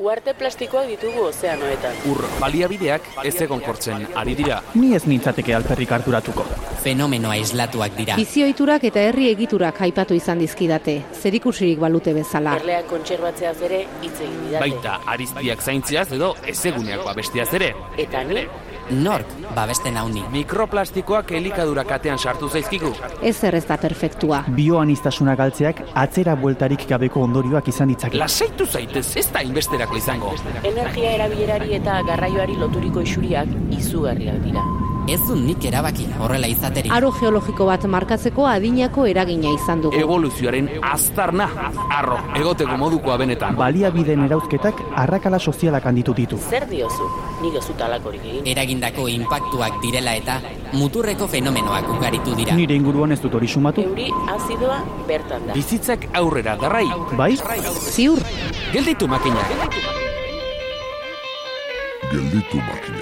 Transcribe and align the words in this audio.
Uarte 0.00 0.32
plastikoak 0.32 0.86
ditugu 0.88 1.26
ozeanoetan. 1.28 1.96
Ur 2.08 2.22
baliabideak 2.40 3.08
ez 3.28 3.34
egon 3.44 3.60
kortzen 3.60 4.06
ari 4.16 4.32
dira. 4.38 4.62
Ni 4.72 4.94
ez 4.96 5.02
nintzateke 5.04 5.52
alperrik 5.52 5.92
harturatuko. 5.92 6.46
Fenomeno 6.80 7.28
aislatuak 7.34 7.98
dira. 7.98 8.16
Bizioiturak 8.16 8.86
eta 8.88 9.02
herri 9.10 9.28
egiturak 9.34 9.82
aipatu 9.84 10.16
izan 10.16 10.40
dizkidate, 10.40 10.96
zerikusirik 11.20 11.82
balute 11.84 12.14
bezala. 12.16 12.56
Erleak 12.62 12.88
kontserbatzeaz 12.88 13.58
ere 13.68 13.82
hitz 14.00 14.14
egin 14.14 14.40
didate. 14.46 14.62
Baita 14.64 14.96
ariztiak 15.16 15.68
zaintziaz 15.68 16.06
edo 16.16 16.32
ezeguneak 16.54 17.04
babestiaz 17.04 17.50
ere. 17.60 17.74
Eta 18.00 18.24
ni, 18.24 18.46
Nork 18.90 19.26
babesten 19.54 19.96
hauni. 19.96 20.22
Mikroplastikoak 20.32 21.30
elikadura 21.38 21.84
katean 21.86 22.18
sartu 22.18 22.48
zaizkigu. 22.48 22.90
Ez 23.22 23.36
ez 23.44 23.64
da 23.66 23.76
perfektua. 23.76 24.42
Bioanistasuna 24.56 25.36
galtzeak 25.36 25.82
atzera 25.94 26.34
bueltarik 26.36 26.86
gabeko 26.88 27.22
ondorioak 27.22 27.68
izan 27.68 27.88
ditzake. 27.88 28.18
Lasaitu 28.18 28.66
zaitez, 28.66 29.16
ez 29.16 29.30
da 29.32 29.42
inbesterako 29.42 29.96
izango. 29.96 30.34
energia 30.64 31.12
erabilerari 31.12 31.74
eta 31.74 32.02
garraioari 32.02 32.56
loturiko 32.56 33.00
isuriak 33.00 33.48
izugarriak 33.70 34.42
dira. 34.44 34.64
Ez 35.08 35.20
du 35.26 35.34
nik 35.36 35.64
erabaki 35.64 36.06
horrela 36.20 36.48
izaterik. 36.50 36.92
Aro 36.92 37.10
geologiko 37.16 37.66
bat 37.66 37.84
markatzeko 37.90 38.44
adinako 38.46 39.06
eragina 39.10 39.50
izan 39.56 39.80
dugu. 39.82 39.96
Evoluzioaren 39.98 40.68
aztarna, 40.90 41.48
arro, 41.96 42.18
egoteko 42.36 42.76
modukoa 42.80 43.16
benetan. 43.22 43.56
Baliabideen 43.58 44.24
erauzketak 44.26 44.82
arrakala 45.02 45.38
sozialak 45.38 45.86
handitu 45.90 46.14
ditu. 46.14 46.38
Zer 46.50 46.68
diozu? 46.70 47.08
Nik 47.40 47.56
ez 47.58 47.64
dut 47.66 47.80
alakorik 47.86 48.24
egin. 48.24 48.46
Eragindako 48.54 49.08
inpaktuak 49.08 49.80
direla 49.82 50.14
eta 50.20 50.38
muturreko 50.76 51.26
fenomenoak 51.26 51.88
ugaritu 51.96 52.36
dira. 52.38 52.54
Nire 52.54 52.76
inguruan 52.76 53.12
ez 53.16 53.20
dut 53.24 53.34
hori 53.34 53.48
sumatu. 53.48 53.86
Euri 53.90 54.10
azidoa 54.36 54.82
bertan 55.08 55.48
da. 55.48 55.56
Bizitzak 55.56 56.10
aurrera 56.14 56.56
darrai. 56.60 56.86
Bai? 57.16 57.32
Ziur, 57.90 58.20
Gelditu 58.72 59.08
makinak. 59.08 59.50
Gelditu 62.10 62.62
makinak. 62.62 62.99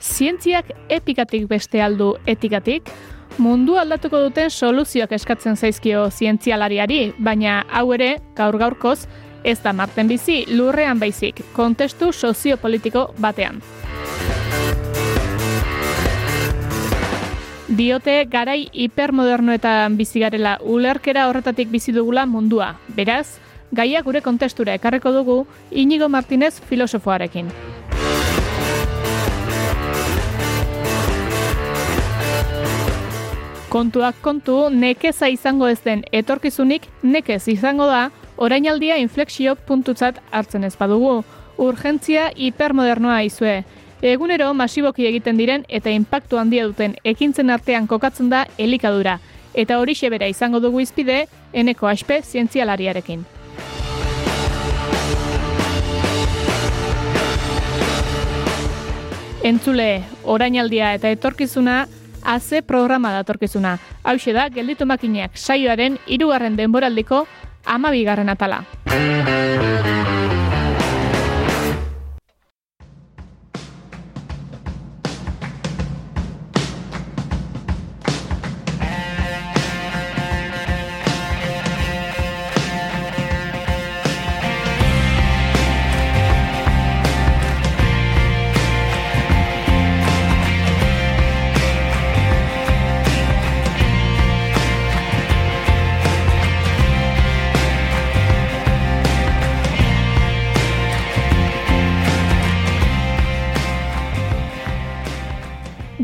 Zientziak 0.00 0.70
epikatik 0.88 1.44
beste 1.50 1.82
aldu 1.84 2.14
etikatik, 2.24 2.88
mundu 3.36 3.76
aldatuko 3.76 4.22
duten 4.24 4.48
soluzioak 4.50 5.12
eskatzen 5.12 5.60
zaizkio 5.60 6.06
zientzialariari, 6.08 7.12
baina 7.20 7.58
hau 7.68 7.90
ere, 7.92 8.14
gaur 8.38 8.56
gaurkoz, 8.56 9.02
ez 9.44 9.58
da 9.60 9.74
marten 9.76 10.08
bizi 10.08 10.46
lurrean 10.56 10.98
baizik, 10.98 11.44
kontestu 11.52 12.12
soziopolitiko 12.16 13.10
batean. 13.20 13.60
Diote 17.66 18.28
garai 18.30 18.68
hipermodernoetan 18.70 19.96
bizi 19.98 20.20
garela 20.22 20.52
ulerkera 20.62 21.24
horretatik 21.26 21.66
bizi 21.66 21.90
dugula 21.90 22.22
mundua. 22.24 22.76
Beraz, 22.94 23.40
gaia 23.74 24.02
gure 24.06 24.20
kontestura 24.22 24.76
ekarreko 24.78 25.10
dugu 25.10 25.46
Inigo 25.72 26.08
Martinez 26.08 26.60
filosofoarekin. 26.68 27.50
Kontuak 33.68 34.20
kontu, 34.22 34.70
nekeza 34.70 35.26
izango 35.28 35.66
ez 35.66 35.80
den 35.82 36.04
etorkizunik 36.12 36.86
nekez 37.02 37.48
izango 37.50 37.90
da, 37.90 38.12
orainaldia 38.36 38.96
inflexio 39.02 39.56
puntutzat 39.66 40.22
hartzen 40.30 40.62
ez 40.62 40.76
badugu. 40.78 41.24
Urgentzia 41.58 42.30
hipermodernoa 42.36 43.24
izue. 43.26 43.64
Egunero 44.02 44.52
masiboki 44.52 45.06
egiten 45.08 45.38
diren 45.40 45.64
eta 45.68 45.90
inpaktu 45.90 46.36
handia 46.36 46.66
duten 46.68 46.96
ekintzen 47.04 47.50
artean 47.50 47.86
kokatzen 47.86 48.28
da 48.28 48.46
elikadura. 48.58 49.18
Eta 49.54 49.78
hori 49.80 49.94
bera 50.10 50.28
izango 50.28 50.60
dugu 50.60 50.80
izpide, 50.80 51.26
eneko 51.52 51.86
aspe 51.86 52.20
zientzialariarekin. 52.22 53.24
Entzule, 59.42 60.02
orainaldia 60.24 60.92
eta 60.94 61.08
etorkizuna, 61.08 61.86
AC 62.22 62.62
programa 62.66 63.12
datorkizuna. 63.12 63.78
Hauxe 64.02 64.32
da, 64.32 64.48
gelditu 64.48 64.84
makineak 64.84 65.38
saioaren 65.38 65.98
hirugarren 66.06 66.56
denboraldiko 66.56 67.26
amabigarren 67.64 68.28
atala. 68.28 68.64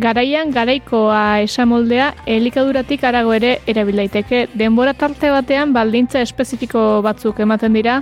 Garaian 0.02 0.50
garaikoa 0.50 1.44
esamoldea 1.44 2.08
elikaduratik 2.26 3.04
arago 3.06 3.34
ere 3.36 3.52
erabil 3.70 4.00
daiteke. 4.00 4.48
Denbora 4.58 4.96
tarte 4.98 5.30
batean 5.30 5.70
baldintza 5.76 6.24
espezifiko 6.26 6.82
batzuk 7.06 7.38
ematen 7.44 7.76
dira 7.78 8.00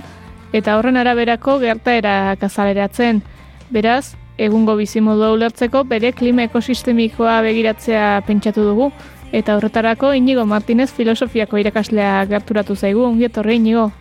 eta 0.57 0.79
horren 0.79 0.97
araberako 0.97 1.59
gertaerak 1.61 2.41
azaleratzen. 2.47 3.21
Beraz, 3.69 4.15
egungo 4.41 4.75
bizimodua 4.79 5.29
ulertzeko 5.35 5.83
bere 5.93 6.11
klima 6.17 6.47
ekosistemikoa 6.49 7.37
begiratzea 7.45 8.09
pentsatu 8.25 8.65
dugu 8.71 8.89
eta 9.31 9.59
horretarako 9.59 10.15
Inigo 10.17 10.47
Martinez 10.49 10.89
filosofiako 10.97 11.61
irakaslea 11.61 12.25
gerturatu 12.33 12.75
zaigu. 12.75 13.05
Ongi 13.11 13.29
etorri 13.29 13.59
Inigo. 13.61 13.91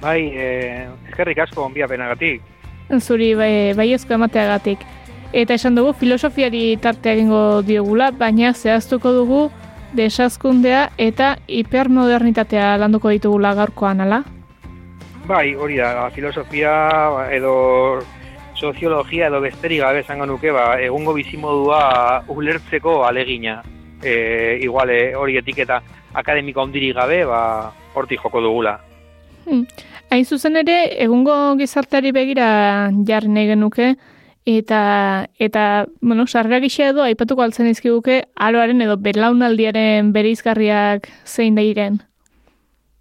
Bai, 0.00 0.20
eh, 0.30 0.88
eskerrik 1.10 1.42
asko 1.48 1.66
onbiapenagatik. 1.66 2.42
Zuri 3.00 3.34
bai, 3.34 3.72
baiezko 3.74 4.14
emateagatik. 4.14 4.78
Eta 5.32 5.56
esan 5.56 5.74
dugu 5.74 5.94
filosofiari 5.96 6.76
tartea 6.76 7.14
egingo 7.16 7.62
diogula, 7.64 8.10
baina 8.12 8.52
zehaztuko 8.52 9.14
dugu 9.16 9.46
desazkundea 9.96 10.90
eta 11.00 11.36
hipermodernitatea 11.48 12.76
landuko 12.80 13.08
ditugula 13.12 13.54
gaurkoan, 13.56 14.04
ala? 14.04 14.22
Bai, 15.24 15.54
hori 15.54 15.78
da, 15.80 16.10
filosofia 16.12 16.72
edo 17.32 18.02
soziologia 18.54 19.28
edo 19.30 19.40
besterik 19.40 19.80
gabe 19.80 20.02
esango 20.04 20.26
nuke, 20.26 20.52
ba, 20.52 20.76
egungo 20.80 21.14
bizimodua 21.16 22.24
ulertzeko 22.28 23.02
alegina. 23.06 23.62
E, 24.02 24.58
igual, 24.60 24.90
e, 24.90 25.14
hori 25.16 25.38
etiketa 25.38 25.80
akademiko 26.12 26.60
handirik 26.60 26.96
gabe, 26.96 27.22
ba, 27.24 27.72
hortik 27.94 28.20
joko 28.20 28.40
dugula. 28.44 28.78
Hmm. 29.46 29.64
Hain 30.12 30.26
zuzen 30.26 30.60
ere, 30.60 30.76
egungo 31.02 31.56
gizarteari 31.56 32.12
begira 32.12 32.90
jarri 33.08 33.30
nahi 33.32 33.54
genuke, 33.54 33.94
eta, 34.44 35.28
eta 35.38 35.86
bueno, 36.00 36.26
sarrera 36.26 36.60
gisa 36.60 36.88
edo, 36.90 37.02
aipatuko 37.02 37.42
altzen 37.42 37.68
izkiguke, 37.70 38.22
aloaren 38.34 38.82
edo 38.82 38.96
belaunaldiaren 38.98 40.12
bereizgarriak 40.12 41.08
zein 41.24 41.54
dairen. 41.54 42.00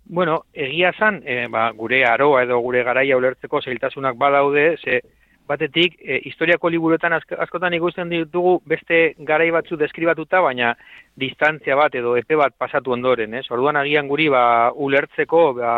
Bueno, 0.05 0.43
egia 0.53 0.91
zan, 0.91 1.21
e, 1.25 1.47
ba, 1.47 1.69
gure 1.71 2.03
aroa 2.05 2.43
edo 2.43 2.59
gure 2.59 2.83
garaia 2.83 3.17
ulertzeko 3.17 3.61
zailtasunak 3.61 4.17
badaude, 4.19 4.75
ze 4.83 4.99
batetik, 5.47 5.95
e, 5.99 6.19
historiako 6.27 6.69
liburuetan 6.69 7.13
ask 7.15 7.31
askotan 7.45 7.73
ikusten 7.73 8.11
ditugu 8.11 8.57
beste 8.67 9.15
garai 9.27 9.49
batzu 9.55 9.77
deskribatuta, 9.79 10.41
baina 10.43 10.73
distantzia 11.15 11.75
bat 11.79 11.95
edo 11.95 12.17
epe 12.19 12.35
bat 12.39 12.53
pasatu 12.57 12.91
ondoren, 12.91 13.33
ez? 13.39 13.45
Orduan 13.51 13.79
agian 13.79 14.11
guri 14.11 14.27
ba, 14.31 14.43
ulertzeko 14.75 15.45
ba, 15.59 15.73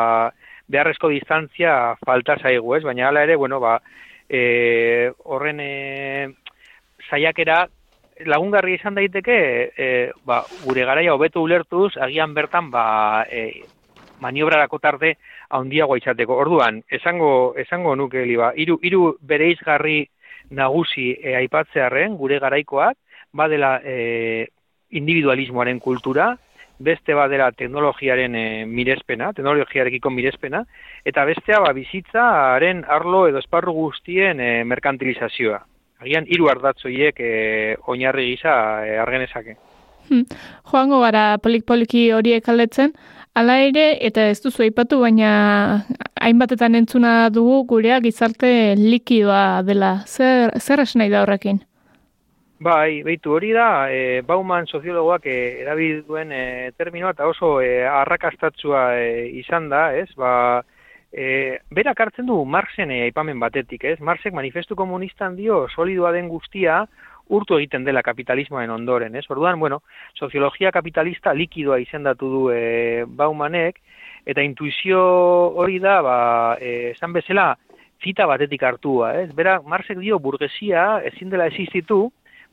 beharrezko 0.67 1.09
distantzia 1.13 1.95
falta 2.05 2.37
zaigu, 2.41 2.75
ez? 2.75 2.83
Baina 2.83 3.07
hala 3.09 3.23
ere, 3.27 3.35
bueno, 3.35 3.59
ba, 3.61 3.79
e, 4.29 5.11
horren 5.23 5.59
e, 5.59 6.29
saiakera 7.09 7.63
lagungarri 8.25 8.77
izan 8.77 8.95
daiteke 8.95 9.37
e, 9.77 9.87
ba, 10.25 10.43
gure 10.63 10.85
garaia 10.85 11.13
hobeto 11.13 11.41
ulertuz, 11.41 11.93
agian 11.97 12.33
bertan 12.33 12.69
ba, 12.71 13.25
e, 13.29 13.63
maniobrarako 14.23 14.79
tarde 14.79 15.15
handiagoa 15.49 15.99
izateko. 15.99 16.37
Orduan, 16.45 16.81
esango, 16.89 17.53
esango 17.59 17.95
nuke 17.99 18.25
liba, 18.25 18.53
hiru 18.55 18.79
hiru 18.83 19.15
bereizgarri 19.21 20.03
nagusi 20.51 21.11
e, 21.19 21.35
aipatzearren 21.41 22.17
gure 22.17 22.39
garaikoak, 22.39 22.97
badela 23.33 23.79
e, 23.83 24.47
individualismoaren 24.93 25.79
kultura, 25.81 26.33
beste 26.79 27.13
badera 27.13 27.51
teknologiaren 27.51 28.35
e, 28.35 28.45
mirespena, 28.65 29.31
teknologiarekiko 29.33 30.09
mirespena, 30.09 30.63
eta 31.05 31.25
bestea 31.25 31.59
ba, 31.63 31.73
bizitzaren 31.73 32.83
arlo 32.87 33.27
edo 33.27 33.39
esparru 33.43 33.73
guztien 33.73 34.39
e, 34.39 34.63
merkantilizazioa. 34.63 35.61
agian 36.03 36.25
hiru 36.27 36.49
ardatzoiek 36.51 37.19
e, 37.19 37.75
oinarri 37.87 38.25
gisa 38.33 38.53
e, 38.85 38.97
argenezake. 38.99 39.55
Hmm. 40.09 40.25
Joango 40.67 40.99
gara 40.99 41.37
polik-poliki 41.39 42.11
horiek 42.11 42.49
aldetzen, 42.49 42.91
Hala 43.33 43.55
ere, 43.65 43.83
eta 44.05 44.27
ez 44.29 44.37
duzu 44.43 44.61
aipatu, 44.61 44.99
baina 45.01 45.29
hainbatetan 46.21 46.77
entzuna 46.77 47.13
dugu 47.33 47.63
gurea 47.71 47.97
gizarte 48.03 48.75
likidoa 48.77 49.63
dela. 49.65 50.03
Zer, 50.05 50.53
zer 50.61 50.83
esan 50.83 51.01
da 51.09 51.23
horrekin? 51.23 51.63
Bai, 52.63 53.01
behitu 53.03 53.33
hori 53.35 53.49
da, 53.51 53.91
e, 53.91 54.21
Bauman 54.23 54.69
soziologoak 54.69 55.25
e, 55.27 55.35
erabil 55.65 55.97
duen 56.07 56.29
e, 56.31 56.71
terminoa 56.79 57.09
eta 57.11 57.25
oso 57.27 57.57
e, 57.59 57.81
arrakastatzua 57.83 58.83
e, 59.01 59.09
izan 59.41 59.67
da, 59.73 59.81
ez? 59.99 60.07
Ba, 60.15 60.61
e, 61.11 61.57
berak 61.75 61.99
hartzen 62.05 62.29
du 62.29 62.37
Marxen 62.45 62.93
e, 62.95 63.01
aipamen 63.09 63.41
batetik, 63.41 63.83
ez? 63.91 63.97
Marxek 63.99 64.37
manifestu 64.37 64.79
komunistan 64.79 65.35
dio 65.35 65.65
solidoa 65.75 66.13
den 66.15 66.31
guztia, 66.31 66.85
urtu 67.35 67.59
egiten 67.59 67.83
dela 67.83 68.05
kapitalismoen 68.05 68.71
ondoren, 68.71 69.19
ez? 69.19 69.25
Orduan, 69.27 69.59
bueno, 69.59 69.81
soziologia 70.15 70.71
kapitalista 70.71 71.35
likidoa 71.35 71.81
izendatu 71.83 72.31
du 72.31 72.47
e, 72.55 73.03
Baumanek, 73.03 73.83
eta 74.23 74.39
intuizio 74.45 75.03
hori 75.59 75.83
da, 75.83 75.99
ba, 76.05 76.17
e, 76.63 76.93
esan 76.95 77.19
bezala, 77.19 77.51
zita 77.99 78.29
batetik 78.29 78.63
hartua, 78.63 79.17
ez? 79.19 79.31
Bera, 79.35 79.59
Marxek 79.67 79.99
dio 79.99 80.23
burgesia 80.23 81.01
ezin 81.11 81.33
dela 81.33 81.51
existitu, 81.51 82.05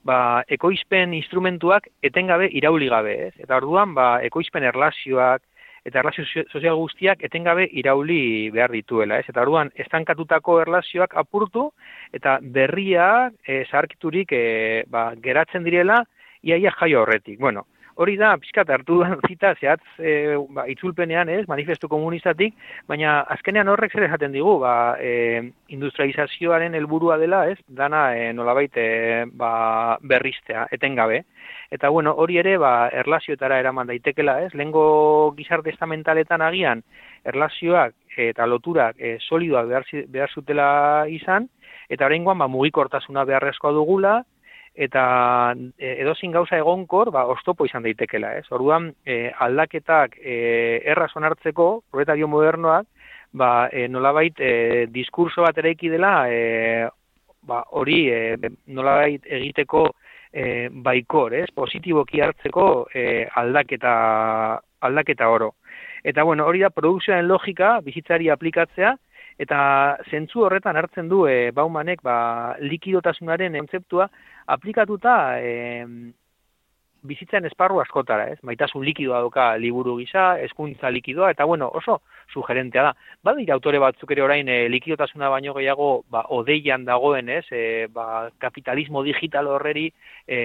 ba, 0.04 0.42
ekoizpen 0.48 1.14
instrumentuak 1.14 1.88
etengabe 2.02 2.48
irauli 2.52 2.88
gabe, 2.88 3.14
ez? 3.28 3.34
Eta 3.38 3.56
orduan, 3.60 3.94
ba, 3.94 4.20
ekoizpen 4.26 4.64
erlazioak, 4.64 5.42
eta 5.84 6.00
erlazio 6.02 6.24
sozial 6.52 6.76
guztiak 6.76 7.22
etengabe 7.24 7.66
irauli 7.80 8.50
behar 8.52 8.72
dituela, 8.72 9.20
ez? 9.20 9.28
Eta 9.32 9.42
orduan 9.44 9.72
estankatutako 9.80 10.60
erlazioak 10.64 11.16
apurtu 11.22 11.70
eta 12.16 12.38
berria 12.42 13.30
e, 13.46 13.64
zaharkiturik 13.70 14.32
e, 14.36 14.44
ba, 14.92 15.10
geratzen 15.22 15.64
direla 15.64 16.02
iaia 16.42 16.72
jaio 16.76 17.02
horretik. 17.02 17.38
Bueno, 17.40 17.66
hori 18.00 18.16
da 18.16 18.32
pizkat 18.40 18.70
hartu 18.72 19.00
da 19.02 19.16
zita 19.28 19.52
zehatz 19.60 19.84
e, 19.98 20.12
ba, 20.56 20.64
itzulpenean, 20.72 21.28
ez? 21.28 21.44
Manifestu 21.50 21.88
komunistatik, 21.92 22.56
baina 22.88 23.20
azkenean 23.34 23.68
horrek 23.68 23.92
zer 23.92 24.06
esaten 24.08 24.32
digu, 24.32 24.56
ba, 24.62 24.74
e, 24.96 25.42
industrializazioaren 25.76 26.76
helburua 26.78 27.18
dela, 27.20 27.44
ez? 27.52 27.58
Dana 27.68 28.06
e, 28.16 28.30
nolabait 28.36 28.76
e, 28.80 28.88
ba, 29.36 29.98
berristea 30.00 30.66
etengabe. 30.72 31.24
Eta 31.70 31.90
bueno, 31.92 32.16
hori 32.18 32.40
ere 32.40 32.56
ba 32.58 32.88
erlazioetara 33.02 33.60
eraman 33.60 33.90
daitekela, 33.92 34.40
ez? 34.46 34.54
Lengo 34.58 35.32
gizarte 35.36 35.70
estamentaletan 35.70 36.42
agian 36.42 36.82
erlazioak 37.28 37.94
eta 38.20 38.46
loturak 38.48 38.98
e, 38.98 39.18
solidoak 39.20 39.68
behar, 39.68 39.86
behar 40.08 40.32
zutela 40.34 40.70
izan 41.08 41.46
eta 41.90 42.06
oraingoan 42.06 42.38
ba 42.38 42.48
mugikortasuna 42.50 43.24
beharrezkoa 43.28 43.72
dugula 43.76 44.20
eta 44.74 45.54
e, 45.78 45.96
edozin 46.02 46.32
gauza 46.32 46.58
egonkor 46.58 47.10
ba 47.10 47.26
ostopo 47.26 47.66
izan 47.66 47.82
daitekela, 47.82 48.36
ez? 48.38 48.46
Orduan 48.50 48.90
e, 49.04 49.30
aldaketak 49.46 50.16
e, 50.20 50.80
erraz 50.84 51.10
onartzeko 51.16 51.82
proletario 51.90 52.28
modernoak 52.28 52.86
ba 53.32 53.68
e, 53.72 53.88
nolabait 53.88 54.38
e, 54.38 54.86
diskurso 54.90 55.42
bat 55.42 55.58
eraiki 55.58 55.90
dela 55.90 56.14
e, 56.30 56.88
ba 57.42 57.64
hori 57.70 58.00
e, 58.10 58.38
nolabait 58.66 59.26
egiteko 59.26 59.90
e, 60.32 60.68
baikor, 60.70 61.34
ez? 61.34 61.48
Positiboki 61.54 62.22
hartzeko 62.22 62.86
e, 62.94 63.26
aldaketa, 63.34 63.94
aldaketa 64.80 65.28
oro. 65.28 65.54
Eta 66.04 66.22
bueno, 66.24 66.46
hori 66.46 66.62
da 66.62 66.70
produkzioaren 66.72 67.28
logika 67.28 67.78
bizitzari 67.84 68.30
aplikatzea, 68.30 68.94
eta 69.40 69.60
zentzu 70.10 70.44
horretan 70.44 70.76
hartzen 70.76 71.08
du 71.08 71.24
e, 71.28 71.50
Baumanek 71.56 72.02
ba, 72.04 72.16
likidotasunaren 72.60 73.56
kontzeptua 73.58 74.08
aplikatuta 74.56 75.14
e, 75.40 75.52
bizitzan 77.02 77.46
esparru 77.48 77.80
askotara, 77.80 78.26
ez? 78.32 78.38
Maitasun 78.44 78.84
likidoa 78.84 79.22
doka 79.24 79.46
liburu 79.56 79.96
gisa, 80.00 80.34
eskuntza 80.44 80.90
likidoa, 80.92 81.30
eta 81.32 81.46
bueno, 81.48 81.70
oso 81.72 82.00
sugerentea 82.32 82.82
da. 82.90 82.92
Badira 83.24 83.54
autore 83.56 83.80
batzuk 83.80 84.12
ere 84.12 84.24
orain 84.26 84.48
e, 84.48 84.58
likidotasuna 84.72 85.30
baino 85.32 85.54
gehiago 85.56 85.90
ba, 86.12 86.26
odeian 86.36 86.84
dagoen, 86.84 87.32
ez? 87.40 87.44
E, 87.50 87.62
ba, 87.94 88.28
kapitalismo 88.38 89.02
digital 89.06 89.48
horreri 89.48 89.88
e, 90.26 90.40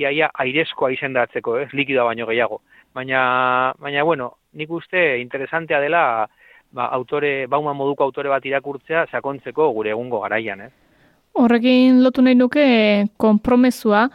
iaia 0.00 0.32
airezkoa 0.32 0.92
izendatzeko, 0.96 1.58
ez? 1.64 1.68
Likidoa 1.76 2.08
baino 2.08 2.26
gehiago. 2.30 2.62
Baina, 2.96 3.74
baina 3.78 4.02
bueno, 4.02 4.32
nik 4.56 4.70
uste 4.72 5.18
interesantea 5.20 5.80
dela 5.84 6.02
ba, 6.72 6.88
autore, 6.92 7.46
bauma 7.46 7.74
moduko 7.74 8.04
autore 8.04 8.28
bat 8.28 8.44
irakurtzea 8.44 9.06
sakontzeko 9.10 9.70
gure 9.76 9.90
egungo 9.94 10.20
garaian, 10.24 10.66
ez? 10.68 10.72
Horrekin 11.38 12.02
lotu 12.02 12.22
nahi 12.22 12.34
nuke 12.34 12.66
konpromesua, 13.16 14.08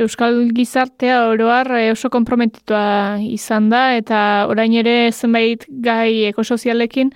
Euskal 0.00 0.46
gizartea 0.56 1.26
oroar 1.28 1.68
eh, 1.76 1.90
oso 1.92 2.08
konprometitua 2.08 3.18
izan 3.20 3.66
da 3.68 3.90
eta 3.98 4.46
orain 4.48 4.72
ere 4.80 5.10
zenbait 5.12 5.66
gai 5.68 6.24
ekosozialekin 6.30 7.10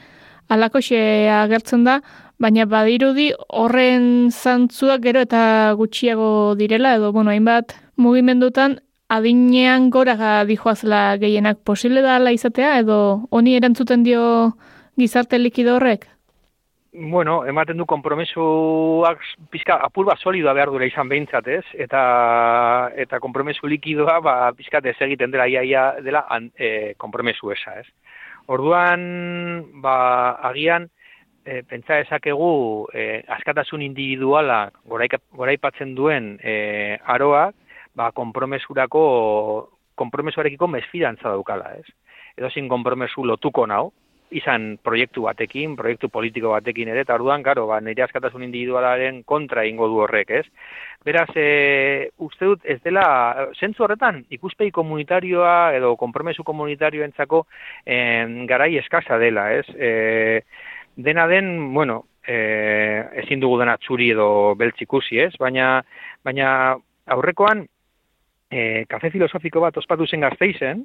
alakoxe 0.52 0.98
agertzen 1.32 1.86
da, 1.86 2.00
baina 2.36 2.66
badirudi 2.68 3.30
horren 3.48 4.28
zantzuak 4.28 5.00
gero 5.06 5.22
eta 5.24 5.72
gutxiago 5.78 6.28
direla 6.60 6.96
edo 6.98 7.12
bueno, 7.12 7.32
hainbat 7.32 7.72
mugimendutan 7.96 8.76
adinean 9.08 9.88
gora 9.94 10.44
dijoazela 10.44 11.16
gehienak 11.22 11.62
posible 11.64 12.02
da 12.02 12.16
ala 12.16 12.34
izatea 12.36 12.78
edo 12.82 12.98
honi 13.30 13.56
erantzuten 13.56 14.04
dio 14.04 14.52
gizarte 14.96 15.38
likido 15.38 15.76
horrek? 15.76 16.08
Bueno, 16.94 17.40
ematen 17.44 17.80
du 17.80 17.88
kompromesuak 17.90 19.18
pizka 19.50 19.80
apur 19.82 20.06
bat 20.06 20.20
solidoa 20.22 20.52
behar 20.54 20.70
dure 20.70 20.86
izan 20.86 21.08
behintzat, 21.10 21.48
ez? 21.50 21.64
Eta, 21.74 22.02
eta 22.94 23.18
kompromesu 23.18 23.66
likidoa, 23.66 24.20
ba, 24.22 24.34
pizka 24.54 24.78
egiten 24.78 25.32
dela 25.32 25.48
iaia 25.50 25.96
dela 26.06 26.22
an, 26.30 26.52
e, 26.54 26.94
kompromesu 26.96 27.50
esa, 27.50 27.80
ez? 27.80 27.88
Orduan, 28.46 29.80
ba, 29.82 30.38
agian, 30.46 30.86
e, 31.44 31.64
pentsa 31.66 31.98
ezakegu 31.98 32.86
e, 32.94 33.24
askatasun 33.26 33.82
individuala 33.82 34.70
goraipatzen 34.86 35.96
duen 35.96 36.38
e, 36.38 36.96
aroak, 37.02 37.56
ba, 37.96 38.12
kompromesurako, 38.12 39.04
kompromesuarekiko 39.98 40.70
mesfidantza 40.70 41.34
daukala, 41.34 41.74
ez? 41.80 41.90
Edo 42.38 42.54
zin 42.54 42.68
kompromesu 42.68 43.26
lotuko 43.26 43.66
nau, 43.66 43.90
izan 44.34 44.74
proiektu 44.82 45.24
batekin, 45.24 45.76
proiektu 45.78 46.10
politiko 46.12 46.52
batekin 46.54 46.90
ere, 46.90 47.04
eta 47.04 47.14
orduan, 47.16 47.42
garo, 47.46 47.66
ba, 47.70 47.80
nire 47.84 48.04
askatasun 48.04 48.42
individualaren 48.46 49.22
kontra 49.28 49.64
ingo 49.68 49.88
du 49.90 50.00
horrek, 50.04 50.32
ez? 50.40 50.44
Beraz, 51.04 51.28
e, 51.36 52.10
uste 52.24 52.48
dut, 52.50 52.64
ez 52.64 52.80
dela, 52.84 53.04
zentzu 53.54 53.84
horretan, 53.86 54.22
ikuspei 54.34 54.70
komunitarioa 54.74 55.74
edo 55.76 55.94
konpromesu 56.00 56.46
komunitarioentzako 56.46 57.44
e, 57.86 57.98
garai 58.50 58.72
eskasa 58.80 59.20
dela, 59.22 59.50
ez? 59.54 59.66
E, 59.76 60.42
dena 60.96 61.28
den, 61.30 61.54
bueno, 61.74 62.04
e, 62.26 62.38
ezin 63.24 63.42
dugu 63.42 63.60
dena 63.62 63.76
txuri 63.78 64.10
edo 64.16 64.28
beltzikusi, 64.58 65.20
ez? 65.28 65.32
Baina, 65.40 65.78
baina 66.24 66.48
aurrekoan, 67.14 67.66
e, 68.50 68.84
kafe 68.90 69.10
filosofiko 69.14 69.62
bat 69.64 69.76
ospatu 69.80 70.06
zen 70.06 70.24
gazteizen, 70.24 70.84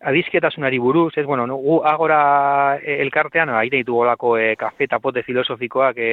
adizketasunari 0.00 0.78
buruz, 0.78 1.12
ez, 1.16 1.24
bueno, 1.26 1.46
no, 1.46 1.56
gu 1.56 1.80
agora 1.86 2.78
eh, 2.82 2.98
elkartean, 3.02 3.50
aire 3.60 3.82
ditu 3.82 3.94
golako 3.94 4.36
e, 4.38 4.54
kafe 4.56 4.88
eta 4.88 4.98
pote 4.98 5.22
filosofikoak 5.22 5.98
e, 5.98 6.10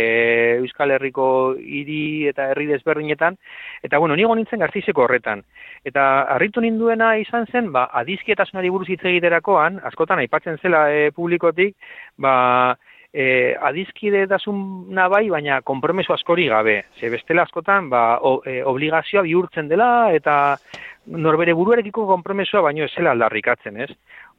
Euskal 0.60 0.92
Herriko 0.92 1.30
hiri 1.58 2.28
eta 2.30 2.50
herri 2.52 2.68
desberdinetan, 2.70 3.38
eta, 3.84 3.98
bueno, 3.98 4.16
nigo 4.16 4.36
nintzen 4.36 4.62
gartizeko 4.62 5.08
horretan. 5.08 5.44
Eta 5.86 6.06
harritu 6.36 6.62
ninduena 6.62 7.16
izan 7.18 7.48
zen, 7.52 7.72
ba, 7.72 7.88
adizketasunari 8.02 8.70
buruz 8.70 8.90
hitz 8.90 9.04
egiterakoan, 9.04 9.80
askotan 9.90 10.22
aipatzen 10.22 10.60
zela 10.62 10.88
e, 10.94 11.10
publikotik, 11.16 11.76
ba, 12.18 12.78
e, 13.14 13.56
adizkide 13.56 14.26
dasuna 14.28 15.08
bai, 15.10 15.28
baina 15.30 15.62
kompromeso 15.62 16.14
askori 16.14 16.48
gabe. 16.48 16.84
Ze 17.00 17.10
bestela 17.10 17.44
askotan, 17.44 17.90
ba, 17.90 18.20
o, 18.22 18.40
e, 18.46 18.62
obligazioa 18.64 19.24
bihurtzen 19.26 19.68
dela, 19.68 20.12
eta 20.14 20.58
norbere 21.10 21.56
buruarekiko 21.58 22.06
konpromesua 22.06 22.62
baino 22.62 22.86
ez 22.86 22.92
zela 22.94 23.16
aldarrikatzen, 23.16 23.80
ez? 23.82 23.90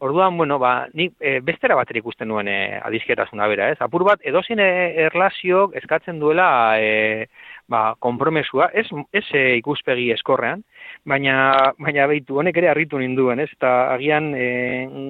Orduan, 0.00 0.36
bueno, 0.38 0.58
ba, 0.58 0.86
ni 0.94 1.10
e, 1.18 1.40
bestera 1.44 1.74
bat 1.76 1.90
ikusten 1.90 2.28
nuen 2.30 2.48
e, 2.48 2.78
adizketasuna 2.78 3.48
bera, 3.50 3.70
ez? 3.72 3.80
Apur 3.80 4.04
bat, 4.06 4.22
edozin 4.24 4.60
erlazio 4.62 5.70
eskatzen 5.76 6.20
duela 6.22 6.78
e, 6.78 7.26
ba, 7.70 7.94
konpromesua, 8.02 8.70
ez, 8.74 8.86
ez 9.14 9.24
e, 9.32 9.42
ikuspegi 9.60 10.10
eskorrean, 10.14 10.64
baina, 11.06 11.36
baina 11.78 12.08
behitu, 12.10 12.40
honek 12.42 12.58
ere 12.60 12.70
harritu 12.72 12.98
ninduen, 12.98 13.40
ez? 13.44 13.48
Eta 13.54 13.72
agian 13.94 14.32
e, 14.34 14.46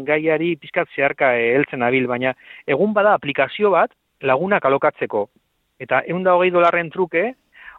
gaiari 0.09 0.55
pizkat 0.61 0.93
zeharka 0.95 1.33
e, 1.39 1.55
heltzen 1.57 1.83
abil, 1.87 2.07
baina 2.11 2.35
egun 2.69 2.93
bada 2.97 3.17
aplikazio 3.17 3.73
bat 3.75 3.95
lagunak 4.21 4.67
alokatzeko. 4.69 5.27
Eta 5.81 6.03
egun 6.07 6.27
da 6.27 6.37
hogei 6.37 6.53
dolarren 6.53 6.93
truke, 6.93 7.31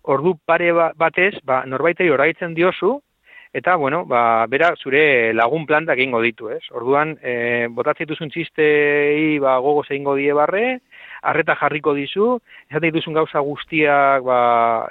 ordu 0.09 0.35
pare 0.49 0.73
ba, 0.73 0.91
batez, 0.97 1.35
ba, 1.45 1.61
norbaitei 1.69 2.09
oraitzen 2.09 2.57
diozu, 2.57 2.97
Eta, 3.53 3.73
bueno, 3.75 4.05
ba, 4.07 4.45
bera, 4.47 4.69
zure 4.79 5.33
lagun 5.35 5.65
plantak 5.67 5.99
egingo 5.99 6.21
ditu, 6.23 6.47
ez? 6.55 6.61
Orduan, 6.71 7.17
e, 7.19 7.67
botatzen 7.75 8.07
duzun 8.07 8.29
txistei 8.31 9.39
ba, 9.43 9.57
gogo 9.59 9.83
egingo 9.83 10.13
die 10.15 10.31
barre, 10.31 10.79
arreta 11.21 11.55
jarriko 11.59 11.93
dizu, 11.93 12.27
esaten 12.69 12.89
dituzun 12.89 13.13
gauza 13.13 13.39
guztiak, 13.45 14.23
ba, 14.25 14.39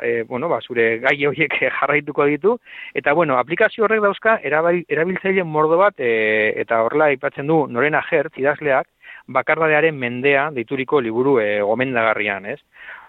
e, 0.02 0.22
bueno, 0.28 0.48
ba, 0.48 0.60
zure 0.62 0.98
gai 1.02 1.16
horiek 1.26 1.56
jarraituko 1.80 2.26
ditu, 2.30 2.56
eta, 2.94 3.14
bueno, 3.18 3.38
aplikazio 3.38 3.84
horrek 3.84 4.02
dauzka, 4.04 4.38
erabil, 4.46 4.84
erabiltzaile 4.88 5.44
mordo 5.44 5.80
bat, 5.80 5.98
e, 5.98 6.54
eta 6.62 6.82
horrela 6.86 7.10
aipatzen 7.10 7.50
du, 7.50 7.64
norena 7.68 8.02
jertz, 8.10 8.36
idazleak, 8.38 8.88
bakardadearen 9.30 9.94
mendea 9.94 10.48
deituriko 10.54 11.00
liburu 11.00 11.38
e, 11.42 11.60
gomendagarrian, 11.66 12.46
ez? 12.46 12.58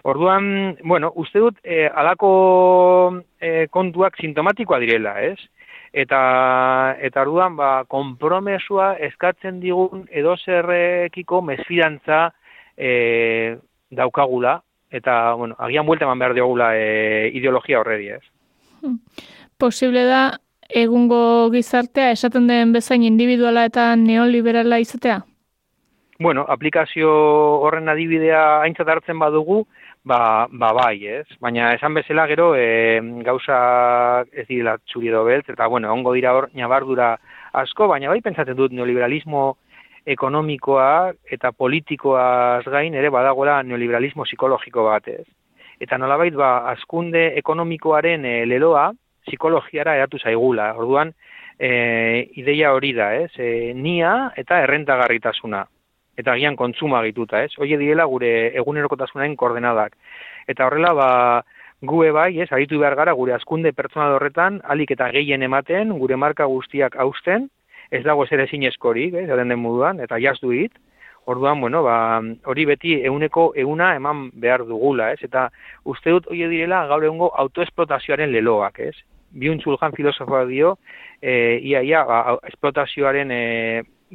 Orduan, 0.06 0.76
bueno, 0.82 1.12
uste 1.16 1.40
dut, 1.42 1.58
e, 1.62 1.86
alako 1.86 3.22
e, 3.40 3.66
kontuak 3.70 4.18
sintomatikoa 4.20 4.80
direla, 4.82 5.16
ez? 5.22 5.38
Eta, 5.92 6.96
eta 7.04 7.22
orduan, 7.26 7.56
ba, 7.58 7.84
kompromesua 7.90 8.94
eskatzen 9.10 9.60
digun 9.60 10.06
edo 10.10 10.38
zerrekiko 10.40 11.42
mesfidantza 11.44 12.30
e, 12.76 13.58
daukagula, 13.90 14.62
eta, 14.90 15.34
bueno, 15.34 15.56
agian 15.58 15.86
buelta 15.86 16.04
eman 16.04 16.18
behar 16.18 16.34
diogula 16.34 16.72
e, 16.76 17.30
ideologia 17.34 17.80
horredi, 17.80 18.08
ez? 18.18 18.22
Hmm. 18.82 18.98
Posible 19.58 20.04
da, 20.04 20.22
egungo 20.68 21.50
gizartea, 21.52 22.12
esaten 22.12 22.48
den 22.48 22.72
bezain 22.72 23.04
individuala 23.06 23.66
eta 23.68 23.92
neoliberala 23.96 24.80
izatea? 24.82 25.22
Bueno, 26.22 26.44
aplikazio 26.48 27.10
horren 27.66 27.88
adibidea 27.90 28.60
aintzat 28.62 28.88
hartzen 28.88 29.18
badugu, 29.18 29.64
ba, 30.04 30.46
ba 30.50 30.72
bai, 30.76 31.06
ez? 31.06 31.26
Baina 31.40 31.72
esan 31.74 31.94
bezala 31.98 32.26
gero 32.30 32.52
e, 32.54 33.00
gauza 33.26 33.58
ez 34.30 34.46
direla 34.46 34.76
txuri 34.86 35.10
edo 35.10 35.24
beltz, 35.26 35.48
eta 35.50 35.66
bueno, 35.66 35.92
ongo 35.92 36.12
dira 36.14 36.34
hor 36.36 36.50
nabardura 36.54 37.16
asko, 37.52 37.88
baina 37.88 38.10
bai 38.12 38.20
pentsatzen 38.22 38.56
dut 38.56 38.72
neoliberalismo 38.72 39.56
ekonomikoa 40.06 41.12
eta 41.30 41.52
politikoaz 41.52 42.64
gain 42.66 42.94
ere 42.94 43.10
badagoela 43.10 43.62
neoliberalismo 43.62 44.26
psikologiko 44.26 44.86
bat, 44.88 45.08
ez? 45.08 45.26
Eta 45.82 45.98
nolabait 45.98 46.34
ba, 46.34 46.68
askunde 46.72 47.32
ekonomikoaren 47.38 48.24
e, 48.24 48.34
leloa 48.46 48.90
psikologiara 49.26 49.96
eratu 49.98 50.18
zaigula. 50.18 50.72
Orduan, 50.78 51.12
e, 51.58 52.28
ideia 52.38 52.72
hori 52.74 52.92
da, 52.94 53.12
ez? 53.14 53.30
E, 53.38 53.72
nia 53.74 54.32
eta 54.38 54.62
errentagarritasuna 54.66 55.64
eta 56.18 56.34
agian 56.34 56.56
kontsuma 56.56 57.00
gituta, 57.06 57.40
ez? 57.42 57.54
Hoie 57.58 57.78
direla 57.80 58.04
gure 58.10 58.52
egunerokotasunaren 58.60 59.34
koordenadak. 59.40 59.96
Eta 60.50 60.66
horrela, 60.66 60.92
ba, 60.92 61.08
gue 61.80 62.10
bai, 62.14 62.40
ez, 62.44 62.50
aritu 62.52 62.78
behar 62.82 62.94
gara 62.98 63.14
gure 63.16 63.34
askunde 63.34 63.72
pertsonal 63.72 64.18
horretan, 64.18 64.60
alik 64.74 64.92
eta 64.94 65.08
gehien 65.14 65.42
ematen, 65.42 65.94
gure 65.98 66.18
marka 66.20 66.46
guztiak 66.50 66.98
hausten, 67.00 67.48
ez 67.92 68.02
dago 68.06 68.24
zer 68.26 68.40
ezin 68.46 68.64
eskorik, 68.64 69.14
ez, 69.14 69.28
den 69.28 69.58
moduan, 69.60 70.00
eta 70.00 70.18
jazdu 70.18 70.50
hit, 70.56 70.80
Orduan, 71.24 71.60
bueno, 71.60 71.84
ba, 71.86 72.20
hori 72.50 72.64
beti 72.66 72.96
euneko 73.06 73.52
euna 73.62 73.92
eman 73.94 74.24
behar 74.42 74.64
dugula, 74.66 75.12
ez? 75.14 75.20
Eta 75.22 75.46
uste 75.86 76.10
dut 76.10 76.26
hori 76.26 76.48
direla 76.50 76.82
gaur 76.90 77.04
egungo 77.06 77.28
autoesplotazioaren 77.44 78.32
leloak, 78.34 78.80
ez? 78.82 78.96
Biuntzuljan 79.30 79.94
filosofoa 79.94 80.42
dio, 80.50 80.76
e, 81.22 81.60
ia, 81.62 81.84
ia, 81.86 82.02
ba, 82.08 82.38
esplotazioaren 82.50 83.30
e, 83.30 83.42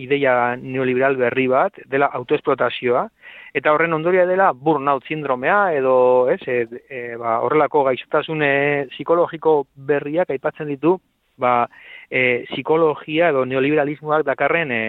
ideia 0.04 0.58
neoliberal 0.60 1.16
berri 1.18 1.48
bat, 1.48 1.80
dela 1.88 2.12
autoesplotazioa, 2.20 3.08
eta 3.56 3.72
horren 3.72 3.96
ondoria 3.96 4.28
dela 4.28 4.52
burnout 4.52 5.08
sindromea, 5.08 5.72
edo 5.80 5.96
ez, 6.30 6.42
e, 6.44 6.60
e, 6.90 7.02
ba, 7.16 7.40
horrelako 7.48 7.86
gaixotasun 7.88 8.44
psikologiko 8.92 9.62
berriak 9.88 10.36
aipatzen 10.36 10.68
ditu, 10.76 10.98
ba, 11.38 11.68
e, 12.10 12.46
psikologia 12.52 13.32
edo 13.32 13.46
neoliberalismoak 13.46 14.26
dakarren 14.28 14.72
e, 14.72 14.82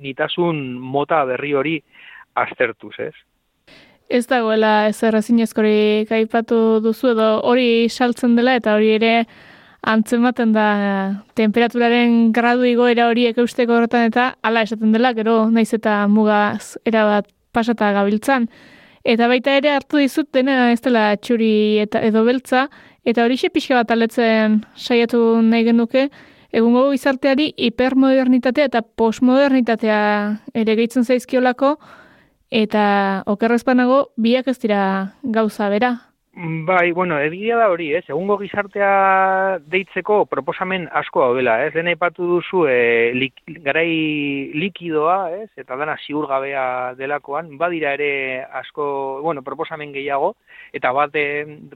nitasun 0.00 0.78
mota 0.78 1.24
berri 1.28 1.54
hori 1.54 1.76
aztertuz, 2.38 2.94
ez? 2.98 3.14
Ez 4.10 4.26
dagoela 4.26 4.88
ez 4.90 4.98
errazinezkorik 5.06 6.10
aipatu 6.10 6.80
duzu 6.82 7.12
edo 7.12 7.28
hori 7.46 7.88
saltzen 7.88 8.34
dela 8.38 8.56
eta 8.58 8.74
hori 8.74 8.90
ere 8.96 9.14
antzematen 9.86 10.52
da 10.52 10.66
temperaturaren 11.38 12.32
gradu 12.36 12.66
igoera 12.68 13.06
horiek 13.08 13.38
eusteko 13.38 13.78
horretan 13.78 14.10
eta 14.10 14.34
hala 14.42 14.64
esaten 14.66 14.92
dela, 14.92 15.14
gero 15.16 15.46
naiz 15.50 15.70
eta 15.72 16.02
mugaz 16.08 16.76
erabat 16.84 17.30
pasata 17.52 17.92
gabiltzan. 17.96 18.48
Eta 19.04 19.28
baita 19.28 19.54
ere 19.56 19.70
hartu 19.72 19.96
dizut 19.96 20.28
dena 20.32 20.72
ez 20.72 20.80
dela 20.84 21.14
txuri 21.16 21.78
eta 21.80 22.02
edo 22.04 22.24
beltza, 22.24 22.68
eta 23.04 23.24
hori 23.24 23.36
pixka 23.52 23.74
bat 23.74 23.90
aletzen 23.90 24.60
saiatu 24.76 25.40
nahi 25.40 25.64
genuke, 25.64 26.10
egungo 26.52 26.90
gizarteari 26.90 27.54
hipermodernitatea 27.56 28.64
eta 28.68 28.82
postmodernitatea 28.82 30.00
ere 30.52 30.76
gehitzen 30.76 31.04
zaizkiolako, 31.04 31.78
eta 32.50 33.22
okerrezpanago 33.26 34.10
biak 34.16 34.48
ez 34.48 34.58
dira 34.58 35.14
gauza 35.22 35.68
bera. 35.70 36.09
Bai, 36.32 36.92
bueno, 36.92 37.18
egia 37.18 37.56
da 37.58 37.66
hori, 37.72 37.88
ez, 37.98 38.04
egungo 38.06 38.36
gizartea 38.38 39.58
deitzeko 39.66 40.20
proposamen 40.30 40.86
asko 41.00 41.24
daudela, 41.24 41.56
ez, 41.66 41.72
dena 41.74 41.90
ipatu 41.90 42.28
duzu 42.28 42.62
e, 42.70 42.76
lik, 43.18 43.42
garai 43.66 44.52
likidoa, 44.54 45.16
ez, 45.42 45.48
eta 45.58 45.74
dana 45.76 45.96
ziurgabea 45.98 46.94
delakoan, 46.94 47.50
badira 47.58 47.96
ere 47.98 48.44
asko, 48.62 48.86
bueno, 49.26 49.42
proposamen 49.42 49.90
gehiago, 49.92 50.36
eta 50.72 50.94
bat, 50.94 51.18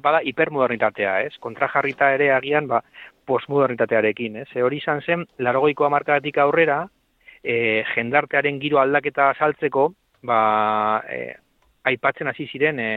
bada 0.00 0.22
hipermodernitatea, 0.22 1.18
ez, 1.26 1.34
kontrajarrita 1.42 2.14
ere 2.14 2.30
agian, 2.38 2.70
ba, 2.70 2.84
postmodernitatearekin, 3.26 4.44
ez, 4.46 4.48
e, 4.54 4.62
hori 4.62 4.78
izan 4.78 5.02
zen, 5.02 5.26
largoiko 5.42 5.90
amarkatik 5.90 6.38
aurrera, 6.38 6.84
e, 7.42 7.82
jendartearen 7.96 8.62
giro 8.62 8.78
aldaketa 8.78 9.32
saltzeko, 9.34 9.90
ba, 10.22 11.02
e, 11.10 11.34
aipatzen 11.84 12.28
hasi 12.30 12.46
ziren 12.48 12.80
e, 12.80 12.90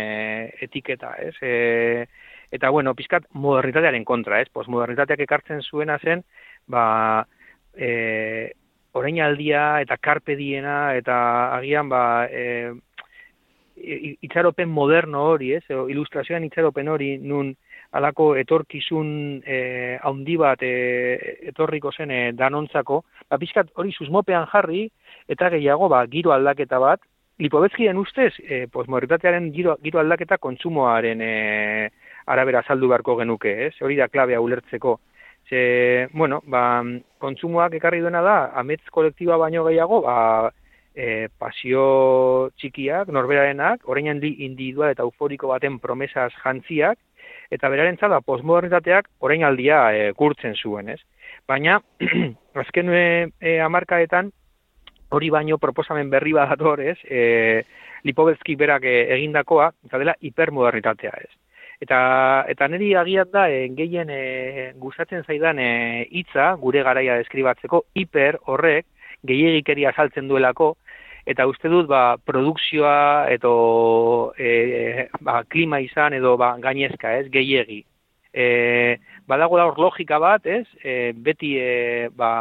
etiketa, 0.67 1.13
ez? 1.19 1.35
E, 1.41 2.07
eta 2.51 2.69
bueno, 2.71 2.93
pizkat 2.95 3.27
modernitatearen 3.33 4.05
kontra, 4.07 4.41
ez? 4.41 4.49
Postmodernitateak 4.53 5.25
ekartzen 5.27 5.61
zuena 5.61 5.97
zen, 5.99 6.23
ba, 6.71 7.25
e, 7.75 8.51
orainaldia 8.97 9.81
eta 9.83 9.97
carpe 10.01 10.35
diena 10.39 10.95
eta 10.97 11.17
agian 11.57 11.89
ba, 11.91 12.03
e, 12.31 12.73
itxaropen 14.25 14.69
moderno 14.73 15.27
hori, 15.33 15.53
ez? 15.59 15.63
Ilustrazioan 15.69 16.47
itxaropen 16.47 16.87
hori 16.89 17.17
nun 17.21 17.53
alako 17.97 18.31
etorkizun 18.39 19.41
e, 19.45 19.59
haundi 20.03 20.35
bat 20.39 20.63
e, 20.65 20.71
etorriko 21.51 21.91
zen 21.91 22.11
e, 22.11 22.21
danontzako, 22.35 23.03
ba, 23.29 23.37
pizkat 23.39 23.69
hori 23.75 23.93
susmopean 23.93 24.47
jarri, 24.51 24.87
eta 25.27 25.51
gehiago, 25.53 25.87
ba, 25.91 26.03
giro 26.11 26.33
aldaketa 26.35 26.79
bat, 26.83 27.03
Lipobetzkien 27.37 27.97
ustez, 28.01 28.31
e, 28.41 28.65
posmodernitatearen 28.73 29.51
giro, 29.53 29.75
giro 29.83 29.99
aldaketa 30.01 30.39
kontsumoaren 30.41 31.19
e, 31.21 31.33
arabera 32.33 32.63
saldu 32.65 32.89
beharko 32.89 33.13
genuke, 33.19 33.53
ez? 33.67 33.73
Hori 33.85 33.97
da 33.99 34.07
klabea 34.09 34.39
ulertzeko. 34.41 34.95
Ze, 35.47 35.59
bueno, 36.17 36.41
ba, 36.49 36.81
kontsumoak 37.21 37.77
ekarri 37.77 38.01
duena 38.01 38.23
da, 38.25 38.37
ametz 38.57 38.81
kolektiba 38.91 39.37
baino 39.37 39.63
gehiago, 39.67 40.01
ba, 40.07 40.15
e, 40.97 41.27
pasio 41.37 42.49
txikiak, 42.57 43.13
norberarenak, 43.13 43.85
orain 43.85 44.09
handi 44.15 44.33
individual 44.47 44.95
eta 44.95 45.05
euforiko 45.05 45.53
baten 45.53 45.77
promesas 45.83 46.31
jantziak, 46.41 46.97
eta 47.53 47.69
beraren 47.69 48.01
zada, 48.01 48.17
posmodernitateak 48.25 49.13
orain 49.21 49.45
aldia 49.45 49.85
e, 49.93 50.09
kurtzen 50.17 50.57
zuen, 50.57 50.89
ez? 50.97 50.99
Baina, 51.47 51.77
azken 52.65 52.89
e, 52.97 53.59
amarkaetan, 53.61 54.33
hori 55.09 55.29
baino 55.29 55.57
proposamen 55.57 56.09
berri 56.09 56.33
bat 56.35 56.49
dator, 56.53 56.81
ez? 56.81 56.97
E, 57.03 57.63
Lipovetsky 58.05 58.55
berak 58.55 58.85
e, 58.85 58.95
egindakoa, 59.17 59.71
eta 59.87 59.99
dela 60.01 60.15
hipermodernitatea, 60.21 61.13
ez? 61.23 61.31
Eta, 61.81 61.99
eta 62.49 62.67
niri 62.71 62.93
agiat 62.97 63.31
da, 63.33 63.47
e, 63.53 63.67
gehien 63.77 64.09
e, 64.09 64.21
gustatzen 64.81 65.23
zaidan 65.27 65.59
e, 65.61 65.69
hitza 66.09 66.53
gure 66.61 66.83
garaia 66.85 67.17
deskribatzeko, 67.21 67.83
hiper 67.95 68.39
horrek, 68.49 68.87
gehiagikeria 69.27 69.93
saltzen 69.95 70.27
duelako, 70.29 70.75
eta 71.27 71.45
uste 71.49 71.69
dut, 71.69 71.87
ba, 71.91 72.17
produkzioa, 72.23 73.27
edo 73.35 74.33
e, 74.39 75.07
ba, 75.21 75.41
klima 75.51 75.81
izan, 75.83 76.15
edo 76.17 76.35
ba, 76.39 76.55
gainezka, 76.63 77.17
ez? 77.19 77.27
Gehiegi. 77.33 77.83
E, 78.33 78.45
badago 79.27 79.59
da 79.59 79.67
hor 79.67 79.79
logika 79.81 80.19
bat, 80.23 80.45
ez? 80.47 80.65
E, 80.83 81.11
beti, 81.13 81.55
e, 81.59 82.07
ba, 82.15 82.31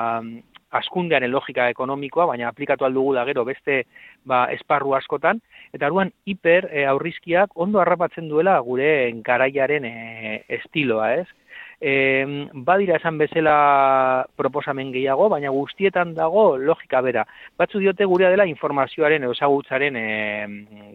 askundearen 0.71 1.31
logika 1.31 1.69
ekonomikoa, 1.71 2.27
baina 2.33 2.49
aplikatu 2.49 2.85
aldugu 2.85 3.15
da 3.15 3.25
gero 3.29 3.45
beste 3.45 3.85
ba, 4.25 4.47
esparru 4.53 4.95
askotan, 4.99 5.41
eta 5.75 5.87
aruan 5.87 6.13
hiper 6.27 6.69
e, 6.73 6.85
aurrizkiak 6.91 7.55
ondo 7.55 7.81
harrapatzen 7.81 8.29
duela 8.29 8.59
gure 8.67 8.89
garaiaren 9.25 9.85
e, 9.85 10.43
estiloa, 10.59 11.13
ez? 11.23 11.27
E, 11.81 11.93
badira 12.67 12.97
esan 12.97 13.19
bezala 13.21 14.27
proposamen 14.37 14.93
gehiago, 14.93 15.29
baina 15.29 15.53
guztietan 15.55 16.15
dago 16.17 16.57
logika 16.57 17.03
bera. 17.05 17.27
Batzu 17.59 17.83
diote 17.83 18.05
gurea 18.09 18.31
dela 18.33 18.47
informazioaren 18.49 19.29
ezagutzaren 19.31 19.97
e, 19.97 20.07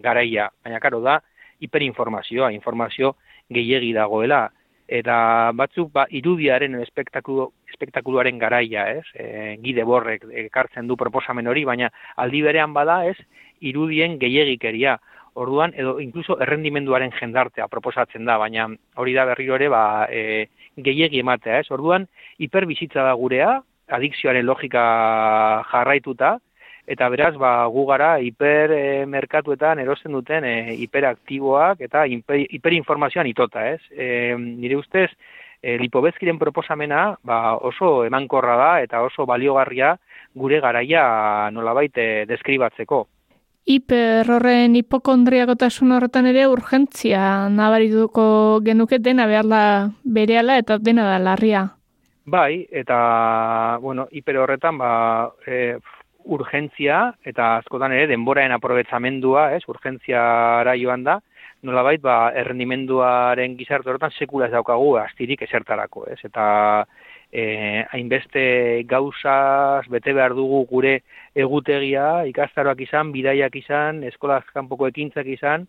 garaia, 0.04 0.50
baina 0.64 0.80
karo 0.80 1.02
da 1.06 1.20
hiperinformazioa, 1.62 2.52
informazio 2.52 3.16
gehiegi 3.52 3.94
dagoela 3.94 4.48
eta 4.92 5.16
batzuk 5.56 5.92
ba, 5.96 6.04
irudiaren 6.12 6.76
espektakulu, 6.84 7.48
espektakuluaren 7.72 8.40
garaia, 8.42 8.88
ez? 8.98 9.06
E, 9.16 9.56
gide 9.64 9.86
borrek 9.88 10.26
ekartzen 10.46 10.90
du 10.90 10.98
proposamen 11.00 11.48
hori, 11.48 11.64
baina 11.66 11.90
aldi 12.20 12.44
berean 12.44 12.76
bada, 12.76 13.02
ez? 13.08 13.16
Irudien 13.72 14.20
gehiegikeria. 14.20 14.98
Orduan, 15.40 15.72
edo 15.80 15.96
incluso 16.04 16.36
errendimenduaren 16.44 17.14
jendartea 17.16 17.70
proposatzen 17.72 18.28
da, 18.28 18.36
baina 18.42 18.68
hori 19.00 19.16
da 19.16 19.26
berriro 19.30 19.56
ere 19.56 19.70
ba, 19.72 19.84
e, 20.12 20.50
gehiegi 20.76 21.24
ematea, 21.24 21.62
ez? 21.64 21.72
Orduan, 21.72 22.10
hiperbizitza 22.44 23.08
da 23.08 23.16
gurea, 23.16 23.62
adikzioaren 23.96 24.46
logika 24.46 24.84
jarraituta, 25.72 26.36
eta 26.88 27.10
beraz, 27.10 27.36
ba, 27.38 27.66
gu 27.72 27.86
gara 27.90 28.16
hipermerkatuetan 28.24 29.80
erosten 29.84 30.18
duten 30.18 30.46
e, 30.46 30.56
hiperaktiboak 30.82 31.82
eta 31.88 32.06
hiper, 32.10 32.46
hiperinformazioan 32.50 33.30
itota, 33.30 33.68
ez? 33.70 33.82
E, 33.92 34.36
nire 34.38 34.78
ustez, 34.80 35.10
e, 35.62 35.78
lipobezkiren 35.78 36.40
proposamena 36.42 37.16
ba, 37.24 37.56
oso 37.56 38.04
emankorra 38.06 38.58
da 38.58 38.74
eta 38.82 39.02
oso 39.06 39.26
baliogarria 39.30 39.96
gure 40.34 40.60
garaia 40.60 41.50
nolabait 41.54 41.98
e, 41.98 42.12
deskribatzeko 42.30 43.06
hiper 43.70 44.30
horren 44.32 44.76
hipokondriakotasun 44.80 45.94
horretan 45.96 46.28
ere 46.32 46.48
urgentzia 46.50 47.50
nabarituko 47.54 48.60
genuke 48.66 49.00
dena 49.00 49.28
behar 49.30 49.48
da 49.48 49.64
berehala 50.04 50.58
eta 50.58 50.78
dena 50.80 51.06
da 51.06 51.20
larria. 51.20 51.68
Bai, 52.26 52.68
eta, 52.72 53.78
bueno, 53.82 54.08
hiper 54.12 54.38
horretan, 54.38 54.78
ba, 54.78 55.32
e, 55.46 55.78
urgentzia, 56.26 57.14
eta 57.26 57.58
askotan 57.62 57.94
ere, 57.96 58.08
denboraen 58.12 58.54
aprobetzamendua, 58.56 59.52
ez, 59.56 59.64
urgentziara 59.72 60.76
joan 60.80 61.04
da, 61.08 61.20
nolabait, 61.68 62.02
ba, 62.02 62.32
errendimenduaren 62.38 63.58
gizarte 63.58 63.90
horretan 63.90 64.14
sekula 64.18 64.48
ez 64.48 64.56
daukagu, 64.56 64.96
astirik 65.02 65.44
esertarako, 65.46 66.06
ez, 66.14 66.20
eta, 66.26 66.46
eh, 67.32 67.86
hainbeste 67.92 68.84
gauzaz 68.90 69.86
bete 69.90 70.14
behar 70.14 70.36
dugu 70.36 70.66
gure 70.70 71.00
egutegia, 71.36 72.26
ikastaroak 72.32 72.82
izan, 72.88 73.12
bidaiak 73.12 73.56
izan, 73.56 74.04
eskolaz 74.04 74.44
kanpoko 74.54 74.90
ekintzak 74.92 75.30
izan, 75.32 75.68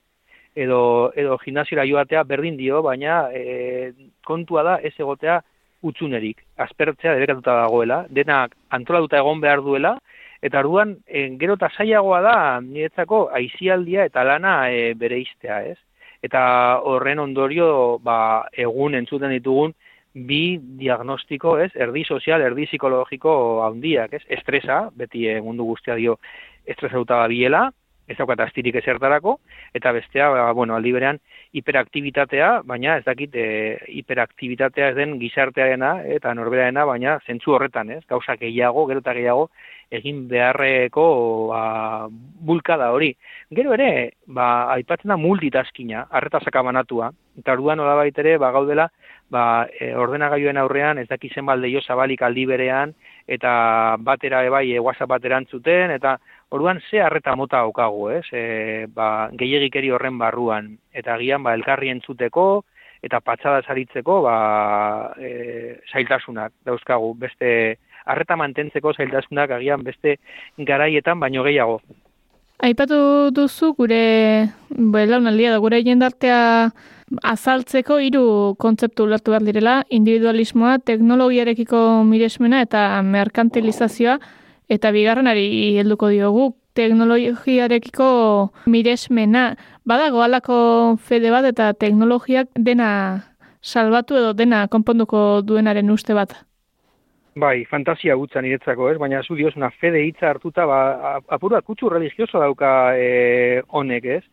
edo, 0.54 1.12
edo 1.16 1.38
gimnasiora 1.44 1.86
joatea 1.88 2.24
berdin 2.28 2.56
dio, 2.56 2.82
baina 2.82 3.28
e, 3.32 3.92
kontua 4.26 4.62
da 4.66 4.78
ez 4.82 4.92
egotea 4.98 5.40
utzunerik, 5.82 6.42
aspertzea 6.62 7.14
debekatuta 7.16 7.54
dagoela, 7.64 8.02
denak 8.10 8.54
antolatuta 8.70 9.18
egon 9.18 9.40
behar 9.42 9.62
duela, 9.64 9.96
eta 10.42 10.58
arduan, 10.58 10.96
e, 11.06 11.28
gero 11.40 11.54
eta 11.58 11.70
zailagoa 11.76 12.20
da, 12.24 12.36
niretzako, 12.60 13.28
aizialdia 13.38 14.06
eta 14.10 14.24
lana 14.26 14.56
e, 14.70 14.92
bere 14.98 15.20
iztea, 15.22 15.62
ez? 15.70 15.78
Eta 16.22 16.42
horren 16.86 17.22
ondorio, 17.22 17.98
ba, 18.02 18.18
egun 18.66 18.94
entzuten 18.98 19.32
ditugun, 19.34 19.74
bi 20.12 20.58
diagnostiko, 20.78 21.56
ez, 21.58 21.70
erdi 21.74 22.04
sozial, 22.04 22.42
erdi 22.44 22.66
psikologiko 22.68 23.34
handiak, 23.64 24.12
ez, 24.18 24.22
estresa, 24.38 24.84
beti 24.94 25.26
eh, 25.30 25.40
mundu 25.40 25.64
guztia 25.70 25.96
dio 25.96 26.18
estresauta 26.68 27.24
biela, 27.32 27.70
ez 28.08 28.16
daukat 28.18 28.40
astirik 28.44 28.76
ezertarako, 28.80 29.36
eta 29.74 29.92
bestea, 29.94 30.28
ba, 30.32 30.46
bueno, 30.56 30.74
aldi 30.76 30.92
berean, 30.92 31.20
hiperaktibitatea, 31.54 32.50
baina 32.66 32.96
ez 32.98 33.04
dakit 33.06 33.34
e, 33.38 33.46
hiperaktibitatea 34.00 34.90
ez 34.90 34.96
den 34.96 35.18
gizartearena 35.20 35.92
eta 36.16 36.34
norberaena, 36.34 36.84
baina 36.88 37.18
zentzu 37.26 37.54
horretan, 37.54 37.92
ez, 37.98 38.02
gauza 38.10 38.36
gehiago, 38.40 38.86
gero 38.90 39.04
eta 39.04 39.14
gehiago, 39.18 39.48
egin 39.92 40.26
beharreko 40.28 41.06
ba, 41.52 41.62
bulkada 42.10 42.90
hori. 42.96 43.12
Gero 43.54 43.76
ere, 43.76 43.90
ba, 44.26 44.72
aipatzen 44.78 45.12
da 45.12 45.20
multitaskina, 45.20 46.06
arretasak 46.10 46.56
abanatua, 46.56 47.12
eta 47.38 47.54
orduan 47.54 47.78
nola 47.80 47.94
baitere, 48.00 48.38
ba, 48.40 48.50
gaudela, 48.56 48.88
ba, 49.32 49.66
e, 49.80 49.92
ordenagailuen 49.96 50.60
aurrean 50.60 51.00
ez 51.00 51.08
daki 51.10 51.30
zenbat 51.32 51.60
leio 51.60 51.80
zabalik 51.80 52.22
aldi 52.26 52.44
berean 52.46 52.92
eta 53.36 53.52
batera 54.04 54.42
bai 54.50 54.66
e, 54.74 54.82
WhatsApp 54.82 55.14
bateran 55.14 55.46
zuten 55.48 55.94
eta 55.94 56.18
orduan 56.52 56.80
ze 56.90 57.00
harreta 57.00 57.34
mota 57.36 57.62
daukagu, 57.64 58.10
ez? 58.12 58.26
E, 58.32 58.86
ba, 58.92 59.30
gehiegikeri 59.32 59.90
horren 59.90 60.18
barruan 60.20 60.76
eta 60.92 61.16
agian 61.16 61.42
ba 61.42 61.54
elkarri 61.56 61.88
entzuteko 61.94 62.64
eta 63.02 63.20
patxada 63.24 63.64
saritzeko 63.66 64.20
ba, 64.26 64.36
e, 65.18 65.80
zailtasunak 65.90 66.52
dauzkagu 66.68 67.14
beste 67.24 67.50
harreta 68.04 68.36
mantentzeko 68.36 68.92
zailtasunak 68.92 69.56
agian 69.58 69.82
beste 69.82 70.18
garaietan 70.58 71.20
baino 71.20 71.44
gehiago. 71.46 71.80
Aipatu 72.62 73.30
duzu 73.34 73.72
gure 73.74 74.02
belaunaldia 74.70 75.50
da 75.50 75.58
gure 75.62 75.80
jendartea 75.82 76.42
azaltzeko 77.26 77.98
hiru 77.98 78.26
kontzeptu 78.62 79.08
ulertu 79.08 79.32
behar 79.32 79.42
direla, 79.48 79.74
individualismoa, 79.90 80.76
teknologiarekiko 80.86 81.80
miresmena 82.08 82.62
eta 82.62 82.84
merkantilizazioa, 83.02 84.20
eta 84.68 84.90
bigarrenari 84.90 85.78
helduko 85.80 86.08
diogu 86.08 86.52
teknologiarekiko 86.74 88.06
miresmena. 88.66 89.56
Badago 89.84 90.22
alako 90.22 90.96
fede 90.96 91.30
bat 91.30 91.44
eta 91.44 91.72
teknologiak 91.74 92.48
dena 92.56 92.88
salbatu 93.62 94.16
edo 94.16 94.32
dena 94.32 94.66
konponduko 94.68 95.42
duenaren 95.42 95.90
uste 95.90 96.14
bat. 96.14 96.34
Bai, 97.34 97.64
fantasia 97.64 98.14
gutza 98.14 98.42
niretzako, 98.44 98.90
ez? 98.90 98.98
Baina 99.00 99.22
zu 99.22 99.34
diosuna 99.34 99.70
fede 99.80 100.02
hitza 100.04 100.28
hartuta, 100.28 100.66
ba, 100.68 101.20
apurua 101.32 101.62
kutsu 101.62 101.88
religioso 101.88 102.38
dauka 102.38 102.92
e, 102.96 103.62
honek, 103.72 104.04
ez? 104.04 104.24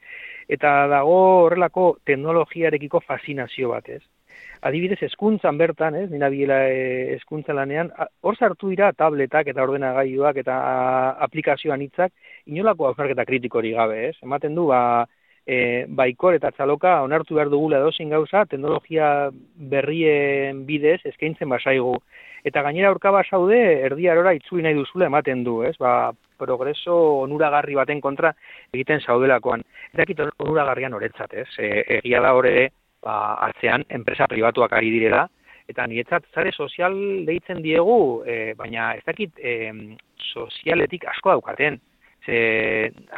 eta 0.49 0.87
dago 0.89 1.17
horrelako 1.45 1.89
teknologiarekiko 2.09 3.03
fascinazio 3.05 3.69
bat, 3.75 3.89
ez? 3.89 4.01
Adibidez, 4.61 4.99
eskuntzan 5.07 5.57
bertan, 5.57 5.95
ez, 5.95 6.09
nina 6.11 6.27
biela 6.27 6.57
e, 6.67 7.13
eskuntza 7.15 7.53
lanean, 7.55 7.93
hor 8.21 8.35
sartu 8.35 8.71
dira 8.73 8.89
tabletak 8.91 9.47
eta 9.47 9.63
ordenagailuak 9.63 10.41
eta 10.41 10.55
aplikazioan 11.23 11.85
hitzak 11.85 12.11
inolako 12.45 12.89
hausnarketa 12.89 13.23
kritikori 13.29 13.71
gabe, 13.77 14.09
ez? 14.09 14.17
Ematen 14.25 14.57
du, 14.59 14.65
ba, 14.67 15.05
e, 15.47 15.85
baikor 16.01 16.35
eta 16.35 16.51
txaloka 16.51 16.97
onartu 17.05 17.37
behar 17.37 17.51
dugula 17.53 17.79
edozein 17.79 18.11
gauza, 18.11 18.43
teknologia 18.51 19.29
berrien 19.71 20.65
bidez 20.67 20.99
eskaintzen 21.13 21.47
basaigu. 21.55 21.95
Eta 22.43 22.63
gainera 22.67 22.91
aurka 22.91 23.15
basaude, 23.15 23.61
erdi 23.87 24.11
arora 24.11 24.35
itzuli 24.35 24.67
nahi 24.67 24.75
duzula 24.75 25.07
ematen 25.07 25.45
du, 25.47 25.61
ez? 25.63 25.77
Ba, 25.79 26.11
progreso 26.39 26.99
onuragarri 27.23 27.79
baten 27.79 28.03
kontra 28.03 28.33
egiten 28.73 28.99
zaudelakoan. 28.99 29.63
Eta 29.93 30.03
ekit 30.03 30.27
onuragarrian 30.27 30.99
horretzat, 30.99 31.33
ez? 31.45 31.49
E, 31.63 31.71
egia 32.01 32.19
da 32.27 32.35
hori 32.35 32.67
ba, 33.03 33.35
atzean, 33.49 33.85
enpresa 33.89 34.27
pribatuak 34.27 34.73
ari 34.77 34.91
direla, 34.93 35.27
eta 35.69 35.85
nietzat 35.87 36.25
zare 36.33 36.51
sozial 36.51 36.95
deitzen 37.27 37.61
diegu, 37.61 38.23
e, 38.25 38.53
baina 38.57 38.93
ez 38.97 39.03
dakit 39.05 39.37
e, 39.37 39.71
sozialetik 40.33 41.05
asko 41.11 41.35
daukaten. 41.35 41.79
Ze 42.25 42.39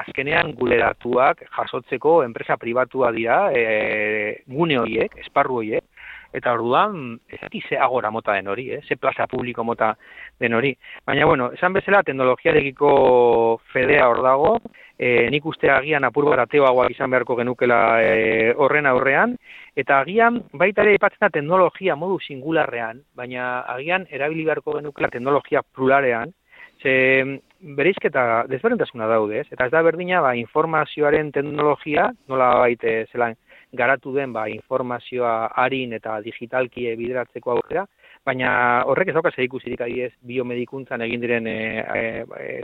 azkenean 0.04 0.52
gure 0.60 0.78
datuak 0.78 1.42
jasotzeko 1.56 2.22
enpresa 2.24 2.58
pribatua 2.62 3.10
dira, 3.16 3.40
e, 3.56 4.44
gune 4.48 4.78
horiek, 4.78 5.16
esparru 5.24 5.62
horiek, 5.64 5.88
eta 6.34 6.54
orduan 6.56 7.20
ez 7.28 7.40
ze 7.68 7.78
agora 7.78 8.12
mota 8.12 8.34
den 8.34 8.48
hori, 8.48 8.72
eh? 8.72 8.82
ze 8.88 8.96
plaza 8.96 9.28
publiko 9.28 9.64
mota 9.64 9.98
den 10.40 10.54
hori. 10.54 10.76
Baina, 11.06 11.26
bueno, 11.26 11.52
esan 11.52 11.74
bezala, 11.74 12.04
teknologiarekiko 12.04 13.62
fedea 13.74 14.08
hor 14.08 14.22
dago, 14.24 14.60
e, 14.98 15.30
nik 15.30 15.46
uste 15.46 15.70
agian 15.70 16.04
apur 16.04 16.30
bat 16.30 16.46
ateoagoak 16.46 16.92
izan 16.92 17.12
beharko 17.12 17.36
genukela 17.36 18.02
e, 18.04 18.54
horren 18.58 18.86
aurrean, 18.86 19.36
eta 19.76 20.02
agian 20.02 20.42
baita 20.54 20.84
ere 20.84 20.96
ipatzen 20.98 21.22
da 21.22 21.30
teknologia 21.30 21.96
modu 21.96 22.20
singularrean, 22.20 23.02
baina 23.16 23.62
agian 23.74 24.06
erabili 24.10 24.46
beharko 24.46 24.78
genukela 24.80 25.10
teknologia 25.10 25.62
plurarean, 25.64 26.34
ze 26.82 27.40
bereizketa 27.78 28.46
desberdintasuna 28.50 29.08
daude, 29.08 29.42
ez? 29.42 29.48
Eta 29.52 29.68
ez 29.68 29.72
da 29.72 29.84
berdina, 29.86 30.22
ba, 30.22 30.34
informazioaren 30.36 31.32
teknologia, 31.32 32.10
nola 32.28 32.56
baite 32.64 33.06
zelan, 33.12 33.36
garatu 33.72 34.14
den 34.16 34.34
ba, 34.34 34.48
informazioa 34.50 35.52
harin 35.64 35.94
eta 35.94 36.20
digitalki 36.26 36.90
bideratzeko 36.98 37.54
aurrera, 37.54 37.86
baina 38.26 38.84
horrek 38.90 39.12
ez 39.12 39.16
dauka 39.16 39.32
ikusirik 39.42 39.82
adiez 39.82 40.12
biomedikuntzan 40.28 41.02
egin 41.02 41.22
diren 41.22 41.48
e, 41.48 41.56
e, 41.82 42.02
e, 42.38 42.62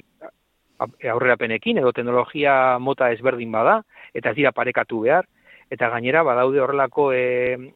aurrerapenekin 1.09 1.79
edo 1.81 1.91
teknologia 1.91 2.77
mota 2.79 3.09
ezberdin 3.13 3.51
bada 3.51 3.79
eta 4.13 4.29
ez 4.29 4.37
dira 4.37 4.51
parekatu 4.53 5.01
behar 5.07 5.25
eta 5.69 5.89
gainera 5.89 6.23
badaude 6.23 6.61
horrelako 6.61 7.11
e, 7.13 7.73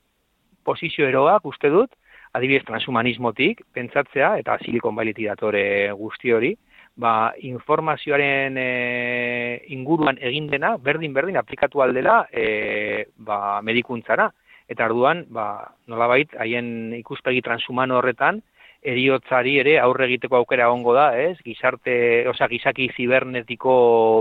posizio 0.63 1.07
eroak 1.07 1.45
uste 1.45 1.69
dut 1.69 1.93
adibidez 2.33 2.63
transhumanismotik 2.67 3.65
pentsatzea 3.73 4.37
eta 4.39 4.57
silikon 4.63 4.95
bailiti 4.95 5.27
datore 5.27 5.63
guzti 5.99 6.31
hori 6.31 6.55
ba, 6.95 7.33
informazioaren 7.39 8.57
e, 8.57 9.65
inguruan 9.73 10.19
egin 10.21 10.47
dena, 10.51 10.75
berdin 10.77 11.13
berdin 11.13 11.39
aplikatu 11.39 11.81
aldela 11.81 12.25
e, 12.31 13.07
ba, 13.17 13.61
medikuntzara. 13.61 14.31
Eta 14.71 14.85
arduan, 14.87 15.25
ba, 15.29 15.75
nolabait, 15.91 16.31
haien 16.39 16.93
ikuspegi 17.01 17.41
transhumano 17.43 17.97
horretan, 17.99 18.39
eriotzari 18.81 19.57
ere 19.61 19.75
aurre 19.79 20.07
egiteko 20.07 20.39
aukera 20.39 20.71
ongo 20.71 20.93
da, 20.95 21.11
ez? 21.19 21.35
Gizarte, 21.45 21.93
osea, 22.31 22.47
gizaki 22.49 22.87
zibernetiko 22.95 23.73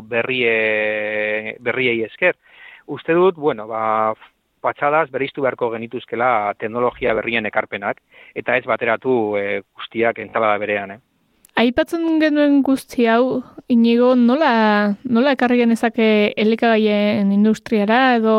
berrie, 0.08 1.56
berriei 1.64 2.02
esker. 2.04 2.36
Uste 2.90 3.14
dut, 3.14 3.36
bueno, 3.38 3.68
ba, 3.70 4.14
patxadaz 4.64 5.08
bereiztu 5.14 5.44
beharko 5.44 5.70
genituzkela 5.70 6.54
teknologia 6.58 7.14
berrien 7.14 7.46
ekarpenak, 7.46 8.00
eta 8.34 8.56
ez 8.58 8.64
bateratu 8.66 9.36
e, 9.38 9.62
guztiak 9.78 10.18
entabada 10.18 10.58
berean, 10.58 10.96
eh? 10.96 11.00
Aipatzen 11.60 12.20
genuen 12.22 12.60
guzti 12.64 13.06
hau, 13.10 13.42
inigo, 13.68 14.14
nola, 14.16 14.52
nola 15.04 15.34
ekarri 15.36 15.58
genezake 15.60 16.06
elikagaien 16.40 17.32
industriara 17.36 18.16
edo 18.16 18.38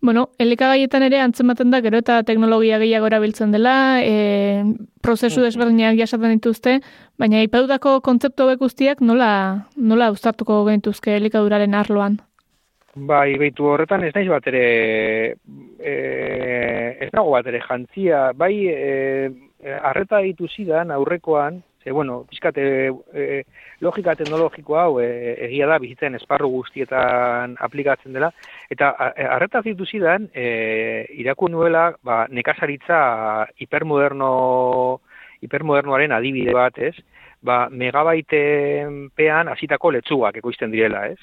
Bueno, 0.00 0.30
elikagaietan 0.40 1.02
ere 1.04 1.18
antzematen 1.20 1.68
da 1.68 1.82
gero 1.84 1.98
eta 2.00 2.22
teknologia 2.24 2.78
gehiago 2.80 3.10
erabiltzen 3.10 3.50
dela, 3.52 4.00
e, 4.00 4.62
prozesu 5.04 5.44
desberdinak 5.44 5.98
jasaten 5.98 6.38
dituzte, 6.38 6.78
baina 7.20 7.42
ipadutako 7.44 7.98
kontzeptu 8.06 8.46
hauek 8.46 8.62
guztiak 8.64 9.02
nola, 9.04 9.30
nola 9.76 10.08
uztartuko 10.14 10.62
genituzke 10.70 11.18
elikaduraren 11.18 11.76
arloan? 11.76 12.16
Bai, 12.94 13.36
behitu 13.38 13.68
horretan 13.70 14.02
ez 14.02 14.10
naiz 14.14 14.26
bat 14.28 14.46
ere, 14.50 14.62
e, 15.78 15.92
ez 17.06 17.10
nago 17.14 17.30
bat 17.36 17.46
ere 17.46 17.60
jantzia, 17.62 18.32
bai, 18.34 18.54
e, 18.66 19.74
arreta 19.92 20.18
ditu 20.24 20.48
zidan 20.50 20.90
aurrekoan, 20.90 21.62
Ze, 21.82 21.92
bueno, 21.92 22.26
pizkate, 22.28 22.92
e, 23.14 23.44
logika 23.80 24.12
teknologiko 24.14 24.76
hau 24.76 24.98
e, 25.00 25.06
egia 25.46 25.64
da 25.66 25.78
bizitzen 25.80 26.14
esparru 26.18 26.50
guztietan 26.52 27.54
aplikatzen 27.58 28.12
dela, 28.12 28.28
eta 28.68 28.90
harretaz 29.32 29.62
ditu 29.64 29.86
zidan, 29.86 30.28
e, 30.34 31.06
iraku 31.22 31.48
nuela, 31.48 31.86
ba, 32.04 32.26
nekazaritza 32.28 33.00
hipermoderno, 33.56 34.30
hipermodernoaren 35.40 36.12
adibide 36.12 36.52
bat, 36.52 36.76
ez? 36.84 36.92
Ba, 37.40 37.62
megabaiten 37.72 39.06
pean 39.16 39.48
hasitako 39.48 39.96
letzuak 39.96 40.36
ekoizten 40.36 40.76
direla, 40.76 41.06
ez? 41.08 41.16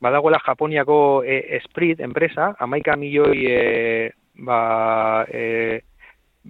Badagoela 0.00 0.38
Japoniako 0.44 1.22
e, 1.24 1.56
Esprit 1.56 2.00
enpresa, 2.00 2.52
amaika 2.58 2.96
milioi 2.96 3.46
e, 3.50 4.12
ba, 4.46 5.24
e, 5.26 5.80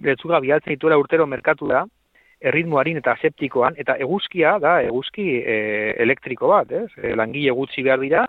letzuga 0.03 0.39
bialtzen 0.39 0.75
dituela 0.75 0.99
urtero 1.01 1.25
merkatu 1.27 1.69
da, 1.69 1.85
erritmoarin 2.39 2.99
eta 3.01 3.15
aseptikoan, 3.17 3.75
eta 3.81 3.97
eguzkia 3.99 4.57
da 4.63 4.79
eguzki 4.85 5.27
e, 5.41 5.55
elektriko 6.05 6.51
bat, 6.53 6.71
ez? 6.71 6.87
E, 7.01 7.15
langile 7.17 7.55
gutxi 7.57 7.83
behar 7.83 7.99
dira, 7.99 8.27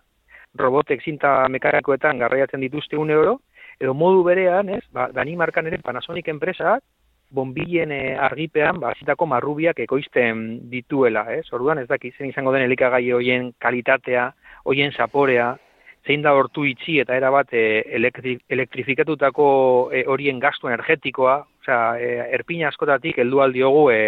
robotek 0.59 1.05
zinta 1.05 1.45
mekanikoetan 1.49 2.19
garraiatzen 2.19 2.65
dituzte 2.65 2.99
un 2.99 3.13
euro, 3.15 3.39
edo 3.81 3.95
modu 3.95 4.25
berean, 4.27 4.73
ez? 4.73 4.83
Ba, 4.93 5.11
Danimarkan 5.15 5.71
ere 5.71 5.79
Panasonic 5.85 6.29
enpresak, 6.33 6.83
bonbilen 7.31 7.93
e, 7.95 8.01
argipean, 8.19 8.81
ba, 8.83 8.91
zitako 8.99 9.29
marrubiak 9.31 9.79
ekoizten 9.85 10.71
dituela, 10.73 11.29
ez? 11.37 11.45
Orduan 11.55 11.79
ez 11.79 11.87
daki 11.89 12.11
zen 12.17 12.33
izango 12.33 12.53
den 12.57 12.67
elikagai 12.67 13.05
hoien 13.15 13.53
kalitatea, 13.63 14.31
hoien 14.65 14.93
zaporea, 14.93 15.55
zein 16.07 16.23
da 16.25 16.33
hortu 16.37 16.65
itxi 16.65 16.99
eta 17.03 17.17
erabat 17.17 17.53
e, 17.53 17.63
elektrifikatutako 18.51 19.47
e, 19.93 20.05
horien 20.09 20.41
gastu 20.41 20.69
energetikoa, 20.69 21.37
osea, 21.63 21.81
e, 22.01 22.13
erpina 22.39 22.69
askotatik 22.69 23.19
heldu 23.21 23.43
aldiogu 23.45 23.89
e, 23.93 24.01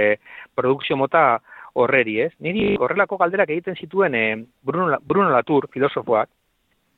produkzio 0.57 0.97
mota 0.97 1.41
horreri, 1.75 2.19
ez? 2.27 2.31
Niri 2.45 2.77
horrelako 2.81 3.19
galderak 3.21 3.53
egiten 3.53 3.77
zituen 3.77 4.15
e, 4.15 4.25
Bruno, 4.65 4.99
Bruno 5.03 5.31
Latour, 5.33 5.69
filosofoak, 5.73 6.31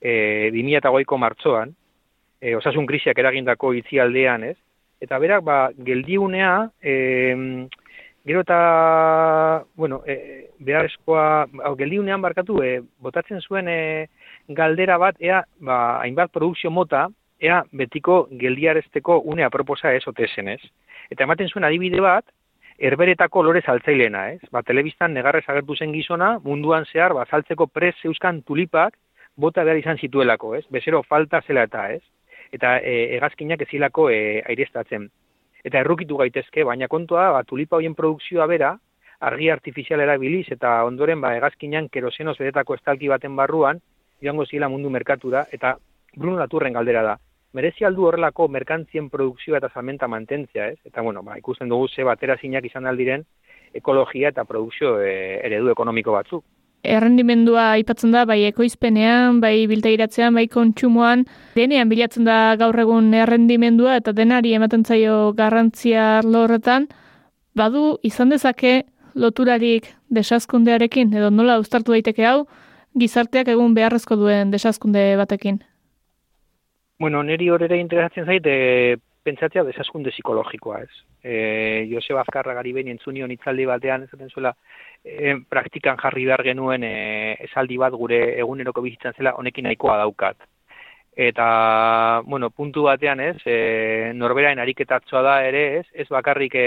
e, 0.01 0.51
2008ko 0.55 1.19
martzoan, 1.19 1.75
e, 2.41 2.55
osasun 2.59 2.87
krisiak 2.87 3.19
eragindako 3.19 3.73
itzialdean, 3.81 4.45
ez? 4.51 4.57
Eta 5.03 5.19
berak, 5.21 5.43
ba, 5.45 5.59
geldiunea, 5.87 6.69
e, 6.83 6.95
gero 8.25 8.41
eta, 8.41 9.65
bueno, 9.77 10.03
e, 10.07 10.51
beharrezkoa, 10.65 11.47
geldiunean 11.77 12.23
barkatu, 12.25 12.63
e, 12.65 12.79
botatzen 13.05 13.43
zuen 13.45 13.69
e, 13.69 14.09
galdera 14.49 14.97
bat, 14.99 15.21
ea, 15.21 15.43
ba, 15.61 16.01
hainbat 16.01 16.33
produkzio 16.33 16.71
mota, 16.71 17.09
ea 17.41 17.63
betiko 17.73 18.25
geldiarezteko 18.41 19.21
une 19.29 19.45
aproposa 19.45 19.93
ez 19.93 20.07
otezen, 20.09 20.49
ez? 20.49 20.61
Eta 21.13 21.27
ematen 21.29 21.51
zuen 21.53 21.69
adibide 21.69 22.01
bat, 22.01 22.25
erberetako 22.79 23.43
lore 23.45 23.61
saltzailena, 23.63 24.31
ez? 24.33 24.41
Ba, 24.51 24.63
telebistan 24.63 25.13
negarrez 25.15 25.45
agertu 25.47 25.77
zen 25.77 25.93
gizona, 25.93 26.39
munduan 26.45 26.89
zehar, 26.91 27.13
ba, 27.15 27.27
saltzeko 27.31 27.67
prez 27.67 27.95
zeuskan 28.03 28.41
tulipak, 28.43 28.97
bota 29.37 29.65
behar 29.67 29.83
izan 29.83 29.99
zituelako, 29.99 30.55
ez? 30.57 30.65
Bezero 30.71 31.03
falta 31.03 31.43
zela 31.47 31.67
eta, 31.69 31.91
ez? 31.93 32.03
Eta 32.55 32.79
e, 32.81 33.17
egazkinak 33.19 33.67
ezilako 33.67 34.09
e, 34.11 34.41
aireztatzen. 34.47 35.11
Eta 35.65 35.81
errukitu 35.81 36.19
gaitezke, 36.21 36.65
baina 36.69 36.89
kontua, 36.89 37.31
ba, 37.33 37.43
tulipa 37.49 37.79
hoien 37.79 37.95
produkzioa 37.97 38.47
bera, 38.47 38.75
argi 39.25 39.49
artifizialera 39.51 40.17
biliz, 40.21 40.47
eta 40.53 40.77
ondoren, 40.85 41.21
ba, 41.25 41.35
egazkinan 41.39 41.89
kerosenoz 41.89 42.37
bedetako 42.39 42.77
estalki 42.77 43.09
baten 43.09 43.37
barruan, 43.37 43.81
joango 44.23 44.45
zila 44.47 44.69
mundu 44.69 44.91
merkatura, 44.91 45.47
eta 45.53 45.77
Bruno 46.17 46.39
Laturren 46.39 46.77
galdera 46.77 47.03
da. 47.03 47.17
Merezi 47.55 47.87
aldu 47.87 48.09
horrelako 48.09 48.49
merkantzien 48.51 49.09
produkzioa 49.11 49.61
eta 49.61 49.71
salmenta 49.71 50.09
mantentzia, 50.11 50.69
ez? 50.75 50.79
Eta, 50.85 51.03
bueno, 51.07 51.23
ba, 51.23 51.39
ikusten 51.39 51.71
dugu 51.71 51.89
ze 51.89 52.05
batera 52.05 52.37
zinak 52.37 52.67
izan 52.67 52.87
aldiren 52.91 53.25
ekologia 53.75 54.31
eta 54.31 54.45
produkzio 54.45 54.99
e, 55.03 55.41
eredu 55.47 55.71
ekonomiko 55.71 56.15
batzuk. 56.15 56.45
Errendimendua 56.85 57.71
aipatzen 57.79 58.13
da, 58.13 58.25
bai 58.29 58.43
ekoizpenean, 58.45 59.41
bai 59.41 59.67
biltairatzean, 59.71 60.35
bai 60.37 60.47
kontsumoan, 60.53 61.25
denean 61.57 61.89
bilatzen 61.89 62.29
da 62.29 62.57
gaur 62.61 62.79
egun 62.79 63.13
errendimendua 63.15 63.97
eta 64.01 64.13
denari 64.13 64.53
ematen 64.55 64.85
zaio 64.85 65.33
garrantzia 65.33 66.21
horretan, 66.25 66.89
badu 67.57 67.99
izan 68.03 68.35
dezake 68.35 68.83
loturarik 69.15 69.89
desazkundearekin, 70.11 71.15
edo 71.15 71.31
nola 71.31 71.59
uztartu 71.63 71.95
daiteke 71.95 72.27
hau, 72.27 72.47
gizarteak 72.99 73.49
egun 73.49 73.75
beharrezko 73.75 74.17
duen 74.17 74.51
desazkunde 74.51 75.15
batekin? 75.17 75.63
Bueno, 77.01 77.23
neri 77.23 77.49
horre 77.51 77.79
integratzen 77.79 78.27
zaite 78.27 78.99
pentsatzea 79.25 79.65
desazkunde 79.65 80.13
psikologikoa, 80.13 80.81
ez? 80.85 81.03
E, 81.25 81.35
Joseba 81.91 82.23
Azkarra 82.23 82.55
gari 82.55 82.73
behin 82.77 82.93
entzunion 82.93 83.33
itzaldi 83.33 83.67
batean, 83.69 84.05
ezaten 84.07 84.31
zuela, 84.31 84.55
e, 85.05 85.37
praktikan 85.51 86.01
jarri 86.01 86.27
behar 86.29 86.45
genuen 86.47 86.85
e, 86.85 86.95
esaldi 87.49 87.79
bat 87.81 87.97
gure 87.97 88.21
eguneroko 88.41 88.85
bizitzen 88.85 89.17
zela 89.17 89.35
honekin 89.41 89.69
nahikoa 89.69 89.97
daukat. 90.03 90.45
Eta, 91.17 92.23
bueno, 92.27 92.51
puntu 92.51 92.89
batean 92.89 93.21
ez, 93.23 93.37
e, 93.47 94.11
norberaen 94.19 94.59
ariketatzoa 94.59 95.23
da 95.23 95.35
ere 95.47 95.63
ez, 95.79 95.85
ez 95.95 96.09
bakarrik 96.11 96.57
e, 96.59 96.67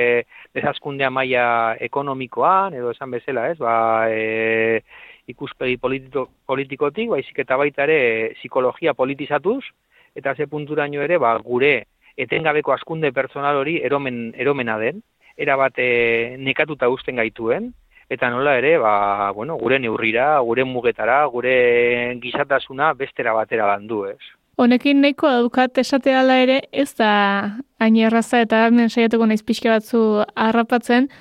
desazkundea 0.56 1.10
maila 1.12 1.48
ekonomikoan, 1.84 2.78
edo 2.80 2.94
esan 2.96 3.12
bezala 3.12 3.50
ez, 3.52 3.58
ba, 3.60 3.74
e, 4.08 4.80
ikuspegi 5.28 5.76
politiko, 5.84 6.30
politikotik, 6.48 7.12
baizik 7.12 7.44
eta 7.44 7.58
baita 7.60 7.84
ere 7.84 8.00
psikologia 8.40 8.96
politizatuz, 8.96 9.66
eta 10.16 10.34
ze 10.36 10.48
punturaino 10.48 11.04
ere 11.04 11.20
ba, 11.22 11.36
gure 11.44 11.88
etengabeko 12.18 12.74
askunde 12.74 13.12
personal 13.14 13.58
hori 13.62 13.78
eromen, 13.86 14.34
eromena 14.38 14.78
den, 14.82 15.04
era 15.38 15.56
bat 15.56 15.78
e, 15.78 16.36
nekatuta 16.42 16.90
uzten 16.90 17.22
gaituen, 17.22 17.72
eta 18.10 18.32
nola 18.32 18.58
ere, 18.58 18.78
ba, 18.82 19.32
bueno, 19.36 19.58
gure 19.62 19.80
neurrira, 19.80 20.40
gure 20.48 20.66
mugetara, 20.66 21.24
gure 21.32 22.18
gizatasuna 22.24 22.94
bestera 22.98 23.36
batera 23.38 23.68
landu, 23.68 24.06
ez? 24.10 24.20
Honekin 24.58 25.04
nahiko 25.04 25.30
edukat 25.30 25.78
esate 25.78 26.16
ala 26.18 26.40
ere, 26.42 26.62
ez 26.72 26.96
da 26.98 27.12
hain 27.78 27.98
erraza 28.02 28.42
eta 28.42 28.66
hemen 28.66 28.90
saiatuko 28.90 29.28
naiz 29.30 29.44
pixka 29.46 29.76
batzu 29.76 30.24
harrapatzen, 30.34 31.12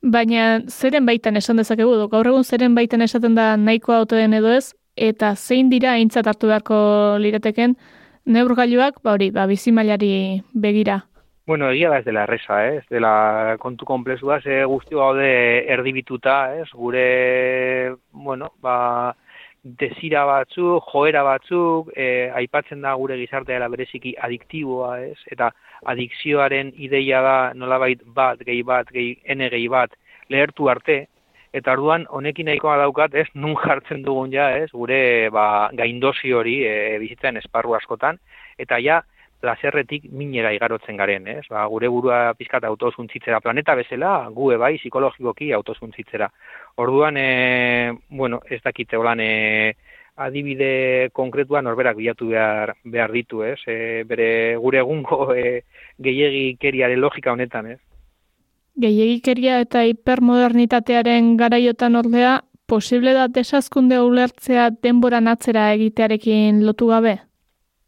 Baina 0.00 0.62
zeren 0.72 1.04
baitan 1.04 1.36
esan 1.36 1.58
dezakegu, 1.60 1.92
gaur 2.08 2.26
egun 2.26 2.44
zeren 2.44 2.74
baitan 2.74 3.02
esaten 3.04 3.34
da 3.36 3.56
nahikoa 3.60 3.98
auto 4.00 4.16
den 4.16 4.32
edo 4.32 4.48
ez, 4.48 4.72
eta 4.96 5.34
zein 5.36 5.68
dira 5.68 5.92
aintzat 5.92 6.26
hartu 6.26 6.48
beharko 6.48 6.76
lirateken, 7.20 7.74
neurgailuak, 8.26 9.00
ba 9.02 9.14
hori, 9.16 9.30
ba, 9.30 9.46
bizimailari 9.46 10.42
begira. 10.54 11.04
Bueno, 11.46 11.70
egia 11.72 11.88
da 11.90 11.98
ez 11.98 12.04
dela 12.04 12.22
erresa, 12.28 12.60
eh? 12.68 12.76
ez 12.78 12.86
dela 12.92 13.56
kontu 13.58 13.86
komplezua, 13.88 14.40
ze 14.40 14.62
guzti 14.70 14.94
gaude 14.94 15.30
erdibituta, 15.72 16.54
ez? 16.60 16.68
gure, 16.70 17.96
bueno, 18.12 18.52
ba, 18.62 19.16
desira 19.64 20.24
batzuk, 20.28 20.84
joera 20.92 21.24
batzuk, 21.26 21.90
e, 21.96 22.30
aipatzen 22.42 22.84
da 22.86 22.94
gure 22.94 23.18
gizartea 23.18 23.68
bereziki 23.68 24.14
adiktiboa, 24.28 25.00
ez? 25.10 25.18
Eta 25.26 25.50
adikzioaren 25.90 26.72
ideia 26.76 27.20
da 27.26 27.36
nolabait 27.54 28.02
bat, 28.06 28.38
gehi 28.46 28.62
bat, 28.62 28.88
gehi 28.94 29.16
ene 29.24 29.50
gehi 29.50 29.68
bat, 29.68 29.96
lehertu 30.28 30.68
arte, 30.70 31.06
eta 31.52 31.72
orduan 31.72 32.06
honekin 32.08 32.46
nahikoa 32.46 32.76
daukat, 32.84 33.14
ez, 33.14 33.26
nun 33.34 33.56
jartzen 33.58 34.04
dugun 34.06 34.32
ja, 34.32 34.50
ez, 34.56 34.70
gure 34.72 35.30
ba, 35.34 35.70
gaindosi 35.76 36.32
hori 36.32 36.60
e, 36.66 36.74
bizitzen 37.02 37.40
esparru 37.40 37.74
askotan, 37.78 38.20
eta 38.58 38.78
ja, 38.82 39.00
plazerretik 39.40 40.04
minera 40.12 40.52
igarotzen 40.52 40.98
garen, 41.00 41.26
ez? 41.32 41.44
Ba, 41.50 41.64
gure 41.72 41.88
burua 41.88 42.34
pizkat 42.36 42.64
autozuntzitzera 42.68 43.40
planeta 43.40 43.74
bezala, 43.78 44.28
gu 44.36 44.52
bai 44.60 44.76
psikologikoki 44.78 45.52
autozuntzitzera. 45.56 46.28
Orduan, 46.76 47.16
e, 47.16 47.92
bueno, 48.10 48.42
ez 48.50 48.60
dakite 48.62 49.00
holan 49.00 49.20
e, 49.24 49.30
adibide 50.20 51.08
konkretuan 51.16 51.64
norberak 51.64 51.96
bilatu 51.96 52.28
behar, 52.34 52.74
behar 52.84 53.12
ditu, 53.12 53.42
ez? 53.42 53.58
E, 53.66 54.04
bere 54.04 54.56
gure 54.60 54.84
egungo 54.84 55.32
e, 55.34 55.62
gehiagikeriaren 55.98 57.00
logika 57.00 57.32
honetan, 57.32 57.72
ez? 57.72 57.80
Gehiagikeria 58.80 59.60
eta 59.64 59.82
hipermodernitatearen 59.84 61.34
garaiotan 61.40 61.98
ordea, 62.00 62.40
posible 62.70 63.12
da 63.16 63.26
desazkunde 63.28 63.98
ulertzea 64.00 64.70
denboran 64.82 65.28
atzera 65.28 65.72
egitearekin 65.74 66.62
lotu 66.66 66.88
gabe? 66.92 67.16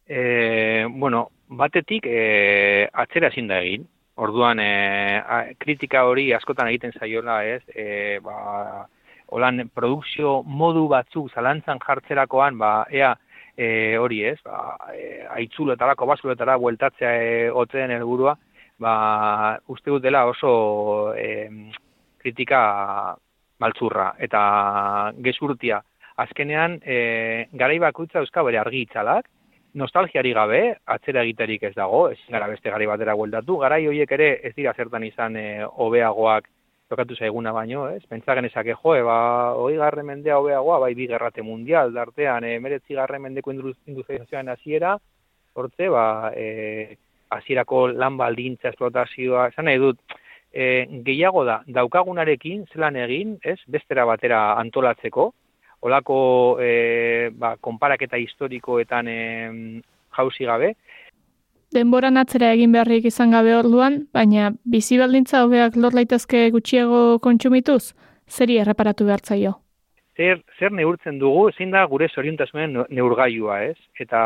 E, 0.05 0.85
bueno, 0.89 1.29
batetik 1.47 2.05
e, 2.05 2.87
atzera 3.05 3.31
ezin 3.33 3.47
da 3.47 3.61
egin. 3.63 3.87
Orduan, 4.15 4.59
e, 4.59 5.17
a, 5.17 5.39
kritika 5.57 6.03
hori 6.05 6.27
askotan 6.37 6.69
egiten 6.69 6.93
zaiola, 6.99 7.39
ez? 7.55 7.63
E, 7.73 8.19
ba, 8.25 8.85
holan, 9.33 9.63
produkzio 9.73 10.41
modu 10.45 10.85
batzuk 10.91 11.31
zalantzan 11.33 11.81
jartzerakoan, 11.81 12.59
ba, 12.59 12.73
ea, 12.91 13.15
e, 13.57 13.97
hori 13.97 14.21
ez, 14.29 14.37
ba, 14.45 14.75
e, 14.93 15.23
aitzuletara, 15.39 15.95
kobazuletara, 15.97 16.59
bueltatzea 16.61 17.13
e, 17.23 17.33
otzen 17.63 17.95
helburua, 17.95 18.35
ba, 18.79 19.59
uste 19.67 19.91
dut 19.91 20.03
dela 20.03 20.25
oso 20.29 21.13
e, 21.15 21.49
kritika 22.21 23.15
maltzurra 23.59 24.13
eta 24.19 25.11
gezurtia. 25.23 25.81
Azkenean, 26.23 26.79
e, 26.85 27.47
garai 27.53 27.79
bakoitza 27.81 28.21
euska 28.21 28.43
bere 28.45 28.59
argi 28.61 28.83
itzalak, 28.85 29.29
nostalgiari 29.73 30.33
gabe, 30.37 30.61
atzera 30.85 31.23
egiterik 31.25 31.63
ez 31.69 31.73
dago, 31.75 32.07
ez 32.13 32.19
gara 32.29 32.47
beste 32.51 32.69
gari 32.69 32.85
batera 32.89 33.15
gueldatu, 33.17 33.57
garai 33.63 33.85
horiek 33.87 34.11
ere 34.11 34.27
ez 34.45 34.53
dira 34.55 34.73
zertan 34.77 35.05
izan 35.07 35.37
e, 35.37 35.63
hobeagoak 35.65 36.49
tokatu 36.93 37.15
zaiguna 37.15 37.51
baino, 37.55 37.87
ez? 37.89 38.03
Pentsagen 38.09 38.45
esake 38.45 38.75
jo, 38.77 38.93
ba, 39.07 39.17
hoi 39.57 39.75
garre 39.79 40.03
mendea 40.05 40.37
hobeagoa, 40.37 40.77
bai 40.83 40.93
bi 40.93 41.07
gerrate 41.09 41.41
mundial, 41.41 41.93
dartean, 41.93 42.45
e, 42.45 42.59
meretzi 42.61 42.93
garre 42.93 43.19
mendeko 43.19 43.53
industrializazioan 43.55 44.53
hasiera, 44.53 44.93
hortze, 45.57 45.89
ba, 45.89 46.05
e, 46.35 46.97
hasierako 47.29 47.87
lan 47.93 48.17
baldintza, 48.17 48.69
esplotazioa, 48.69 49.47
esan 49.53 49.65
nahi 49.69 49.79
dut, 49.81 49.99
e, 50.53 50.85
gehiago 51.05 51.43
da, 51.45 51.61
daukagunarekin, 51.67 52.65
zelan 52.73 52.97
egin, 52.99 53.37
ez? 53.43 53.57
Bestera 53.67 54.05
batera 54.05 54.43
antolatzeko, 54.61 55.31
olako 55.83 56.17
e, 56.61 57.31
ba, 57.33 57.55
konparaketa 57.61 58.19
historikoetan 58.21 59.07
e, 59.07 59.17
jauzi 60.17 60.45
gabe. 60.49 60.73
Denboran 61.73 62.19
atzera 62.21 62.51
egin 62.53 62.71
beharrik 62.75 63.07
izan 63.09 63.33
gabe 63.33 63.55
orduan, 63.57 64.03
baina 64.13 64.51
bizi 64.63 64.99
baldintza 65.01 65.41
hobeak 65.43 65.75
lor 65.75 65.95
laitezke 65.97 66.45
gutxiago 66.53 67.17
kontsumituz, 67.19 67.95
zeri 68.29 68.59
erreparatu 68.61 69.09
behartzaio? 69.09 69.55
Zer, 70.13 70.43
zer 70.59 70.71
neurtzen 70.77 71.17
dugu, 71.17 71.47
zein 71.57 71.71
da 71.73 71.81
gure 71.89 72.05
zoriontasunen 72.13 72.83
neurgailua, 72.93 73.63
ez? 73.71 73.77
Eta 73.99 74.21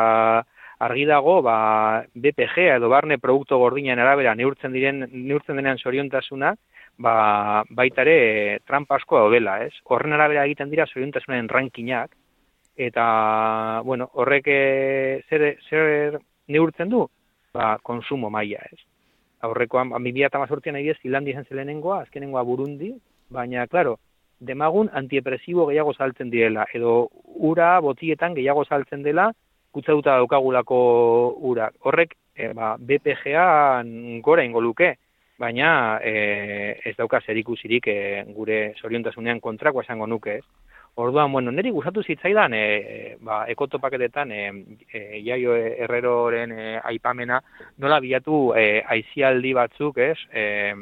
argi 0.80 1.06
dago, 1.10 1.42
ba, 1.42 2.04
BPG 2.13 2.68
edo 2.76 2.90
barne 2.90 3.18
produktu 3.18 3.58
gordinen 3.58 4.00
arabera 4.00 4.36
neurtzen 4.36 4.74
diren 4.74 5.06
neurtzen 5.12 5.58
denean 5.58 5.80
zoriontasuna, 5.82 6.54
ba, 7.02 7.63
baita 7.70 8.04
ere 8.06 8.60
trampa 8.66 8.98
asko 8.98 9.24
daudela, 9.24 9.58
ez? 9.66 9.74
Horren 9.86 10.13
arabera 10.13 10.46
egiten 10.46 10.70
dira 10.70 10.86
zoriontasunen 10.86 11.50
rankinak, 11.50 12.13
eta, 12.78 13.82
bueno, 13.86 14.10
horrek 14.13 14.50
eh, 14.54 15.24
zer, 15.30 15.48
zer 15.70 16.20
neurtzen 16.48 16.94
du? 16.94 17.08
Ba, 17.58 17.78
konsumo 17.82 18.30
maila, 18.30 18.62
ez? 18.72 18.84
Aurrekoan, 19.48 19.90
ba, 19.94 20.02
2008an 20.02 20.74
nahi 20.74 20.92
ez, 20.94 20.98
Finlandia 21.02 21.34
izan 21.34 21.50
zelenengoa, 21.50 22.04
azkenengoa 22.06 22.44
Burundi, 22.46 22.94
baina, 23.34 23.66
claro, 23.68 23.98
demagun 24.40 24.90
antiepresibo 24.94 25.66
gehiago 25.70 25.94
saltzen 25.94 26.30
direla, 26.30 26.68
edo 26.74 27.10
ura 27.50 27.80
botietan 27.82 28.36
gehiago 28.38 28.66
saltzen 28.66 29.02
dela, 29.04 29.32
kutzatuta 29.78 30.18
daukagulako 30.18 30.78
ura. 31.46 31.70
Horrek, 31.86 32.16
e, 32.34 32.50
ba, 32.58 32.76
BPGA 32.82 33.84
gora 34.26 34.46
ingo 34.46 34.62
luke, 34.62 34.96
baina 35.38 36.00
e, 36.02 36.80
ez 36.84 36.96
dauka 36.98 37.22
zer 37.22 37.38
ikusirik 37.38 37.88
e, 37.94 38.00
gure 38.34 38.74
zoriontasunean 38.82 39.42
kontrako 39.44 39.86
esango 39.86 40.08
nuke, 40.10 40.40
ez? 40.42 40.46
Orduan, 40.98 41.30
bueno, 41.30 41.52
niri 41.54 41.70
gustatu 41.70 42.02
zitzaidan, 42.02 42.56
e, 42.58 43.18
ba, 43.22 43.44
ekotopaketetan, 43.54 44.32
e, 44.34 44.46
e, 44.90 45.02
jaio 45.22 45.54
erreroren 45.56 46.56
e, 46.56 46.70
aipamena, 46.90 47.38
nola 47.78 48.00
bilatu 48.02 48.48
e, 48.58 48.82
aizialdi 48.82 49.54
batzuk, 49.54 50.00
ez? 50.02 50.18
E, 50.34 50.74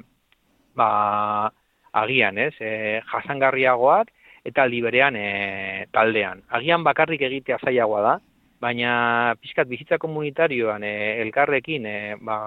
ba, 0.80 1.52
agian, 2.00 2.40
ez? 2.40 2.54
E, 2.64 3.02
jasangarriagoak 3.12 4.14
eta 4.48 4.64
liberean 4.72 5.20
e, 5.20 5.28
taldean. 5.92 6.46
Agian 6.56 6.88
bakarrik 6.88 7.28
egitea 7.28 7.60
zailagoa 7.66 8.02
da, 8.08 8.16
baina 8.66 9.36
pixkat 9.42 9.70
bizitza 9.70 10.00
komunitarioan 10.02 10.84
e, 10.84 10.96
elkarrekin 11.24 11.86
e, 11.86 11.96
ba, 12.26 12.38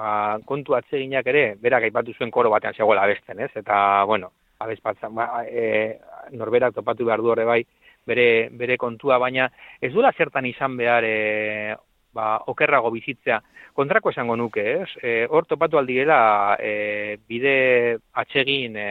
kontu 0.49 0.75
atseginak 0.79 1.27
ere, 1.31 1.45
berak 1.63 1.89
aipatu 1.89 2.15
zuen 2.17 2.33
koro 2.35 2.51
batean 2.51 2.75
zegoela 2.75 3.07
abesten, 3.07 3.45
ez? 3.47 3.53
Eta, 3.63 4.05
bueno, 4.11 4.33
abespatzen, 4.65 5.15
ba, 5.15 5.45
e, 5.47 5.99
norberak 6.35 6.75
topatu 6.75 7.07
behar 7.07 7.23
du 7.23 7.31
horre 7.35 7.47
bai, 7.49 7.61
bere, 8.09 8.49
bere 8.51 8.79
kontua, 8.81 9.21
baina 9.23 9.49
ez 9.81 9.93
duela 9.93 10.13
zertan 10.17 10.49
izan 10.49 10.77
behar 10.81 11.07
e, 11.07 11.77
ba, 12.15 12.35
okerrago 12.51 12.91
bizitzea. 12.95 13.39
Kontrako 13.79 14.11
esango 14.11 14.35
nuke, 14.37 14.65
ez? 14.83 14.91
E, 15.03 15.15
hor 15.31 15.47
topatu 15.47 15.79
aldiela 15.79 16.57
e, 16.59 17.19
bide 17.31 17.99
atsegin 18.19 18.75
e, 18.77 18.91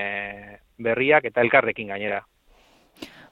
berriak 0.79 1.27
eta 1.27 1.43
elkarrekin 1.43 1.91
gainera. 1.91 2.23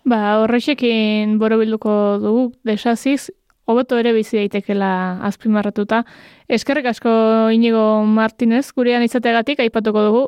Ba, 0.05 0.19
horrexekin 0.43 1.39
borobilduko 1.41 1.95
dugu, 2.21 2.49
desaziz, 2.67 3.31
hobeto 3.65 3.97
ere 3.97 4.13
bizi 4.13 4.37
daitekela 4.37 5.21
azpimarratuta. 5.27 6.03
Eskerrik 6.47 6.89
asko 6.91 7.11
Inigo 7.53 8.03
Martinez, 8.05 8.67
gurean 8.75 9.03
izateagatik 9.03 9.59
aipatuko 9.65 10.03
dugu, 10.05 10.23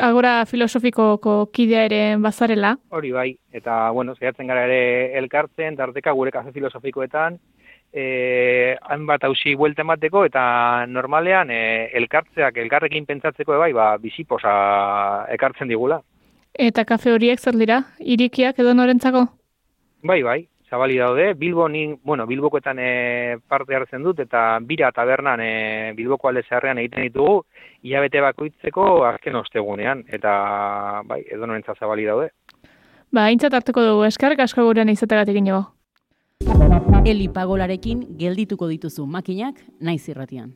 agora 0.00 0.44
filosofikoko 0.46 1.50
kidea 1.52 1.84
ere 1.88 2.00
bazarela. 2.22 2.76
Hori 2.90 3.12
bai, 3.12 3.30
eta 3.52 3.90
bueno, 3.90 4.14
zehatzen 4.14 4.46
gara 4.46 4.66
ere 4.68 5.18
elkartzen, 5.18 5.76
tarteka 5.76 6.12
gure 6.12 6.32
kafe 6.32 6.52
filosofikoetan, 6.52 7.38
eh, 7.92 8.76
hainbat 8.82 9.24
hausi 9.24 9.54
buelte 9.54 9.82
emateko, 9.82 10.24
eta 10.28 10.86
normalean 10.86 11.50
eh, 11.50 11.90
elkartzeak, 12.00 12.58
elkarrekin 12.64 13.06
pentsatzeko 13.06 13.58
bai, 13.58 13.72
ba, 13.72 13.94
biziposa 14.02 14.52
ekartzen 15.32 15.72
digula. 15.72 16.02
Eta 16.56 16.86
kafe 16.88 17.12
horiek 17.12 17.40
zer 17.40 17.56
dira, 17.60 17.82
irikiak 18.00 18.58
edo 18.62 18.72
norentzako? 18.74 19.26
Bai, 20.06 20.22
bai, 20.22 20.40
zabali 20.70 20.96
daude, 20.98 21.34
Bilbo 21.34 21.68
ni, 21.68 21.94
bueno, 22.02 22.26
Bilbokoetan 22.26 22.78
e, 22.78 23.38
parte 23.48 23.76
hartzen 23.76 24.02
dut, 24.02 24.20
eta 24.20 24.58
bira 24.60 24.90
tabernan 24.92 25.40
e, 25.40 25.92
Bilboko 25.96 26.28
alde 26.28 26.42
zeharrean 26.48 26.78
egiten 26.82 27.06
ditugu, 27.06 27.44
hilabete 27.82 28.20
bakoitzeko 28.24 29.04
azken 29.06 29.38
ostegunean, 29.42 30.04
eta 30.08 31.02
bai, 31.06 31.22
edo 31.30 31.46
norentza 31.46 31.76
zabali 31.78 32.06
daude. 32.08 32.30
Ba, 33.14 33.30
intzat 33.30 33.54
hartuko 33.54 33.84
dugu, 33.86 34.04
eskarrik 34.08 34.42
asko 34.42 34.66
gurean 34.66 34.90
izategatik 34.90 35.38
ino. 35.38 35.62
Eli 37.06 37.28
pagolarekin 37.30 38.02
geldituko 38.18 38.66
dituzu 38.68 39.06
makinak 39.06 39.62
naiz 39.80 40.02
irratian. 40.10 40.50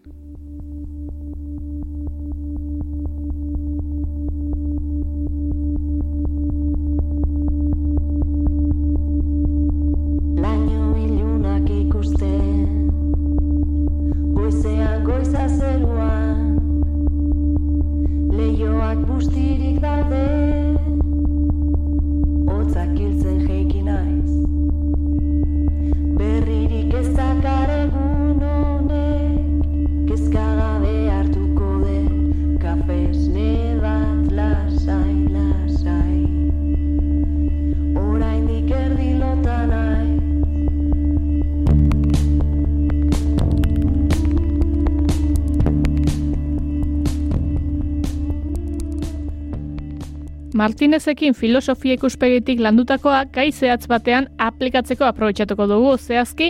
Martinezekin 50.81 51.35
filosofia 51.35 51.93
ikuspegitik 51.99 52.61
landutakoa 52.65 53.27
gai 53.29 53.51
zehatz 53.53 53.85
batean 53.85 54.31
aplikatzeko 54.41 55.05
aprobetsatuko 55.05 55.67
dugu 55.69 55.91
zehazki 55.99 56.47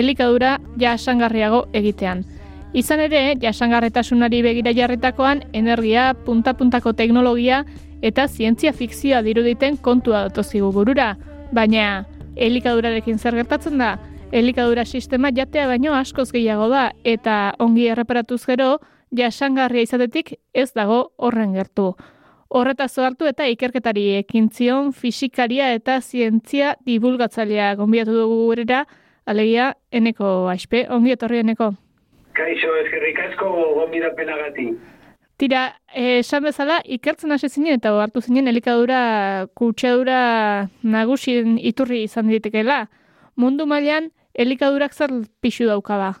elikadura 0.00 0.58
jasangarriago 0.82 1.62
egitean. 1.72 2.20
Izan 2.76 3.00
ere, 3.06 3.22
jasangarretasunari 3.40 4.42
begira 4.44 4.74
jarritakoan 4.76 5.40
energia, 5.62 6.12
punta-puntako 6.26 6.92
teknologia 6.92 7.62
eta 8.02 8.28
zientzia 8.28 8.74
fikzioa 8.76 9.22
diruditen 9.24 9.80
kontua 9.80 10.26
datozigu 10.28 10.68
gurura. 10.76 11.16
Baina, 11.50 12.04
elikadurarekin 12.36 13.16
zer 13.18 13.40
gertatzen 13.40 13.80
da? 13.80 13.96
Elikadura 14.30 14.84
sistema 14.84 15.32
jatea 15.32 15.66
baino 15.72 15.96
askoz 15.96 16.28
gehiago 16.36 16.68
da 16.68 16.90
eta 17.02 17.54
ongi 17.58 17.88
erreparatuz 17.88 18.44
gero, 18.44 18.74
jasangarria 19.16 19.88
izatetik 19.88 20.34
ez 20.52 20.70
dago 20.76 21.06
horren 21.16 21.56
gertu. 21.56 21.94
Horretaz 22.50 22.98
hartu 22.98 23.28
eta 23.30 23.44
ikerketari 23.46 24.08
ekin 24.24 24.48
zion 24.50 24.88
fisikaria 24.92 25.68
eta 25.76 26.00
zientzia 26.00 26.72
divulgatzailea 26.86 27.76
gonbiatu 27.78 28.16
dugu 28.16 28.38
gurera, 28.48 28.80
alegia, 29.24 29.68
eneko 29.92 30.48
aizpe, 30.50 30.80
ongi 30.90 31.14
etorri 31.14 31.44
eneko. 31.44 31.68
Kaixo, 32.34 32.72
eskerrik 32.80 33.20
asko 33.28 33.52
gonbidapena 33.76 34.40
gati. 34.40 34.66
Tira, 35.38 35.62
esan 35.94 36.42
bezala, 36.48 36.80
ikertzen 36.98 37.30
hasi 37.36 37.48
zinen 37.48 37.78
eta 37.78 37.94
hartu 38.02 38.20
zinen 38.20 38.50
elikadura 38.50 39.46
kutsadura 39.54 40.18
nagusien 40.82 41.54
iturri 41.54 42.02
izan 42.08 42.34
ditekela. 42.34 42.82
Mundu 43.36 43.64
mailan 43.70 44.10
elikadurak 44.34 44.92
zer 44.92 45.14
pixu 45.40 45.70
dauka 45.70 46.02
ba? 46.02 46.12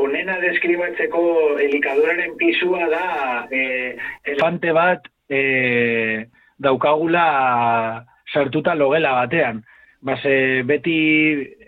Honena 0.00 0.40
deskribatzeko 0.40 1.22
elikaduraren 1.68 2.36
pisua 2.40 2.88
da 2.88 3.06
eh, 3.52 3.96
elefante 4.24 4.72
bat 4.72 5.04
eh, 5.30 6.26
daukagula 6.58 8.04
sartuta 8.32 8.74
logela 8.74 9.14
batean. 9.22 9.64
Base, 10.02 10.62
beti 10.64 10.98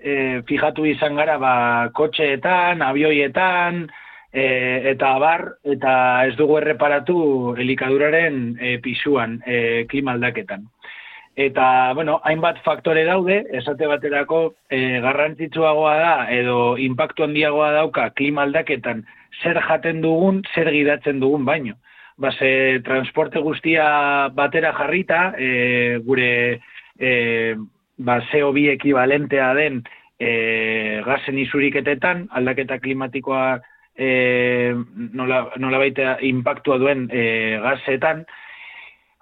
eh, 0.03 0.43
fijatu 0.49 0.87
izan 0.89 1.17
gara 1.17 1.39
ba, 1.39 1.55
kotxeetan, 1.95 2.83
abioietan, 2.83 3.87
e, 4.33 4.91
eta 4.93 5.15
abar, 5.17 5.47
eta 5.65 5.95
ez 6.27 6.37
dugu 6.39 6.59
erreparatu 6.63 7.55
elikaduraren 7.61 8.57
e, 8.59 8.79
pisuan, 8.85 9.41
e, 9.47 9.85
klima 9.91 10.17
aldaketan. 10.17 10.67
Eta, 11.37 11.93
bueno, 11.97 12.19
hainbat 12.29 12.59
faktore 12.65 13.05
daude, 13.09 13.39
esate 13.57 13.89
baterako 13.89 14.43
e, 14.69 15.01
garrantzitsuagoa 15.05 15.95
da, 16.01 16.17
edo 16.33 16.77
impactu 16.81 17.25
handiagoa 17.25 17.71
dauka 17.79 18.11
klima 18.17 18.45
aldaketan 18.45 19.05
zer 19.43 19.61
jaten 19.65 20.03
dugun, 20.05 20.43
zer 20.55 20.71
gidatzen 20.73 21.21
dugun 21.21 21.47
baino. 21.49 21.79
Base, 22.17 22.81
transporte 22.85 23.41
guztia 23.41 24.29
batera 24.37 24.73
jarrita, 24.77 25.33
e, 25.39 25.99
gure 26.05 26.61
e, 26.99 27.57
ba, 27.97 28.21
CO2 28.31 28.69
ekibalentea 28.77 29.53
den 29.57 29.83
e, 30.21 31.03
gazen 31.07 31.39
izuriketetan, 31.43 32.27
aldaketa 32.31 32.79
klimatikoa 32.83 33.47
e, 33.97 34.75
nola, 35.17 35.47
nola 35.59 35.83
baita 35.83 36.17
impactua 36.29 36.79
duen 36.83 37.09
e, 37.11 37.25
gazetan, 37.65 38.25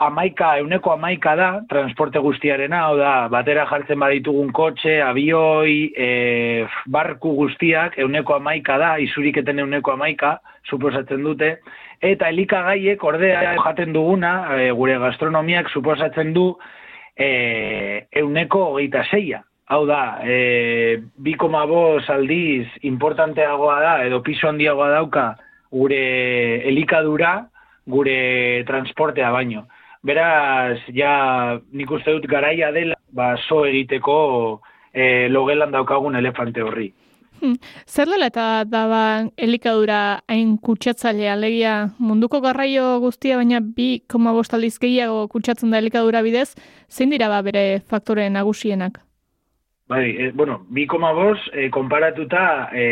amaika, 0.00 0.54
euneko 0.58 0.94
amaika 0.94 1.34
da, 1.36 1.48
transporte 1.68 2.20
guztiarena, 2.24 2.84
hau 2.88 2.96
da, 2.96 3.12
batera 3.32 3.66
jartzen 3.68 4.00
baditugun 4.00 4.48
kotxe, 4.56 4.96
abioi, 5.04 5.92
e, 5.92 6.08
barku 6.88 7.34
guztiak, 7.36 7.98
euneko 8.00 8.38
amaika 8.38 8.78
da, 8.80 8.94
izuriketen 9.04 9.60
euneko 9.60 9.92
amaika, 9.96 10.38
suposatzen 10.70 11.24
dute, 11.26 11.58
eta 12.00 12.30
elikagaiek 12.32 13.02
ordea 13.04 13.54
jaten 13.60 13.92
duguna, 13.92 14.32
e, 14.56 14.70
gure 14.76 14.96
gastronomiak 14.98 15.68
suposatzen 15.70 16.32
du, 16.32 16.54
e, 17.16 18.06
euneko 18.22 18.70
hogeita 18.72 19.04
zeia. 19.10 19.42
Hau 19.70 19.84
da, 19.86 20.18
e, 20.24 20.98
bi 21.16 21.36
koma 21.38 21.62
aldiz 21.62 22.66
importanteagoa 22.82 23.80
da, 23.80 23.92
edo 24.04 24.22
piso 24.22 24.48
handiagoa 24.48 24.88
dauka 24.90 25.36
gure 25.70 26.66
elikadura, 26.66 27.46
gure 27.86 28.64
transportea 28.66 29.30
baino. 29.30 29.66
Beraz, 30.02 30.80
ja 30.96 31.60
nik 31.72 31.90
uste 31.90 32.12
dut 32.16 32.26
garaia 32.26 32.72
dela, 32.72 32.96
ba, 33.12 33.36
so 33.36 33.66
egiteko 33.66 34.60
e, 34.92 35.28
logelan 35.28 35.70
daukagun 35.70 36.16
elefante 36.16 36.62
horri. 36.62 36.92
Hmm. 37.40 37.56
Zer 37.88 38.04
dela 38.04 38.26
eta 38.28 38.64
daba 38.68 39.02
elikadura 39.40 40.20
hain 40.28 40.58
kutsatzailea 40.60 41.32
alegia 41.32 41.74
munduko 41.98 42.42
garraio 42.44 42.98
guztia 43.00 43.38
baina 43.40 43.60
bi 43.60 44.02
koma 44.06 44.34
aldiz 44.36 44.78
gehiago 44.78 45.26
kutsatzen 45.28 45.70
da 45.70 45.78
elikadura 45.78 46.20
bidez, 46.22 46.54
zein 46.90 47.10
dira 47.10 47.28
ba 47.28 47.40
bere 47.42 47.80
faktore 47.80 48.28
nagusienak? 48.28 49.00
Bai, 49.88 50.10
e, 50.10 50.30
bueno, 50.32 50.66
bi 50.68 50.86
koma 50.86 51.10
e, 51.52 51.70
konparatuta 51.70 52.68
e, 52.72 52.84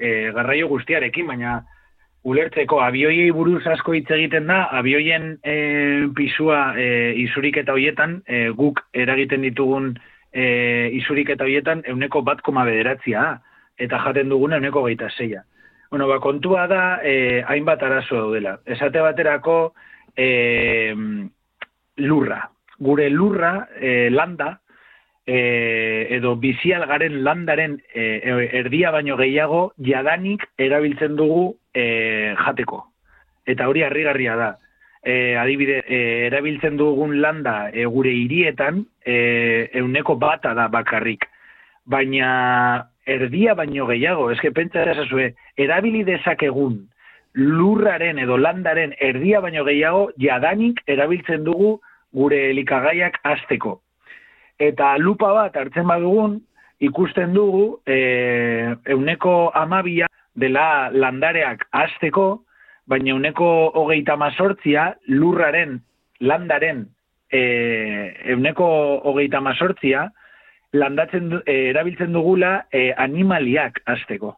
e, 0.00 0.32
garraio 0.32 0.68
guztiarekin, 0.68 1.26
baina 1.26 1.62
ulertzeko 2.24 2.80
abioiei 2.80 3.30
buruz 3.30 3.64
asko 3.66 3.94
hitz 3.94 4.10
egiten 4.10 4.46
da, 4.46 4.66
abioien 4.70 5.38
e, 5.44 6.08
pisua 6.14 6.74
e, 6.76 7.14
izurik 7.22 7.56
eta 7.56 7.72
hoietan, 7.72 8.22
e, 8.26 8.50
guk 8.50 8.82
eragiten 8.92 9.42
ditugun 9.42 9.94
e, 10.32 10.90
izurik 10.98 11.30
eta 11.30 11.44
hoietan, 11.44 11.82
euneko 11.86 12.22
bat 12.22 12.42
koma 12.42 12.64
bederatzia, 12.64 13.40
eta 13.78 13.98
jaten 14.04 14.28
dugun 14.28 14.52
euneko 14.52 14.82
gaita 14.84 15.10
zeia. 15.16 15.44
Bueno, 15.90 16.08
ba, 16.08 16.20
kontua 16.20 16.66
da, 16.66 17.00
e, 17.04 17.42
hainbat 17.44 17.82
arazo 17.82 18.16
daudela. 18.16 18.58
Esate 18.64 19.00
baterako 19.04 19.74
e, 20.16 20.94
lurra. 21.96 22.50
Gure 22.78 23.10
lurra, 23.10 23.68
e, 23.76 24.08
landa, 24.10 24.62
e, 25.26 26.06
edo 26.16 26.36
bizial 26.36 26.86
garen 26.86 27.22
landaren 27.24 27.76
e, 27.94 28.22
erdia 28.58 28.90
baino 28.90 29.16
gehiago 29.16 29.72
jadanik 29.78 30.46
erabiltzen 30.58 31.16
dugu 31.16 31.56
e, 31.74 32.34
jateko. 32.40 32.86
Eta 33.46 33.68
hori 33.68 33.82
harrigarria 33.82 34.36
da. 34.36 34.50
E, 35.02 35.34
adibide, 35.36 35.82
e, 35.86 36.00
erabiltzen 36.28 36.76
dugun 36.78 37.20
landa 37.20 37.70
e, 37.72 37.84
gure 37.84 38.12
hirietan 38.14 38.84
e, 39.04 39.68
euneko 39.82 40.16
bata 40.16 40.54
da 40.54 40.68
bakarrik. 40.68 41.26
Baina 41.84 42.88
erdia 43.06 43.54
baino 43.54 43.86
gehiago, 43.86 44.30
eske 44.30 44.50
pentsa 44.50 44.84
ezazue, 44.92 45.32
erabili 45.56 46.04
dezakegun 46.04 46.80
lurraren 47.34 48.18
edo 48.18 48.36
landaren 48.36 48.92
erdia 49.00 49.40
baino 49.40 49.64
gehiago 49.64 50.10
jadanik 50.20 50.82
erabiltzen 50.86 51.44
dugu 51.44 51.78
gure 52.12 52.50
elikagaiak 52.50 53.16
azteko 53.24 53.80
eta 54.62 54.96
lupa 54.98 55.32
bat 55.34 55.56
hartzen 55.56 55.86
badugun, 55.88 56.38
ikusten 56.82 57.34
dugu 57.34 57.78
e, 57.86 57.96
euneko 58.94 59.50
amabia 59.58 60.08
dela 60.38 60.90
landareak 60.90 61.66
azteko, 61.72 62.42
baina 62.88 63.14
euneko 63.14 63.48
hogeita 63.78 64.16
mazortzia 64.16 64.92
lurraren 65.08 65.78
landaren 66.20 66.86
e, 67.30 67.42
euneko 68.34 68.66
hogeita 69.10 69.40
mazortzia 69.40 70.08
landatzen 70.72 71.32
e, 71.44 71.56
erabiltzen 71.70 72.12
dugula 72.12 72.66
e, 72.72 72.90
animaliak 72.96 73.82
azteko. 73.86 74.36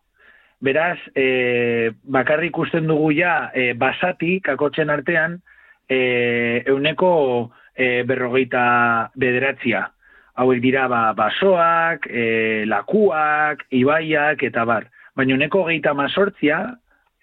Beraz, 0.64 0.98
e, 1.14 1.90
bakarrik 2.04 2.54
ikusten 2.54 2.86
dugu 2.88 3.10
ja 3.12 3.50
e, 3.54 3.72
basati, 3.78 4.38
kakotzen 4.44 4.90
artean, 4.90 5.40
e, 5.88 5.98
euneko 6.70 7.10
e, 7.76 8.02
berrogeita 8.08 8.64
bederatzia 9.14 9.88
hauek 10.34 10.60
dira 10.62 10.86
ba, 10.90 11.12
basoak, 11.14 12.08
e, 12.10 12.64
lakuak, 12.66 13.66
ibaiak, 13.74 14.42
eta 14.42 14.64
bar. 14.66 14.88
Baina 15.14 15.36
uneko 15.36 15.64
geita 15.68 15.94
mazortzia, 15.94 16.58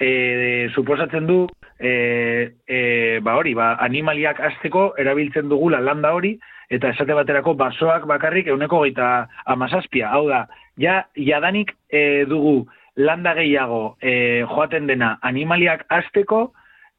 e, 0.02 0.70
suposatzen 0.74 1.28
du, 1.30 1.46
e, 1.80 2.54
e, 2.68 3.20
ba 3.24 3.38
hori, 3.38 3.54
ba, 3.58 3.76
animaliak 3.86 4.42
azteko 4.50 4.92
erabiltzen 5.02 5.50
dugula 5.52 5.80
landa 5.80 6.14
hori, 6.18 6.34
eta 6.72 6.92
esate 6.96 7.16
baterako 7.16 7.54
basoak 7.60 8.08
bakarrik 8.10 8.50
euneko 8.50 8.82
geita 8.86 9.28
amazazpia. 9.54 10.10
Hau 10.16 10.26
da, 10.30 10.46
ja, 10.82 11.04
jadanik 11.16 11.76
e, 11.92 12.26
dugu 12.26 12.66
landa 12.98 13.36
gehiago 13.38 13.98
e, 14.02 14.42
joaten 14.48 14.88
dena 14.88 15.18
animaliak 15.22 15.86
azteko 15.90 16.48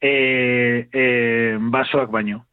e, 0.00 0.12
e, 0.92 1.04
basoak 1.74 2.10
baino. 2.14 2.44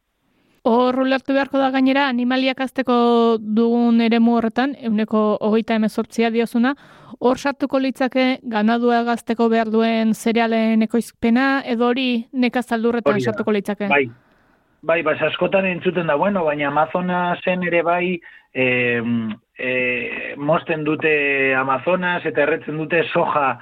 Hor 0.62 0.98
ulertu 1.00 1.32
beharko 1.32 1.58
da 1.58 1.70
gainera, 1.72 2.06
animaliak 2.08 2.60
azteko 2.60 2.94
dugun 3.40 4.00
ere 4.04 4.18
horretan, 4.20 4.74
euneko 4.78 5.38
hogeita 5.40 5.74
emezortzia 5.74 6.30
diozuna, 6.30 6.74
hor 7.18 7.38
sartuko 7.38 7.78
litzake 7.78 8.40
ganadua 8.42 9.02
gazteko 9.04 9.48
behar 9.48 9.70
duen 9.70 10.12
zerealen 10.14 10.82
ekoizpena, 10.82 11.62
edo 11.64 11.88
hori 11.88 12.26
nekazaldurretan 12.32 13.20
sartuko 13.20 13.52
litzake? 13.52 13.88
Bai, 13.88 14.10
bai, 14.82 15.02
bai, 15.02 15.16
askotan 15.30 15.64
entzuten 15.64 16.06
da, 16.06 16.16
bueno, 16.16 16.44
baina 16.44 16.68
Amazona 16.68 17.36
zen 17.42 17.64
ere 17.64 17.82
bai, 17.82 18.20
e, 18.52 19.00
e, 19.58 20.34
mosten 20.36 20.84
dute 20.84 21.54
Amazonas 21.54 22.24
eta 22.26 22.42
erretzen 22.42 22.76
dute 22.76 23.04
soja 23.12 23.58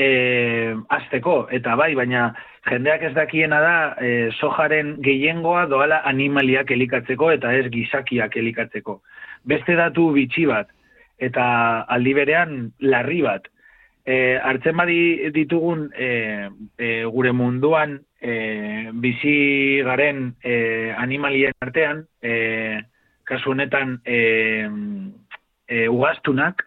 e, 0.00 0.74
azteko, 0.88 1.44
eta 1.52 1.76
bai, 1.76 1.92
baina 1.98 2.30
jendeak 2.68 3.04
ez 3.10 3.12
dakiena 3.16 3.60
da 3.60 3.76
e, 4.00 4.10
sojaren 4.40 4.96
gehiengoa 5.04 5.66
doala 5.70 6.00
animaliak 6.08 6.72
elikatzeko 6.76 7.30
eta 7.36 7.52
ez 7.58 7.66
gizakiak 7.72 8.36
elikatzeko. 8.40 9.00
Beste 9.44 9.76
datu 9.76 10.10
bitxi 10.16 10.46
bat 10.50 10.70
eta 11.20 11.46
aldi 11.96 12.14
berean 12.16 12.60
larri 12.80 13.20
bat. 13.26 13.48
E, 14.06 14.38
hartzen 14.40 14.78
badi 14.80 15.30
ditugun 15.34 15.90
e, 15.92 16.08
e, 16.80 16.88
gure 17.04 17.32
munduan 17.36 17.98
e, 18.20 18.32
bizi 19.02 19.82
garen 19.84 20.30
e, 20.42 20.54
animalien 20.96 21.52
artean, 21.60 22.06
e, 22.24 22.80
kasu 23.28 23.52
honetan 23.52 23.98
e, 24.04 24.18
e, 25.68 25.86
ugaztunak, 25.88 26.64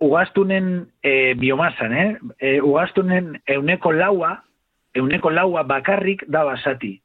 ugaztunen 0.00 0.86
e, 1.02 1.34
biomasan, 1.34 1.92
eh? 1.92 2.16
E, 2.38 2.60
ugaztunen 2.60 3.34
euneko 3.46 3.92
laua 3.92 4.38
euneko 4.94 5.30
laua 5.30 5.62
bakarrik 5.64 6.24
da 6.28 6.44
basati. 6.44 7.00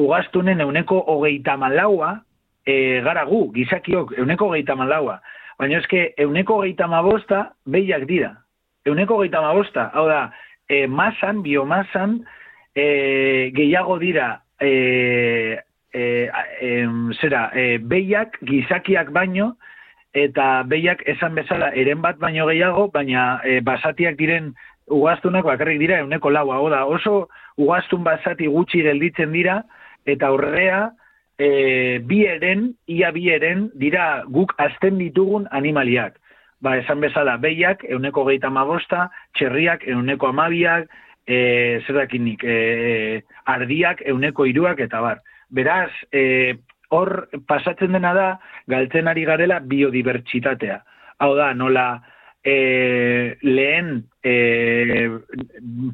Ugaztunen 0.00 0.60
euneko 0.60 1.00
hogeita 1.06 1.56
malaua 1.56 2.20
e, 2.66 3.00
gara 3.04 3.24
gu, 3.28 3.50
gizakiok, 3.54 4.14
euneko 4.18 4.50
hogeita 4.50 4.76
malaua. 4.76 5.20
Baina 5.58 5.80
eske, 5.80 6.10
euneko 6.18 6.60
hogeita 6.60 6.88
mabosta 6.88 7.50
behiak 7.66 8.06
dira. 8.08 8.34
Euneko 8.88 9.18
hogeita 9.20 9.42
mabosta, 9.44 9.90
hau 9.94 10.06
da, 10.08 10.30
e, 10.68 10.86
masan, 10.86 11.42
biomasan, 11.44 12.20
e, 12.74 13.50
gehiago 13.54 13.98
dira 14.00 14.40
e, 14.60 15.58
e, 15.92 16.04
em, 16.64 17.10
zera, 17.20 17.50
e, 17.54 17.78
behiak 17.78 18.38
gizakiak 18.46 19.12
baino, 19.12 19.52
eta 20.14 20.62
behiak 20.66 21.04
esan 21.08 21.34
bezala 21.38 21.70
eren 21.78 22.02
bat 22.02 22.18
baino 22.18 22.46
gehiago, 22.50 22.88
baina 22.94 23.40
e, 23.44 23.60
basatiak 23.60 24.16
diren 24.18 24.52
ugaztunak 24.90 25.44
bakarrik 25.46 25.78
dira 25.78 26.00
euneko 26.02 26.30
laua. 26.30 26.58
Oda, 26.60 26.84
oso 26.86 27.28
ugaztun 27.58 28.02
basati 28.04 28.48
gutxi 28.50 28.82
gelditzen 28.82 29.32
dira, 29.32 29.60
eta 30.06 30.32
horrea 30.34 30.88
e, 31.38 32.00
bi 32.04 32.24
eren, 32.26 32.72
ia 32.90 33.12
bi 33.14 33.28
eren, 33.32 33.68
dira 33.78 34.24
guk 34.28 34.54
azten 34.58 34.98
ditugun 34.98 35.46
animaliak. 35.50 36.18
Ba, 36.60 36.74
esan 36.76 37.00
bezala, 37.00 37.38
behiak, 37.40 37.86
euneko 37.88 38.26
gehieta 38.26 38.50
magosta, 38.52 39.06
txerriak, 39.38 39.86
euneko 39.88 40.28
amabiak, 40.28 40.90
e, 41.24 41.80
zer 41.86 42.02
dakinik, 42.02 42.44
e, 42.44 43.22
ardiak, 43.48 44.02
euneko 44.10 44.44
iruak, 44.50 44.82
eta 44.84 45.00
bar. 45.00 45.22
Beraz, 45.50 45.90
e, 46.12 46.58
hor 46.90 47.28
pasatzen 47.48 47.92
dena 47.94 48.12
da, 48.14 48.28
galtzen 48.70 49.08
ari 49.08 49.24
garela 49.28 49.60
biodibertsitatea. 49.60 50.80
Hau 51.22 51.34
da, 51.38 51.52
nola, 51.54 51.86
e, 52.42 53.36
lehen 53.42 54.04
e, 54.22 55.10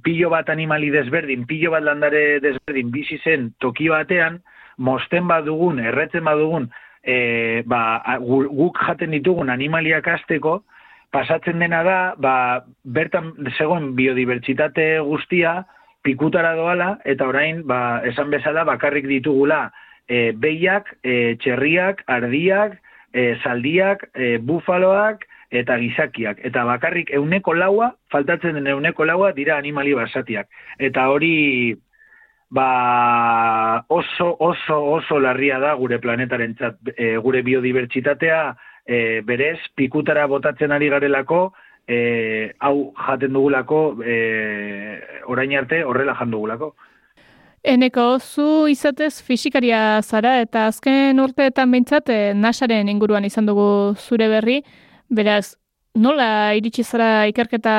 pilo 0.02 0.30
bat 0.30 0.48
animali 0.52 0.90
desberdin, 0.94 1.46
pilo 1.46 1.72
bat 1.74 1.84
landare 1.84 2.40
desberdin 2.44 2.92
bizi 2.94 3.18
zen 3.24 3.50
toki 3.60 3.90
batean, 3.92 4.40
mosten 4.78 5.28
badugun, 5.28 5.80
erretzen 5.80 6.24
badugun, 6.24 6.70
e, 7.02 7.62
ba, 7.66 8.00
guk 8.20 8.80
jaten 8.86 9.14
ditugun 9.16 9.50
animaliak 9.52 10.08
azteko, 10.16 10.60
pasatzen 11.14 11.62
dena 11.62 11.82
da, 11.86 11.98
ba, 12.18 12.36
bertan 12.84 13.32
zegoen 13.56 13.94
biodibertsitate 13.98 14.96
guztia, 15.06 15.62
pikutara 16.06 16.54
doala, 16.54 16.96
eta 17.04 17.26
orain, 17.26 17.64
ba, 17.66 18.00
esan 18.06 18.30
bezala, 18.30 18.64
bakarrik 18.68 19.08
ditugula, 19.10 19.66
e, 20.08 20.32
behiak, 20.32 20.92
e, 21.02 21.36
txerriak, 21.42 22.02
ardiak, 22.06 22.78
e, 23.12 23.34
zaldiak, 23.42 24.08
e, 24.14 24.36
bufaloak, 24.38 25.26
eta 25.50 25.78
gizakiak. 25.78 26.40
Eta 26.44 26.64
bakarrik 26.66 27.10
euneko 27.14 27.54
laua, 27.54 27.92
faltatzen 28.10 28.58
den 28.58 28.66
euneko 28.74 29.06
laua, 29.06 29.32
dira 29.32 29.56
animali 29.56 29.94
basatiak. 29.94 30.48
Eta 30.78 31.08
hori 31.08 31.76
ba, 32.50 33.84
oso, 33.88 34.36
oso, 34.38 34.78
oso 34.98 35.18
larria 35.20 35.58
da 35.58 35.74
gure 35.74 35.98
planetaren 36.02 36.54
txat, 36.58 36.80
e, 36.96 37.16
gure 37.22 37.42
biodibertsitatea 37.46 38.40
e, 38.86 39.20
berez, 39.26 39.58
pikutara 39.74 40.26
botatzen 40.30 40.72
ari 40.72 40.88
garelako, 40.88 41.52
e, 41.86 42.52
hau 42.60 42.92
jaten 43.06 43.34
dugulako, 43.34 43.80
e, 44.02 44.16
orain 45.26 45.56
arte 45.58 45.82
horrela 45.84 46.14
jandugulako. 46.18 46.74
Eneko, 47.66 48.20
zu 48.22 48.68
izatez 48.70 49.16
fisikaria 49.26 50.00
zara 50.02 50.36
eta 50.38 50.68
azken 50.70 51.18
urteetan 51.18 51.72
behintzat 51.72 52.10
e, 52.14 52.18
nasaren 52.38 52.86
inguruan 52.92 53.24
izan 53.26 53.48
dugu 53.48 53.96
zure 53.98 54.28
berri, 54.30 54.60
Beraz, 55.10 55.56
nola 55.98 56.54
iritsi 56.58 56.84
zara 56.84 57.26
ikerketa 57.30 57.74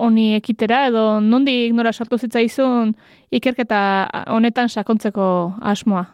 honi 0.00 0.34
ekitera 0.36 0.82
edo 0.90 1.04
nondik 1.24 1.72
nora 1.76 1.92
sartu 1.92 2.18
zitzaizun 2.18 2.92
ikerketa 3.32 3.80
honetan 4.28 4.68
sakontzeko 4.68 5.26
asmoa? 5.72 6.04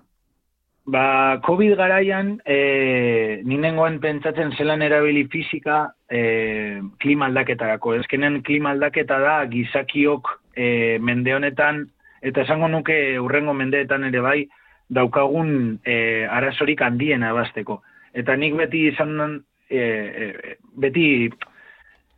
Ba, 0.87 1.41
COVID 1.43 1.75
garaian, 1.75 2.37
e, 2.47 3.43
ninengoen 3.43 3.99
pentsatzen 3.99 4.53
zelan 4.55 4.87
erabili 4.87 5.25
fizika 5.27 5.81
e, 6.07 6.79
klima 7.03 7.27
aldaketarako. 7.27 7.97
Ezkenen 8.05 8.39
klima 8.47 8.71
aldaketa 8.71 9.19
da 9.19 9.41
gizakiok 9.51 10.31
e, 10.55 10.69
mende 11.03 11.35
honetan, 11.35 11.89
eta 12.27 12.43
esango 12.43 12.69
nuke 12.69 13.19
urrengo 13.23 13.55
mendeetan 13.55 14.05
ere 14.09 14.23
bai, 14.25 14.41
daukagun 14.89 15.79
e, 15.85 16.27
arazorik 16.31 16.83
handien 16.83 17.23
abasteko. 17.27 17.81
Eta 18.15 18.37
nik 18.39 18.57
beti 18.59 18.87
izan 18.91 19.43
e, 19.69 19.79
e, 19.79 20.57
beti 20.83 21.07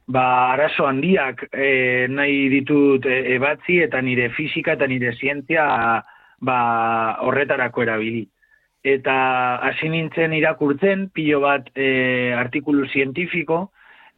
ba 0.08 0.52
arazo 0.54 0.86
handiak 0.88 1.48
e, 1.52 2.06
nahi 2.08 2.48
ditut 2.52 3.06
e, 3.06 3.20
ebatzi 3.36 3.82
eta 3.84 4.00
nire 4.00 4.30
fisika 4.36 4.76
eta 4.76 4.86
nire 4.88 5.12
zientzia 5.16 5.66
ba 6.40 6.58
horretarako 7.24 7.84
erabili. 7.84 8.24
Eta 8.84 9.14
hasi 9.68 9.88
nintzen 9.92 10.32
irakurtzen 10.32 11.08
pilo 11.12 11.42
bat 11.44 11.68
e, 11.74 12.32
artikulu 12.36 12.86
zientifiko 12.88 13.66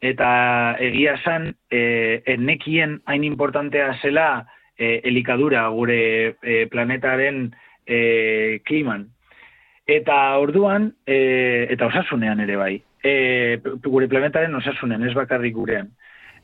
eta 0.01 0.31
egia 0.81 1.17
san 1.25 1.51
e, 1.71 2.23
ennekien 2.27 3.01
hain 3.07 3.25
importantea 3.25 3.95
zela 4.03 4.47
e, 4.81 5.01
elikadura 5.05 5.69
gure 5.69 6.01
e, 6.43 6.65
planetaren 6.73 7.51
e, 7.87 8.61
kliman. 8.65 9.07
Eta 9.87 10.17
orduan, 10.41 10.95
e, 11.07 11.67
eta 11.71 11.91
osasunean 11.91 12.41
ere 12.41 12.57
bai, 12.57 12.75
e, 13.05 13.13
gure 13.85 14.09
planetaren 14.09 14.55
osasunen, 14.57 15.05
ez 15.05 15.15
bakarrik 15.17 15.55
gurean. 15.55 15.91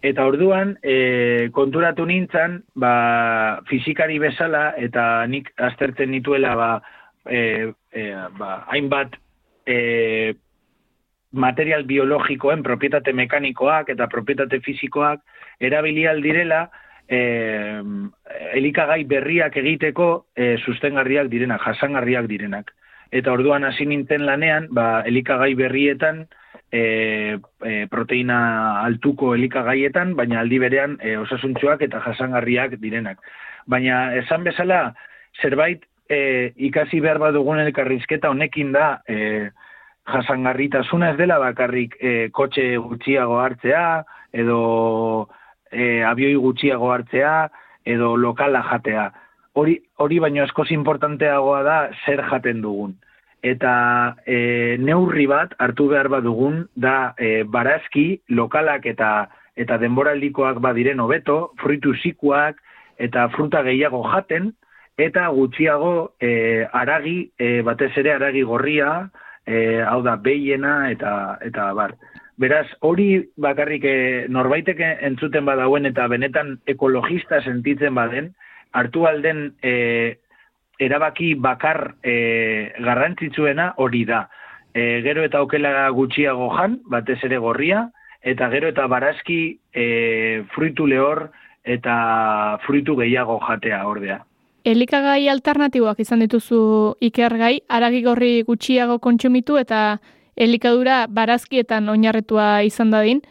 Eta 0.04 0.26
orduan, 0.28 0.76
e, 0.84 1.48
konturatu 1.56 2.04
nintzen, 2.06 2.60
ba, 2.76 3.60
fizikari 3.70 4.18
bezala, 4.20 4.68
eta 4.76 5.24
nik 5.30 5.48
aztertzen 5.56 6.12
nituela, 6.12 6.54
ba, 6.58 6.70
e, 7.24 7.72
e, 7.92 8.08
ba, 8.36 8.58
hainbat 8.74 9.16
e, 9.66 10.34
material 11.32 11.86
biologikoen, 11.88 12.62
propietate 12.66 13.14
mekanikoak 13.16 13.88
eta 13.94 14.08
propietate 14.12 14.60
fizikoak, 14.64 15.22
erabili 15.60 16.06
aldirela, 16.06 16.66
e, 17.08 17.20
elikagai 18.58 19.04
berriak 19.08 19.56
egiteko 19.56 20.26
e, 20.36 20.56
sustengarriak 20.64 21.30
direnak, 21.32 21.62
jasangarriak 21.64 22.28
direnak. 22.30 22.72
Eta 23.14 23.32
orduan 23.32 23.64
hasi 23.64 23.86
nintzen 23.86 24.26
lanean, 24.26 24.68
ba, 24.74 25.02
elikagai 25.06 25.54
berrietan, 25.58 26.26
e, 26.72 27.38
e, 27.62 27.86
proteina 27.90 28.38
altuko 28.82 29.34
elikagaietan, 29.36 30.14
baina 30.18 30.40
aldi 30.42 30.58
berean 30.58 30.96
e, 31.00 31.16
osasuntxoak 31.22 31.86
eta 31.86 32.02
jasangarriak 32.04 32.78
direnak. 32.82 33.22
Baina 33.66 34.14
esan 34.18 34.44
bezala, 34.46 34.80
zerbait 35.42 35.84
e, 36.08 36.52
ikasi 36.68 37.00
behar 37.00 37.20
badugun 37.22 37.62
elkarrizketa 37.62 38.30
honekin 38.30 38.72
da, 38.74 39.00
e, 39.08 39.50
jasangarritasuna 40.06 41.12
ez 41.12 41.18
dela 41.18 41.38
bakarrik 41.42 41.96
e, 42.00 42.28
kotxe 42.34 42.76
gutxiago 42.78 43.40
hartzea, 43.42 44.04
edo 44.32 45.28
e, 45.70 46.02
abioi 46.02 46.34
gutxiago 46.34 46.92
hartzea, 46.92 47.48
edo 47.84 48.16
lokala 48.16 48.62
jatea. 48.70 49.10
Hori, 49.56 49.78
hori 49.96 50.18
baino 50.20 50.44
eskoz 50.44 50.70
importanteagoa 50.74 51.62
da 51.62 51.76
zer 52.04 52.22
jaten 52.30 52.60
dugun 52.62 52.96
eta 53.46 54.16
e, 54.26 54.76
neurri 54.82 55.26
bat 55.30 55.52
hartu 55.62 55.86
behar 55.92 56.08
badugun 56.10 56.64
da 56.74 57.14
e, 57.18 57.44
barazki 57.44 58.20
lokalak 58.28 58.86
eta 58.86 59.28
eta 59.56 59.78
denboraldikoak 59.80 60.58
badiren 60.60 61.00
hobeto, 61.00 61.52
fruitu 61.60 61.94
zikuak 62.02 62.58
eta 63.00 63.28
fruta 63.32 63.62
gehiago 63.64 64.02
jaten, 64.10 64.50
eta 65.00 65.28
gutxiago 65.32 66.12
e, 66.20 66.64
aragi, 66.72 67.30
e, 67.38 67.62
batez 67.64 67.92
ere 67.96 68.12
aragi 68.16 68.42
gorria, 68.44 69.08
e, 69.46 69.80
hau 69.80 70.02
da 70.04 70.16
behiena 70.20 70.90
eta, 70.90 71.38
eta 71.44 71.72
bar. 71.76 71.96
Beraz, 72.36 72.66
hori 72.84 73.30
bakarrik 73.40 73.84
e, 73.88 73.96
norbaitek 74.28 74.82
entzuten 75.08 75.46
badauen 75.48 75.88
eta 75.88 76.04
benetan 76.12 76.58
ekologista 76.68 77.40
sentitzen 77.40 77.94
baden, 77.96 78.34
hartu 78.76 79.06
alden 79.08 79.54
e, 79.64 80.18
erabaki 80.78 81.32
bakar 81.34 81.94
e, 82.04 82.72
garrantzitsuena 82.84 83.72
hori 83.80 84.04
da. 84.04 84.26
E, 84.74 85.00
gero 85.06 85.24
eta 85.24 85.40
okela 85.40 85.88
gutxiago 85.96 86.50
jan, 86.58 86.80
batez 86.92 87.22
ere 87.24 87.38
gorria, 87.40 87.86
eta 88.20 88.50
gero 88.52 88.68
eta 88.68 88.86
barazki 88.90 89.40
e, 89.72 90.44
fruitu 90.52 90.86
lehor 90.86 91.30
eta 91.64 92.58
fruitu 92.66 92.98
gehiago 93.00 93.38
jatea 93.46 93.80
ordea. 93.88 94.20
Elikagai 94.66 95.28
alternatiboak 95.30 96.00
izan 96.02 96.20
dituzu 96.24 96.60
ikergai, 97.00 97.60
aragi 97.68 98.02
gorri 98.02 98.42
gutxiago 98.46 98.98
kontsumitu 98.98 99.56
eta 99.56 100.00
elikadura 100.36 101.06
barazkietan 101.08 101.88
oinarretua 101.88 102.62
izan 102.68 102.92
dadin, 102.92 103.22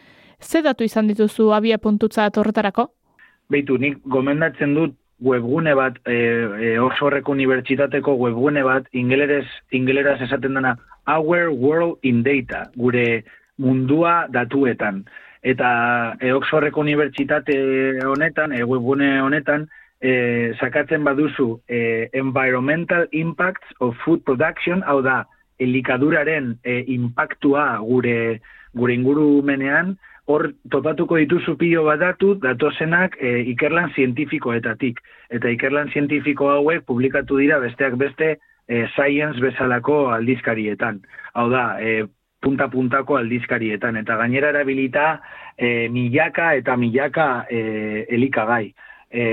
ze 0.41 0.61
datu 0.61 0.83
izan 0.83 1.07
dituzu 1.07 1.51
abia 1.53 1.77
puntutza 1.77 2.29
horretarako? 2.35 2.89
Beitu, 3.49 3.77
nik 3.77 3.99
gomendatzen 4.05 4.73
dut 4.75 4.95
webgune 5.21 5.75
bat, 5.75 5.97
e, 6.05 6.15
e, 6.15 6.79
Oxfordreko 6.79 7.31
unibertsitateko 7.31 8.15
webgune 8.19 8.63
bat, 8.63 8.87
ingeleres, 8.91 9.45
ingeleraz 9.71 10.19
esaten 10.21 10.57
dena, 10.57 10.75
Our 11.07 11.51
World 11.51 11.99
in 12.03 12.23
Data, 12.23 12.65
gure 12.75 13.23
mundua 13.57 14.25
datuetan. 14.33 15.05
Eta 15.41 15.69
e, 16.19 16.33
Oxfordreko 16.33 16.81
unibertsitate 16.81 17.55
honetan, 18.05 18.51
e, 18.51 18.63
webgune 18.63 19.21
honetan, 19.21 19.69
e, 20.01 20.53
sakatzen 20.59 21.05
baduzu 21.05 21.61
e, 21.67 22.09
Environmental 22.13 23.07
Impacts 23.11 23.77
of 23.79 23.95
Food 24.03 24.25
Production, 24.25 24.83
hau 24.83 25.01
da, 25.05 25.23
elikaduraren 25.59 26.55
e, 26.63 26.81
impactua 26.95 27.77
gure, 27.83 28.41
gure 28.73 28.93
ingurumenean, 28.93 29.95
hor 30.25 30.49
topatuko 30.73 31.19
dituzu 31.21 31.55
pilo 31.59 31.85
bat 31.85 32.01
datu, 32.01 32.33
datozenak 32.41 33.17
e, 33.21 33.37
ikerlan 33.53 33.91
zientifikoetatik. 33.93 34.99
Eta 35.29 35.51
ikerlan 35.53 35.91
zientifiko 35.93 36.49
hauek 36.57 36.85
publikatu 36.89 37.37
dira 37.41 37.59
besteak 37.61 37.97
beste 38.01 38.35
e, 38.67 38.85
science 38.95 39.41
bezalako 39.41 40.09
aldizkarietan. 40.17 41.03
Hau 41.37 41.49
da, 41.53 41.65
e, 41.79 42.07
punta-puntako 42.45 43.19
aldizkarietan. 43.21 44.01
Eta 44.01 44.17
gainera 44.21 44.51
erabilita 44.53 45.19
e, 45.57 45.87
milaka 45.93 46.53
eta 46.57 46.77
milaka 46.77 47.29
e, 47.49 48.05
elikagai. 48.17 48.65
E, 49.15 49.25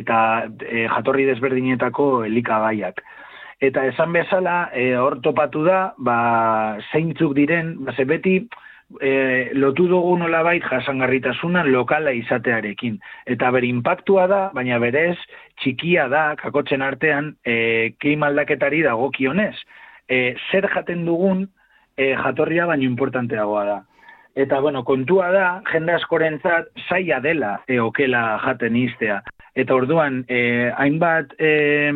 eta 0.00 0.18
e, 0.62 0.86
jatorri 0.86 1.26
desberdinetako 1.28 2.24
elikagaiak. 2.30 3.02
Eta 3.60 3.86
esan 3.88 4.12
bezala, 4.12 4.70
e, 4.76 4.90
hor 5.00 5.20
topatu 5.24 5.64
da, 5.64 5.94
ba, 5.96 6.76
zeintzuk 6.92 7.32
diren, 7.38 7.72
ba, 7.86 7.94
beti, 8.04 8.36
e, 9.00 9.50
lotu 9.56 9.86
dugu 9.88 10.16
nolabait 10.20 10.62
jasangarritasuna 10.62 11.64
lokala 11.64 12.12
izatearekin. 12.12 12.98
Eta 13.26 13.50
bere 13.50 13.66
impactua 13.72 14.26
da, 14.28 14.40
baina 14.54 14.78
berez 14.78 15.16
txikia 15.62 16.08
da, 16.12 16.34
kakotzen 16.36 16.82
artean, 16.82 17.34
e, 17.44 17.94
aldaketari 18.02 18.82
dagokionez. 18.82 19.54
E, 20.08 20.36
zer 20.50 20.68
jaten 20.74 21.06
dugun, 21.06 21.46
e, 21.96 22.14
jatorria 22.14 22.66
baino 22.66 22.84
importanteagoa 22.84 23.64
da. 23.64 23.78
Eta, 24.36 24.60
bueno, 24.60 24.84
kontua 24.84 25.30
da, 25.32 25.62
jende 25.72 25.94
askorentzat 25.94 26.68
zaila 26.90 27.20
dela 27.20 27.62
e, 27.66 27.80
okela 27.80 28.38
jaten 28.44 28.76
iztea. 28.76 29.22
Eta 29.56 29.74
orduan, 29.74 30.26
e, 30.28 30.70
hainbat, 30.76 31.32
e, 31.40 31.94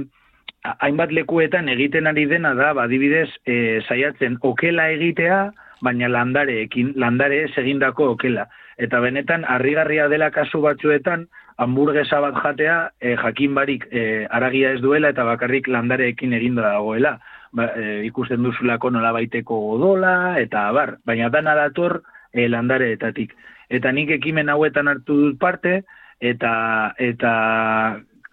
hainbat 0.65 1.13
lekuetan 1.13 1.69
egiten 1.73 2.07
ari 2.07 2.27
dena 2.29 2.55
da, 2.55 2.73
badibidez, 2.77 3.29
e, 3.47 3.81
zaiatzen 3.89 4.39
okela 4.43 4.91
egitea, 4.93 5.51
baina 5.81 6.09
landareekin, 6.13 6.93
landare 7.01 7.47
egindako 7.49 8.13
okela. 8.15 8.47
Eta 8.81 9.01
benetan, 9.01 9.45
harrigarria 9.49 10.09
dela 10.09 10.31
kasu 10.31 10.61
batzuetan, 10.61 11.27
hamburguesa 11.61 12.21
bat 12.21 12.37
jatea, 12.43 12.77
e, 13.01 13.17
jakin 13.17 13.55
barik 13.55 13.87
e, 13.91 14.27
aragia 14.31 14.75
ez 14.77 14.81
duela 14.81 15.11
eta 15.13 15.25
bakarrik 15.25 15.69
landareekin 15.69 16.33
eginda 16.37 16.69
dagoela. 16.69 17.19
Ba, 17.53 17.73
e, 17.77 18.05
ikusten 18.07 18.45
duzulako 18.45 18.93
nola 18.95 19.13
baiteko 19.17 19.57
odola, 19.75 20.39
eta 20.41 20.69
bar, 20.73 20.99
baina 21.05 21.29
dana 21.33 21.57
dator 21.57 22.03
e, 22.33 22.49
landareetatik. 22.49 23.35
Eta 23.71 23.93
nik 23.93 24.13
ekimen 24.19 24.49
hauetan 24.53 24.89
hartu 24.89 25.17
dut 25.25 25.41
parte, 25.41 25.83
eta 26.21 26.53
eta 27.01 27.33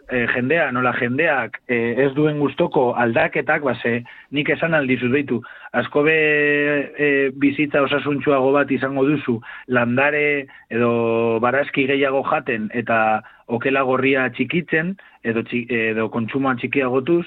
e, 0.09 0.25
jendea, 0.31 0.71
nola 0.71 0.93
jendeak 0.97 1.59
e, 1.67 1.77
ez 2.05 2.11
duen 2.15 2.39
gustoko 2.39 2.91
aldaketak, 2.99 3.63
base, 3.65 4.01
nik 4.31 4.49
esan 4.53 4.75
aldizut 4.77 5.11
behitu, 5.11 5.41
asko 5.77 6.03
be 6.07 6.17
e, 6.17 7.09
bizitza 7.35 7.83
osasuntxuago 7.85 8.53
bat 8.55 8.71
izango 8.71 9.05
duzu, 9.07 9.37
landare 9.67 10.47
edo 10.73 11.39
barazki 11.43 11.87
gehiago 11.89 12.23
jaten 12.29 12.69
eta 12.73 13.21
okela 13.47 13.83
gorria 13.87 14.27
txikitzen, 14.35 14.95
edo, 15.27 15.43
txik, 15.47 15.71
edo 15.93 16.09
kontsumoa 16.13 16.55
txikiagotuz, 16.59 17.25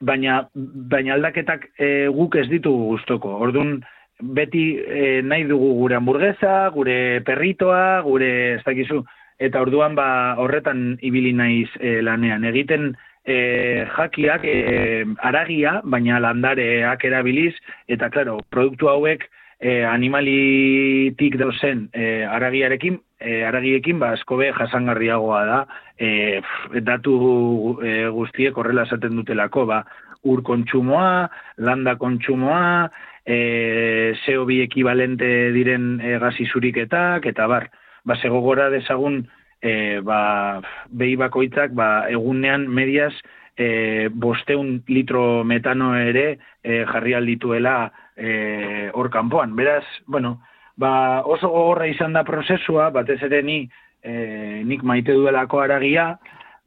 baina, 0.00 0.42
baina 0.54 1.14
aldaketak 1.16 1.70
e, 1.78 2.08
guk 2.12 2.36
ez 2.36 2.48
ditugu 2.50 2.92
gustoko. 2.94 3.36
Orduan, 3.46 3.78
beti 4.20 4.64
e, 4.80 5.20
nahi 5.22 5.44
dugu 5.48 5.74
gure 5.82 5.96
hamburguesa, 5.98 6.68
gure 6.74 7.20
perritoa, 7.26 8.00
gure, 8.06 8.32
ez 8.56 8.64
dakizu, 8.66 9.02
eta 9.38 9.60
orduan 9.60 9.94
ba 9.94 10.36
horretan 10.40 10.98
ibili 11.02 11.32
naiz 11.32 11.68
e, 11.80 12.00
lanean. 12.02 12.44
Egiten 12.44 12.94
e, 13.24 13.86
jakiak 13.96 14.44
e, 14.44 15.04
aragia 15.18 15.80
baina 15.84 16.20
landareak 16.20 17.04
erabiliz 17.04 17.54
eta 17.88 18.10
claro 18.10 18.38
produktu 18.50 18.88
hauek 18.88 19.26
e, 19.60 19.82
animalitik 19.84 21.36
dozen 21.40 21.88
e, 21.92 22.24
aragiarekin 22.24 22.98
e, 23.20 23.42
aragiekin 23.44 23.98
ba 23.98 24.12
askobe 24.16 24.52
jasangarriagoa 24.56 25.44
da. 25.44 25.60
E, 25.98 26.40
datu 26.84 27.76
e, 27.82 28.08
guztiek 28.12 28.56
horrela 28.56 28.86
esaten 28.88 29.16
dutelako 29.16 29.66
ba 29.66 29.84
ur 30.24 30.42
kontsumoa 30.42 31.28
landa 31.58 31.96
kontsumoa 31.96 32.90
e, 33.26 34.14
CO2 34.24 34.62
ekibalente 34.64 35.52
diren 35.52 36.00
e, 36.00 36.18
zuriketak 36.52 37.26
eta 37.26 37.46
bar 37.46 37.68
ba, 38.06 38.16
segogora 38.22 38.70
dezagun 38.70 39.24
e, 39.60 40.00
ba, 40.00 40.62
behi 40.88 41.16
bakoitzak 41.18 41.74
ba, 41.74 42.06
egunean 42.12 42.68
mediaz 42.70 43.12
e, 43.56 44.08
bosteun 44.12 44.82
litro 44.88 45.44
metano 45.44 45.94
ere 45.98 46.38
e, 46.62 46.84
jarri 46.86 47.16
aldituela 47.18 47.90
e, 48.16 48.90
hor 48.94 49.10
kanpoan. 49.10 49.56
Beraz, 49.58 49.84
bueno, 50.06 50.38
ba, 50.76 51.22
oso 51.26 51.50
gogorra 51.50 51.90
izan 51.90 52.14
da 52.14 52.24
prozesua, 52.24 52.90
batez 52.94 53.20
ere 53.26 53.42
ni, 53.42 53.64
e, 54.02 54.62
nik 54.64 54.84
maite 54.86 55.16
duelako 55.16 55.64
aragia, 55.64 56.14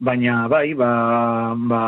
baina 0.00 0.46
bai, 0.48 0.74
ba, 0.74 0.92
ba, 1.56 1.82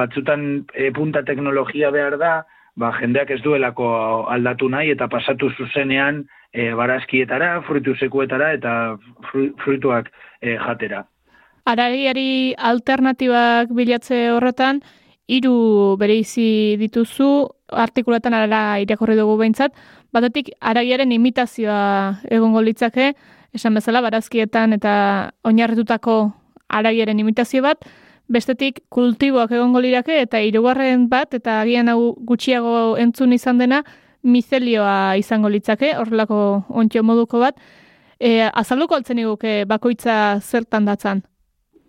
batzutan 0.00 0.64
e, 0.72 0.90
punta 0.92 1.24
teknologia 1.24 1.90
behar 1.90 2.18
da, 2.20 2.34
ba, 2.76 2.92
jendeak 3.00 3.30
ez 3.30 3.40
duelako 3.42 3.88
aldatu 4.30 4.68
nahi 4.68 4.90
eta 4.94 5.08
pasatu 5.08 5.50
zuzenean 5.56 6.24
e, 6.52 6.72
barazkietara, 6.74 7.62
fruitu 7.66 7.94
sekuetara 7.96 8.52
eta 8.58 8.74
fruituak 9.30 10.10
e, 10.40 10.56
jatera. 10.56 11.04
Aragiari 11.64 12.54
alternatibak 12.58 13.72
bilatze 13.72 14.28
horretan, 14.34 14.82
hiru 15.26 15.96
bereizi 15.96 16.76
dituzu, 16.80 17.30
artikulatan 17.72 18.34
ara 18.36 18.62
irakorri 18.82 19.16
dugu 19.16 19.38
behintzat, 19.40 19.72
batetik 20.12 20.50
aragiaren 20.60 21.12
imitazioa 21.12 22.20
egongo 22.30 22.60
litzake, 22.62 23.14
esan 23.56 23.78
bezala 23.78 24.02
barazkietan 24.04 24.76
eta 24.76 24.94
oinarritutako 25.48 26.18
aragiaren 26.68 27.22
imitazio 27.22 27.62
bat, 27.64 27.86
bestetik 28.28 28.80
kultiboak 28.88 29.52
egongo 29.52 29.80
lirake 29.80 30.20
eta 30.22 30.40
hirugarren 30.40 31.08
bat 31.08 31.34
eta 31.34 31.60
agian 31.60 31.88
hau 31.92 32.14
gutxiago 32.16 32.96
entzun 32.98 33.32
izan 33.32 33.58
dena 33.58 33.82
mizelioa 34.24 35.16
izango 35.20 35.50
litzake, 35.52 35.92
horrelako 36.00 36.64
ontio 36.68 37.02
moduko 37.02 37.42
bat. 37.42 37.60
E, 38.18 38.48
azalduko 38.48 38.96
altzen 38.96 39.20
iguke 39.20 39.64
bakoitza 39.68 40.40
zertan 40.40 40.88
datzan? 40.88 41.20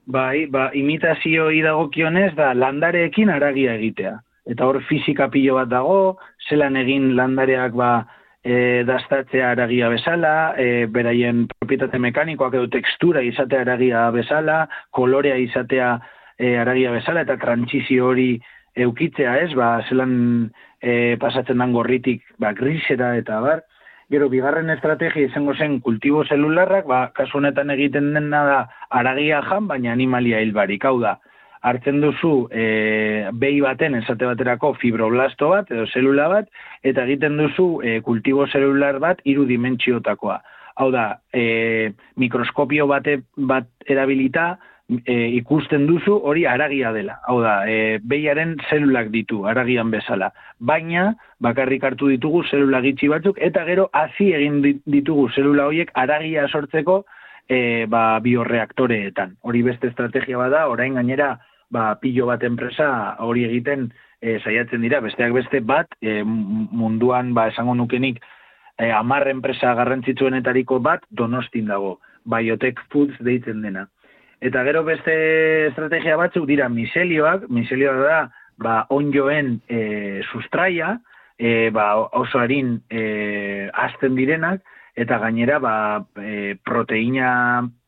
Bai, 0.06 0.46
ba, 0.52 0.70
imitazio 0.76 1.48
idagokionez 1.56 2.34
da 2.36 2.52
landareekin 2.54 3.32
aragia 3.32 3.78
egitea. 3.80 4.18
Eta 4.52 4.68
hor 4.68 4.82
fizika 4.90 5.30
pilo 5.34 5.56
bat 5.58 5.72
dago, 5.72 6.18
zelan 6.50 6.76
egin 6.78 7.16
landareak 7.18 7.74
ba, 7.74 7.92
e, 8.44 8.84
dastatzea 8.86 9.54
aragia 9.56 9.90
bezala, 9.90 10.54
e, 10.62 10.86
beraien 10.92 11.46
propietate 11.56 11.98
mekanikoak 12.04 12.60
edo 12.60 12.68
tekstura 12.76 13.24
izatea 13.26 13.64
aragia 13.66 14.10
bezala, 14.14 14.66
kolorea 14.94 15.40
izatea 15.42 15.96
e, 16.38 16.56
aragia 16.58 16.92
bezala, 16.92 17.26
eta 17.26 17.38
trantzizio 17.42 18.12
hori 18.12 18.30
eukitzea 18.76 19.38
ez, 19.44 19.54
ba, 19.56 19.80
zelan 19.90 20.16
e, 20.82 21.16
pasatzen 21.22 21.62
dan 21.64 21.74
gorritik 21.74 22.24
ba, 22.40 22.54
grisera 22.54 23.16
eta 23.18 23.40
bar. 23.44 23.64
Gero, 24.12 24.28
bigarren 24.30 24.70
estrategia 24.70 25.32
izango 25.32 25.56
zen 25.56 25.80
kultibo 25.82 26.24
zelularrak, 26.26 26.86
ba, 26.86 27.08
kasu 27.16 27.40
honetan 27.40 27.72
egiten 27.74 28.12
dena 28.14 28.44
da 28.46 28.60
aragia 28.90 29.42
jan, 29.48 29.66
baina 29.72 29.96
animalia 29.96 30.44
hilbarik. 30.44 30.86
Hau 30.86 31.00
da, 31.02 31.16
hartzen 31.66 32.04
duzu 32.04 32.34
e, 32.54 32.66
behi 33.34 33.64
baten 33.64 33.98
esate 33.98 34.28
baterako 34.30 34.76
fibroblasto 34.82 35.50
bat 35.56 35.72
edo 35.74 35.88
zelula 35.88 36.28
bat, 36.30 36.52
eta 36.84 37.08
egiten 37.08 37.40
duzu 37.42 37.70
e, 37.82 37.98
kultibo 38.06 38.46
zelular 38.46 39.00
bat 39.02 39.24
hiru 39.26 39.48
dimentsiotakoa. 39.50 40.38
Hau 40.76 40.92
da, 40.92 41.08
e, 41.34 41.94
mikroskopio 42.22 42.86
bate, 42.92 43.22
bat 43.38 43.70
erabilita, 43.90 44.58
e, 44.90 45.16
ikusten 45.40 45.88
duzu 45.88 46.16
hori 46.30 46.46
aragia 46.46 46.92
dela. 46.94 47.20
Hau 47.28 47.40
da, 47.42 47.56
e, 47.70 47.98
behiaren 48.04 48.56
zelulak 48.70 49.10
ditu, 49.14 49.44
aragian 49.50 49.92
bezala. 49.92 50.32
Baina, 50.60 51.14
bakarrik 51.42 51.84
hartu 51.84 52.10
ditugu 52.12 52.44
zelula 52.50 52.82
gitxi 52.86 53.10
batzuk, 53.12 53.40
eta 53.42 53.66
gero 53.66 53.90
hazi 53.94 54.32
egin 54.38 54.62
ditugu 54.86 55.30
zelula 55.34 55.68
horiek 55.70 55.92
aragia 55.94 56.48
sortzeko 56.48 57.04
e, 57.50 57.86
ba, 57.90 58.20
bioreaktoreetan. 58.22 59.38
Hori 59.42 59.62
beste 59.66 59.92
estrategia 59.92 60.38
bada, 60.42 60.68
orain 60.70 60.98
gainera, 61.00 61.36
ba, 61.72 61.94
pilo 62.02 62.30
bat 62.30 62.44
enpresa 62.44 62.90
hori 63.26 63.46
egiten 63.50 63.90
e, 64.22 64.40
saiatzen 64.40 64.86
dira, 64.86 65.02
besteak 65.02 65.34
beste 65.34 65.62
bat, 65.62 65.98
e, 66.02 66.22
munduan, 66.24 67.34
ba, 67.34 67.50
esango 67.54 67.76
nukenik, 67.78 68.22
e, 68.78 68.92
amarre 68.92 69.34
enpresa 69.34 69.74
garrantzitsuenetariko 69.78 70.80
bat, 70.80 71.06
donostin 71.10 71.74
dago, 71.74 71.98
Biotech 72.26 72.80
Foods 72.90 73.18
deitzen 73.22 73.62
dena. 73.62 73.86
Eta 74.46 74.62
gero 74.62 74.84
beste 74.86 75.14
estrategia 75.72 76.18
batzuk 76.20 76.46
dira 76.46 76.68
miselioak, 76.70 77.48
miselioak 77.50 78.02
da 78.04 78.18
ba, 78.62 78.76
onjoen 78.94 79.56
e, 79.66 80.22
sustraia, 80.30 81.00
e, 81.38 81.72
ba, 81.74 81.88
oso 82.20 82.38
harin 82.38 82.76
e, 82.90 83.70
azten 83.74 84.14
direnak, 84.14 84.62
eta 84.96 85.18
gainera 85.24 85.58
ba, 85.64 85.76
e, 86.22 86.54
proteina 86.62 87.32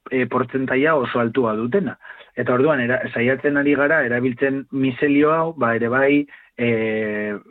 e, 0.09 0.25
portzentaia 0.25 0.95
oso 0.97 1.21
altua 1.21 1.53
dutena. 1.59 1.93
Eta 2.33 2.57
orduan, 2.57 2.81
era, 2.81 3.03
saiatzen 3.13 3.61
ari 3.61 3.77
gara, 3.77 4.01
erabiltzen 4.09 4.63
miselio 4.71 5.35
hau, 5.35 5.47
ba, 5.61 5.75
ere 5.77 5.93
bai, 5.93 6.25
e, 6.57 6.71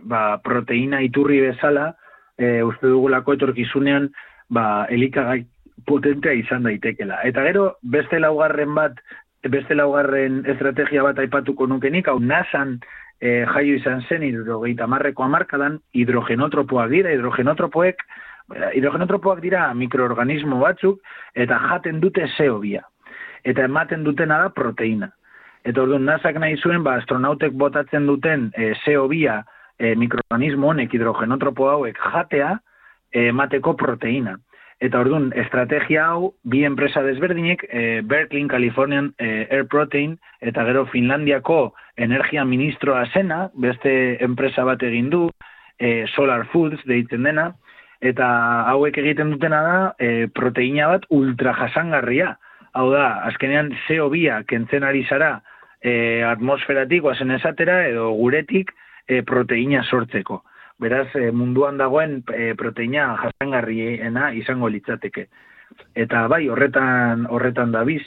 ba, 0.03 0.41
proteina 0.43 0.99
iturri 1.07 1.45
bezala, 1.47 1.93
e, 2.35 2.59
uste 2.67 2.91
dugulako 2.91 3.39
etorkizunean, 3.39 4.11
ba, 4.51 4.87
elikagai 4.91 5.45
potentea 5.85 6.33
izan 6.33 6.65
daitekela. 6.65 7.21
Eta 7.29 7.45
gero, 7.47 7.67
beste 7.83 8.21
laugarren 8.21 8.75
bat, 8.75 8.99
beste 9.47 9.77
laugarren 9.77 10.43
estrategia 10.49 11.05
bat 11.07 11.19
aipatuko 11.23 11.67
nukenik, 11.69 12.09
hau 12.09 12.19
nasan 12.19 12.79
e, 13.21 13.45
jaio 13.53 13.77
izan 13.77 14.03
zen 14.09 14.25
hidrogeita 14.27 14.87
marreko 14.91 15.27
amarkadan, 15.27 15.79
hidrogenotropoak 15.95 16.91
dira, 16.91 17.13
hidrogenotropoek, 17.15 18.03
eh, 18.55 18.71
hidrogenotropoak 18.79 19.41
dira 19.45 19.69
mikroorganismo 19.75 20.59
batzuk, 20.63 21.01
eta 21.35 21.61
jaten 21.69 22.01
dute 22.01 22.27
zeobia. 22.37 22.83
Eta 23.45 23.65
ematen 23.65 24.03
dutena 24.05 24.41
da 24.43 24.51
proteina. 24.51 25.11
Eta 25.67 25.83
orduan, 25.83 26.07
nasak 26.07 26.39
nahi 26.39 26.57
zuen, 26.57 26.83
ba, 26.83 26.97
astronautek 27.01 27.55
botatzen 27.59 28.07
duten 28.07 28.51
e, 28.55 28.73
zeobia 28.85 29.43
e, 29.79 29.95
mikroorganismo 29.95 30.73
honek 30.73 30.95
hidrogenotropo 30.95 31.69
hauek 31.71 31.99
jatea, 32.13 32.57
emateko 33.17 33.75
proteina. 33.79 34.37
Eta 34.77 35.01
orduan, 35.01 35.31
estrategia 35.41 36.03
hau, 36.11 36.35
bi 36.45 36.61
enpresa 36.69 37.01
desberdinek, 37.03 37.63
e, 37.65 38.03
Berkeley, 38.05 38.45
Californian 38.49 39.15
e, 39.17 39.47
Air 39.49 39.65
Protein, 39.73 40.19
eta 40.45 40.67
gero 40.69 40.85
Finlandiako 40.93 41.73
energia 41.97 42.45
ministroa 42.45 43.07
zena, 43.15 43.47
beste 43.55 43.93
enpresa 44.25 44.67
bat 44.69 44.83
egin 44.85 45.09
du, 45.11 45.23
e, 45.81 46.05
Solar 46.13 46.45
Foods 46.53 46.85
deitzen 46.85 47.25
dena, 47.25 47.55
eta 48.05 48.27
hauek 48.75 48.99
egiten 49.01 49.33
dutena 49.33 49.63
da, 49.65 49.79
e, 49.97 50.27
proteina 50.37 50.91
bat 50.93 51.09
ultra 51.09 51.57
jasangarria. 51.57 52.35
Hau 52.77 52.91
da, 52.93 53.07
azkenean 53.31 53.73
CO2 53.87 54.43
kentzen 54.51 54.85
ari 54.85 55.07
zara 55.09 55.39
e, 55.81 56.21
atmosferatik, 56.29 57.09
oazen 57.09 57.33
esatera, 57.39 57.87
edo 57.89 58.11
guretik 58.21 58.77
e, 59.09 59.23
proteina 59.25 59.87
sortzeko 59.89 60.43
beraz 60.79 61.09
e, 61.17 61.31
munduan 61.33 61.79
dagoen 61.79 62.23
e, 62.35 62.55
proteina 62.55 63.15
jasangarriena 63.23 64.33
izango 64.35 64.69
litzateke. 64.69 65.29
Eta 65.95 66.27
bai, 66.29 66.47
horretan 66.49 67.27
horretan 67.31 67.73
dabiz. 67.73 68.03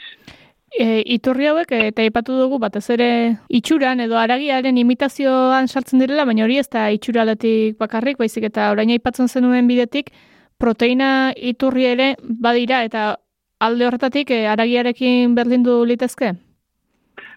E, 0.70 1.02
iturri 1.16 1.48
hauek 1.50 1.72
eta 1.74 2.04
aipatu 2.06 2.36
dugu 2.38 2.60
batez 2.62 2.86
ere 2.94 3.10
itxuran 3.50 4.04
edo 4.06 4.20
aragiaren 4.22 4.78
imitazioan 4.78 5.68
sartzen 5.68 6.04
direla, 6.04 6.28
baina 6.30 6.46
hori 6.46 6.60
ez 6.62 6.68
da 6.70 6.90
itxuraletik 6.94 7.80
bakarrik, 7.80 8.20
baizik 8.22 8.46
eta 8.52 8.70
orain 8.72 8.94
aipatzen 8.94 9.28
zenuen 9.28 9.68
bidetik 9.68 10.14
proteina 10.60 11.32
iturri 11.36 11.88
ere 11.90 12.14
badira 12.22 12.84
eta 12.86 13.16
alde 13.60 13.88
horretatik 13.88 14.32
e, 14.32 14.46
aragiarekin 14.48 15.34
berdindu 15.36 15.82
litezke? 15.86 16.36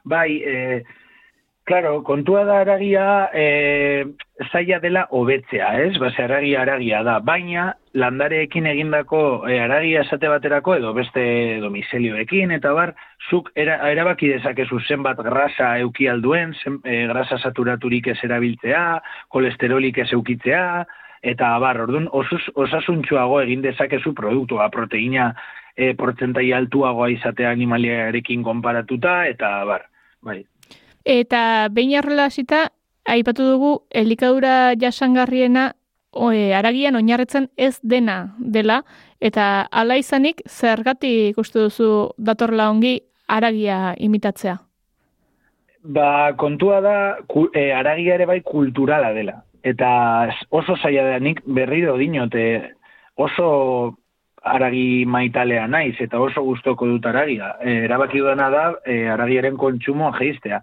Bai, 0.04 0.42
eh, 0.42 0.82
Claro, 1.64 2.02
kontua 2.02 2.42
da 2.42 2.56
aragia 2.60 3.30
e, 3.32 4.04
zaila 4.50 4.80
dela 4.82 5.04
hobetzea, 5.14 5.68
ez? 5.84 5.92
Base 6.02 6.24
aragia 6.24 6.64
aragia 6.64 7.04
da, 7.06 7.20
baina 7.22 7.68
landareekin 7.94 8.66
egindako 8.66 9.20
e, 9.46 9.60
aragia 9.62 10.02
esate 10.02 10.26
baterako 10.32 10.74
edo 10.80 10.90
beste 10.96 11.22
domiselioekin 11.62 12.50
eta 12.58 12.72
bar, 12.74 12.96
zuk 13.30 13.52
era, 13.54 13.76
erabaki 13.94 14.32
dezakezu 14.32 14.80
zenbat 14.88 15.22
grasa 15.22 15.76
euki 15.84 16.08
alduen, 16.10 16.56
zen, 16.64 16.80
e, 16.82 17.04
grasa 17.12 17.38
saturaturik 17.38 18.10
ez 18.10 18.18
erabiltzea, 18.26 18.84
kolesterolik 19.30 20.02
ez 20.02 20.10
eukitzea, 20.18 20.66
eta 21.22 21.52
bar, 21.62 21.78
orduan 21.86 22.08
osuz, 22.10 22.42
osasuntxuago 22.58 23.38
egin 23.44 23.62
dezakezu 23.62 24.16
produktua, 24.18 24.66
proteina 24.74 25.30
e, 25.76 25.94
portzentai 25.94 26.50
altuagoa 26.58 27.12
izatea 27.14 27.54
animaliarekin 27.54 28.42
konparatuta, 28.42 29.20
eta 29.30 29.60
bar, 29.70 29.86
bai. 30.26 30.42
Eta 31.04 31.68
behin 31.70 31.96
arrela 31.98 32.26
hasita, 32.30 32.70
aipatu 33.04 33.42
dugu, 33.42 33.72
elikadura 33.90 34.74
jasangarriena 34.78 35.72
oe, 36.12 36.52
aragian 36.54 36.96
oinarretzen 36.96 37.48
ez 37.56 37.78
dena 37.82 38.34
dela, 38.38 38.82
eta 39.20 39.66
ala 39.70 39.96
izanik, 39.96 40.42
zergatik 40.48 41.32
ikustu 41.32 41.66
duzu 41.66 41.88
datorla 42.18 42.68
ongi 42.70 43.00
aragia 43.28 43.94
imitatzea? 43.98 44.58
Ba, 45.82 46.34
kontua 46.38 46.80
da, 46.80 46.96
e, 47.54 47.72
aragia 47.74 48.14
ere 48.14 48.26
bai 48.26 48.40
kulturala 48.46 49.12
dela. 49.16 49.40
Eta 49.62 49.88
oso 50.50 50.76
zaila 50.76 51.08
da 51.08 51.18
nik 51.18 51.40
berri 51.46 51.82
dinote 51.98 52.74
oso 53.16 53.96
aragi 54.42 55.04
maitalea 55.06 55.66
naiz, 55.66 55.96
eta 56.00 56.20
oso 56.20 56.42
gustoko 56.42 56.86
dut 56.86 57.06
aragia. 57.06 57.56
E, 57.62 57.84
erabaki 57.86 58.18
dudana 58.18 58.50
da, 58.50 58.64
e, 58.84 59.08
aragiaren 59.08 59.56
kontsumoa 59.56 60.12
geistea 60.18 60.62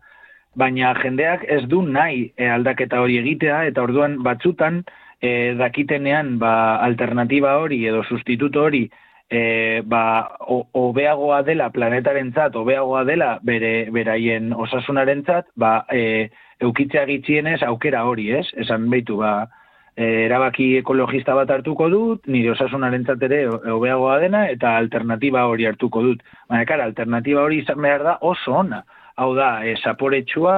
baina 0.55 0.93
jendeak 1.01 1.43
ez 1.47 1.63
du 1.67 1.81
nahi 1.81 2.31
e, 2.37 2.47
aldaketa 2.49 3.01
hori 3.01 3.19
egitea, 3.21 3.65
eta 3.71 3.83
orduan 3.83 4.21
batzutan 4.23 4.83
e, 5.21 5.53
dakitenean 5.59 6.37
ba, 6.39 6.79
alternatiba 6.85 7.57
hori 7.61 7.85
edo 7.87 8.03
sustituto 8.03 8.63
hori 8.65 8.89
e, 9.29 9.81
ba, 9.85 10.03
obeagoa 10.73 11.43
dela 11.47 11.69
planetaren 11.69 12.33
zat, 12.33 12.55
obeagoa 12.55 13.03
dela 13.05 13.37
bere, 13.45 13.89
beraien 13.93 14.53
osasunaren 14.53 15.23
zat, 15.25 15.47
ba, 15.55 15.85
e, 15.93 16.29
eukitzea 16.59 17.05
gitzienez 17.07 17.61
aukera 17.63 18.03
hori, 18.09 18.31
ez? 18.35 18.47
Esan 18.59 18.89
behitu, 18.91 19.19
ba, 19.21 19.47
e, 19.95 20.25
erabaki 20.25 20.71
ekologista 20.81 21.35
bat 21.37 21.51
hartuko 21.53 21.89
dut, 21.93 22.25
nire 22.27 22.51
osasunaren 22.55 23.05
ere 23.29 23.45
obeagoa 23.49 24.19
dena, 24.19 24.47
eta 24.49 24.75
alternatiba 24.77 25.45
hori 25.45 25.69
hartuko 25.69 26.01
dut. 26.03 26.23
Baina, 26.49 26.65
kara, 26.65 26.89
alternatiba 26.89 27.43
hori 27.43 27.61
izan 27.63 27.81
behar 27.81 28.03
da 28.03 28.17
oso 28.21 28.57
ona 28.63 28.83
hau 29.19 29.33
da, 29.35 29.49
e, 29.65 29.75
zaporetsua, 29.83 30.55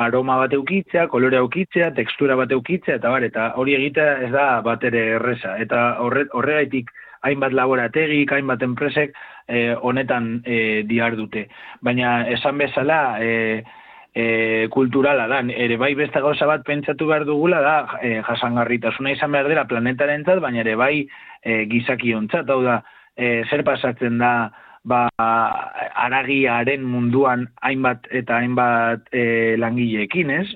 aroma 0.00 0.38
bat 0.40 0.54
eukitzea, 0.56 1.06
kolore 1.12 1.38
eukitzea, 1.40 1.90
tekstura 1.96 2.36
bat 2.38 2.52
eukitzea, 2.56 2.96
eta 3.00 3.12
bar, 3.12 3.26
eta 3.26 3.50
hori 3.60 3.76
egitea 3.76 4.16
ez 4.26 4.30
da 4.32 4.46
bat 4.64 4.84
ere 4.88 5.04
erreza. 5.18 5.56
Eta 5.62 5.82
horre, 6.04 6.26
horregaitik 6.36 6.90
hainbat 7.26 7.52
laborategik, 7.56 8.32
hainbat 8.32 8.62
enpresek 8.64 9.12
e, 9.48 9.74
honetan 9.76 10.40
e, 10.46 10.82
diar 10.88 11.16
dute. 11.18 11.46
Baina 11.84 12.22
esan 12.32 12.60
bezala, 12.62 13.00
e, 13.20 13.62
e, 14.14 14.68
kulturala 14.72 15.26
da, 15.30 15.42
ere 15.66 15.76
bai 15.80 15.92
beste 15.98 16.22
gauza 16.24 16.48
bat 16.48 16.64
pentsatu 16.66 17.10
behar 17.10 17.26
dugula 17.28 17.60
da, 17.64 17.76
e, 18.00 18.16
jasangarritasuna 18.26 19.12
izan 19.16 19.36
behar 19.36 19.50
dela 19.52 19.66
planetaren 19.68 20.24
baina 20.24 20.64
ere 20.64 20.76
bai 20.76 20.94
e, 21.44 21.64
gizaki 21.66 22.14
ontzat, 22.14 22.48
hau 22.48 22.62
da, 22.62 22.80
e, 23.16 23.44
zer 23.50 23.64
pasatzen 23.64 24.18
da, 24.18 24.50
ba, 24.84 25.08
aragiaren 25.18 26.84
munduan 26.84 27.46
hainbat 27.62 28.06
eta 28.10 28.40
hainbat 28.40 29.08
e, 29.12 29.56
langileekin, 29.60 30.30
ez? 30.30 30.46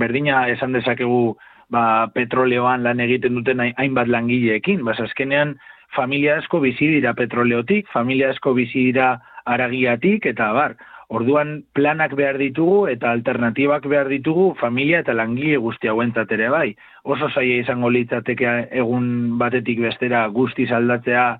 Berdina 0.00 0.46
esan 0.50 0.74
dezakegu 0.76 1.36
ba, 1.70 2.08
petroleoan 2.14 2.82
lan 2.86 3.00
egiten 3.00 3.38
duten 3.38 3.62
hainbat 3.68 4.08
langileekin, 4.08 4.84
bas 4.84 4.98
azkenean 5.00 5.56
familia 5.96 6.38
asko 6.38 6.60
bizi 6.60 6.90
dira 6.98 7.14
petroleotik, 7.14 7.88
familia 7.92 8.30
asko 8.34 8.54
bizi 8.54 8.88
dira 8.90 9.16
aragiatik 9.46 10.26
eta 10.26 10.52
bar. 10.52 10.76
Orduan 11.08 11.62
planak 11.72 12.12
behar 12.18 12.36
ditugu 12.36 12.82
eta 12.92 13.08
alternatibak 13.14 13.86
behar 13.88 14.10
ditugu 14.12 14.50
familia 14.60 14.98
eta 15.00 15.14
langile 15.16 15.56
guzti 15.56 15.88
hauentzat 15.88 16.34
ere 16.36 16.50
bai. 16.52 16.74
Oso 17.04 17.30
zaila 17.30 17.62
izango 17.62 17.88
litzateke 17.88 18.50
egun 18.82 19.38
batetik 19.40 19.80
bestera 19.80 20.26
guzti 20.28 20.68
aldatzea 20.68 21.30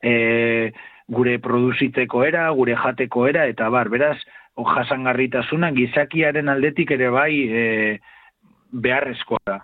eh 0.00 0.72
gure 1.08 1.38
produzitzeko 1.40 2.24
era, 2.24 2.48
gure 2.56 2.76
jateko 2.76 3.26
era, 3.28 3.46
eta 3.48 3.68
bar, 3.72 3.88
beraz, 3.88 4.18
jasangarritasuna 4.58 5.70
gizakiaren 5.70 6.48
aldetik 6.48 6.90
ere 6.90 7.10
bai 7.14 7.32
e, 7.46 7.64
beharrezkoa 8.72 9.42
da. 9.46 9.58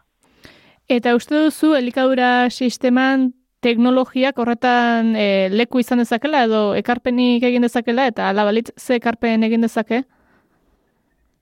Eta 0.89 1.15
uste 1.17 1.35
duzu, 1.47 1.73
elikadura 1.75 2.51
sisteman 2.51 3.33
teknologiak 3.65 4.39
horretan 4.39 5.15
e, 5.17 5.49
leku 5.51 5.81
izan 5.81 6.03
dezakela 6.03 6.45
edo 6.45 6.65
ekarpenik 6.77 7.47
egin 7.49 7.65
dezakela 7.65 8.07
eta 8.11 8.29
alabalitz 8.29 8.71
ze 8.77 8.99
ekarpen 9.01 9.47
egin 9.49 9.65
dezake? 9.65 10.03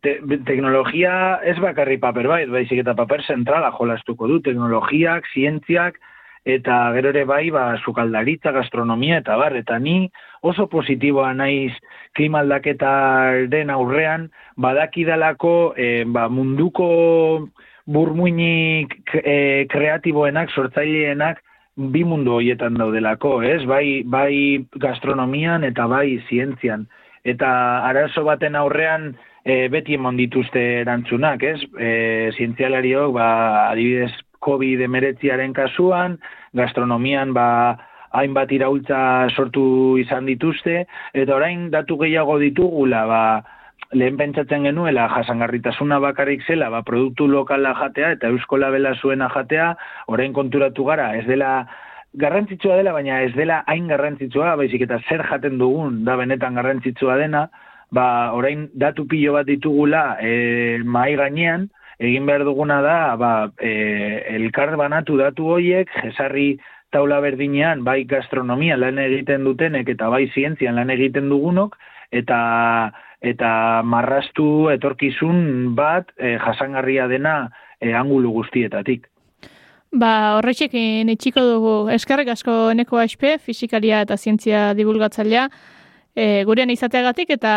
Te, 0.03 0.17
teknologia 0.47 1.41
ez 1.47 1.59
bakarri 1.63 1.99
paper 2.03 2.29
bai, 2.31 2.41
baizik 2.51 2.83
eta 2.83 2.95
paper 2.99 3.23
zentrala 3.27 3.71
jolastuko 3.75 4.31
du, 4.31 4.41
teknologiak, 4.43 5.29
zientziak, 5.35 5.99
eta 6.45 6.76
gero 6.97 7.12
ere 7.12 7.24
bai, 7.24 7.51
ba, 7.55 7.76
sukaldaritza, 7.84 8.51
gastronomia, 8.53 9.20
eta 9.22 9.36
bar, 9.38 9.55
eta 9.57 9.78
ni 9.78 10.11
oso 10.43 10.66
positiboa 10.66 11.32
naiz 11.38 11.72
klima 12.16 12.43
aldaketaren 12.43 13.70
aurrean, 13.70 14.28
badakidalako 14.57 15.74
e, 15.76 16.05
ba, 16.07 16.28
munduko 16.28 17.49
burmuinik 17.86 18.95
e, 19.22 19.66
kreatiboenak, 19.70 20.51
sortzaileenak, 20.51 21.43
bi 21.76 22.03
mundu 22.05 22.36
hoietan 22.36 22.76
daudelako, 22.76 23.40
ez? 23.47 23.62
Bai, 23.66 24.03
bai 24.05 24.64
gastronomian 24.82 25.64
eta 25.64 25.86
bai 25.88 26.20
zientzian. 26.28 26.86
Eta 27.24 27.49
arazo 27.86 28.26
baten 28.26 28.59
aurrean 28.59 29.12
e, 29.45 29.68
beti 29.72 29.95
emon 29.95 30.18
dituzte 30.18 30.61
erantzunak, 30.82 31.43
ez? 31.43 31.59
E, 31.78 32.30
zientzialariok, 32.36 33.14
ba, 33.14 33.30
adibidez, 33.70 34.12
COVID-19aren 34.43 35.55
kasuan, 35.57 36.18
gastronomian 36.59 37.32
ba, 37.36 37.47
hainbat 38.12 38.53
iraultza 38.53 39.28
sortu 39.32 39.97
izan 40.03 40.28
dituzte, 40.28 40.84
eta 41.14 41.36
orain 41.36 41.70
datu 41.72 41.97
gehiago 42.03 42.38
ditugula, 42.43 43.07
ba, 43.09 43.22
lehen 43.93 44.16
pentsatzen 44.16 44.66
genuela 44.68 45.09
jasangarritasuna 45.12 45.99
bakarrik 46.01 46.45
zela, 46.49 46.70
ba, 46.72 46.82
produktu 46.84 47.26
lokala 47.28 47.74
jatea 47.78 48.12
eta 48.16 48.30
eusko 48.32 48.61
labela 48.61 48.95
zuena 49.01 49.28
jatea, 49.32 49.72
orain 50.09 50.32
konturatu 50.32 50.84
gara, 50.88 51.12
ez 51.16 51.26
dela 51.28 51.66
garrantzitsua 52.14 52.76
dela, 52.76 52.93
baina 52.93 53.22
ez 53.24 53.32
dela 53.36 53.62
hain 53.66 53.88
garrantzitsua, 53.88 54.57
baizik 54.61 54.84
eta 54.84 55.01
zer 55.09 55.24
jaten 55.28 55.59
dugun 55.61 56.03
da 56.05 56.16
benetan 56.20 56.57
garrantzitsua 56.61 57.16
dena, 57.20 57.47
ba, 57.93 58.32
orain 58.36 58.68
datu 58.74 59.07
pilo 59.09 59.36
bat 59.36 59.49
ditugula 59.49 60.16
e, 60.20 60.80
mai 60.84 61.14
gainean, 61.16 61.68
egin 62.03 62.27
behar 62.27 62.45
duguna 62.45 62.81
da, 62.83 62.99
ba, 63.17 63.33
e, 63.63 63.73
elkar 64.35 64.75
banatu 64.81 65.17
datu 65.21 65.53
hoiek, 65.55 65.91
jesarri 66.03 66.57
taula 66.93 67.21
berdinean, 67.25 67.85
bai 67.87 68.03
gastronomia 68.09 68.77
lan 68.77 68.99
egiten 69.01 69.47
dutenek 69.47 69.89
eta 69.95 70.11
bai 70.13 70.27
zientzian 70.35 70.77
lan 70.77 70.91
egiten 70.93 71.31
dugunok, 71.33 71.79
eta 72.13 72.41
eta 73.23 73.83
marrastu 73.87 74.69
etorkizun 74.73 75.77
bat 75.79 76.11
e, 76.19 76.35
jasangarria 76.43 77.07
dena 77.07 77.37
e, 77.79 77.93
angulu 77.95 78.33
guztietatik. 78.41 79.07
Ba, 79.93 80.41
horretxekin 80.41 81.11
itxiko 81.13 81.45
dugu 81.47 81.75
eskerrik 81.95 82.33
asko 82.35 82.73
eneko 82.75 82.99
aspe, 82.99 83.37
fizikaria 83.39 84.01
eta 84.03 84.17
zientzia 84.17 84.73
divulgatzailea, 84.75 85.49
e, 86.17 86.43
gurean 86.49 86.73
izateagatik 86.75 87.31
eta 87.37 87.55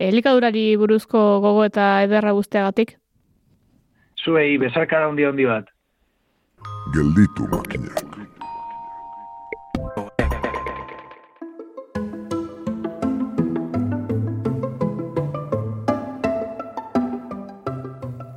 elikadurari 0.00 0.68
buruzko 0.80 1.26
gogo 1.44 1.66
eta 1.68 1.90
ederra 2.06 2.32
guzteagatik. 2.36 2.96
Zuei, 4.26 4.56
bezarkada 4.58 5.06
handi 5.06 5.22
handi 5.22 5.44
bat. 5.46 5.68
Gelditu 6.94 7.44
makinak. 7.46 8.16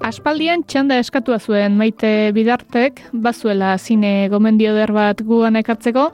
Aspaldian 0.06 0.62
txanda 0.70 1.00
eskatua 1.02 1.40
zuen 1.42 1.74
maite 1.78 2.30
bidartek, 2.38 3.02
bazuela 3.26 3.74
zine 3.78 4.30
gomendio 4.30 4.76
der 4.78 4.94
bat 4.94 5.26
gugan 5.26 5.58
ekartzeko, 5.58 6.12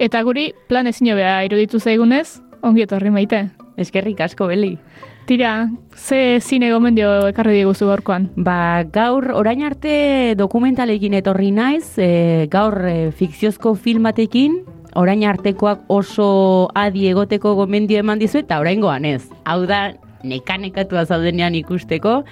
eta 0.00 0.24
guri 0.24 0.54
plan 0.72 0.88
ezin 0.88 1.12
jobea 1.12 1.42
iruditu 1.44 1.80
zaigunez, 1.80 2.40
ongi 2.64 2.88
etorri 2.88 3.12
maite. 3.12 3.50
Eskerrik 3.76 4.24
asko, 4.24 4.48
Beli. 4.48 4.78
Tira, 5.26 5.70
ze 5.94 6.40
zine 6.40 6.72
gomendio 6.72 7.28
ekarri 7.30 7.60
diguzu 7.60 7.86
gaurkoan? 7.86 8.26
Ba, 8.34 8.82
gaur 8.90 9.28
orain 9.38 9.62
arte 9.62 10.34
dokumentalekin 10.38 11.14
etorri 11.14 11.52
naiz, 11.54 11.94
e, 11.96 12.48
gaur 12.50 12.74
e, 12.88 12.96
fikziozko 13.14 13.76
filmatekin, 13.78 14.58
orain 14.98 15.22
artekoak 15.24 15.86
oso 15.94 16.68
adi 16.74 17.06
egoteko 17.12 17.54
gomendio 17.60 18.02
eman 18.02 18.18
dizu 18.18 18.42
eta 18.42 18.58
oraingoan 18.60 19.06
ez. 19.06 19.22
Hau 19.46 19.62
da, 19.70 19.92
nekanekatua 20.26 21.06
zaudenean 21.06 21.54
ikusteko, 21.54 22.22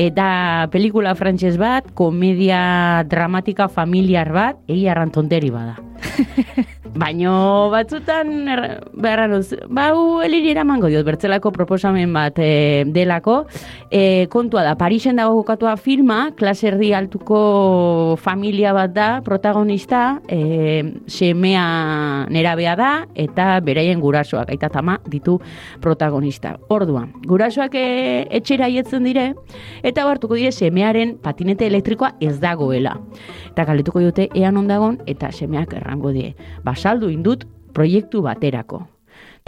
eta 0.00 0.66
pelikula 0.72 1.14
frantses 1.16 1.56
bat, 1.60 1.92
komedia 1.92 3.04
dramatika 3.12 3.68
familiar 3.68 4.32
bat, 4.32 4.60
egi 4.68 4.88
arran 4.88 5.12
tonteri 5.12 5.52
bada. 5.52 5.76
Baino 6.90 7.70
batzutan, 7.70 8.48
er, 8.50 8.60
beharra 8.98 9.38
bau 9.70 10.20
eliri 10.26 10.50
eramango 10.50 10.88
diot, 10.90 11.04
bertzelako 11.06 11.52
proposamen 11.54 12.10
bat 12.12 12.38
e, 12.42 12.82
delako, 12.90 13.44
e, 13.94 14.26
kontua 14.32 14.64
da, 14.66 14.72
Parisen 14.78 15.20
dago 15.20 15.36
gokatua 15.38 15.76
filma, 15.78 16.32
klaserdi 16.34 16.90
altuko 16.96 18.16
familia 18.18 18.72
bat 18.74 18.94
da, 18.96 19.08
protagonista, 19.22 20.20
e, 20.26 20.82
semea 21.06 22.26
nerabea 22.30 22.74
da, 22.80 22.90
eta 23.14 23.52
beraien 23.62 24.02
gurasoak, 24.02 24.50
aita 24.50 24.72
tama, 24.74 24.98
ditu 25.06 25.38
protagonista. 25.80 26.56
Orduan, 26.74 27.12
gurasoak 27.22 27.78
e, 27.78 27.86
etxera 28.40 28.66
ietzen 28.66 29.06
dire, 29.06 29.28
eta 29.86 30.08
hartuko 30.10 30.34
dire 30.34 30.50
semearen 30.50 31.14
patinete 31.22 31.70
elektrikoa 31.70 32.16
ez 32.18 32.40
dagoela. 32.42 32.96
Eta 33.52 33.68
galdetuko 33.68 34.02
dute 34.02 34.26
ean 34.34 34.58
ondagon, 34.58 34.98
eta 35.06 35.30
semeak 35.30 35.78
errango 35.78 36.10
die. 36.14 36.34
Basaldu 36.80 37.08
indut 37.12 37.42
proiektu 37.76 38.22
baterako 38.24 38.78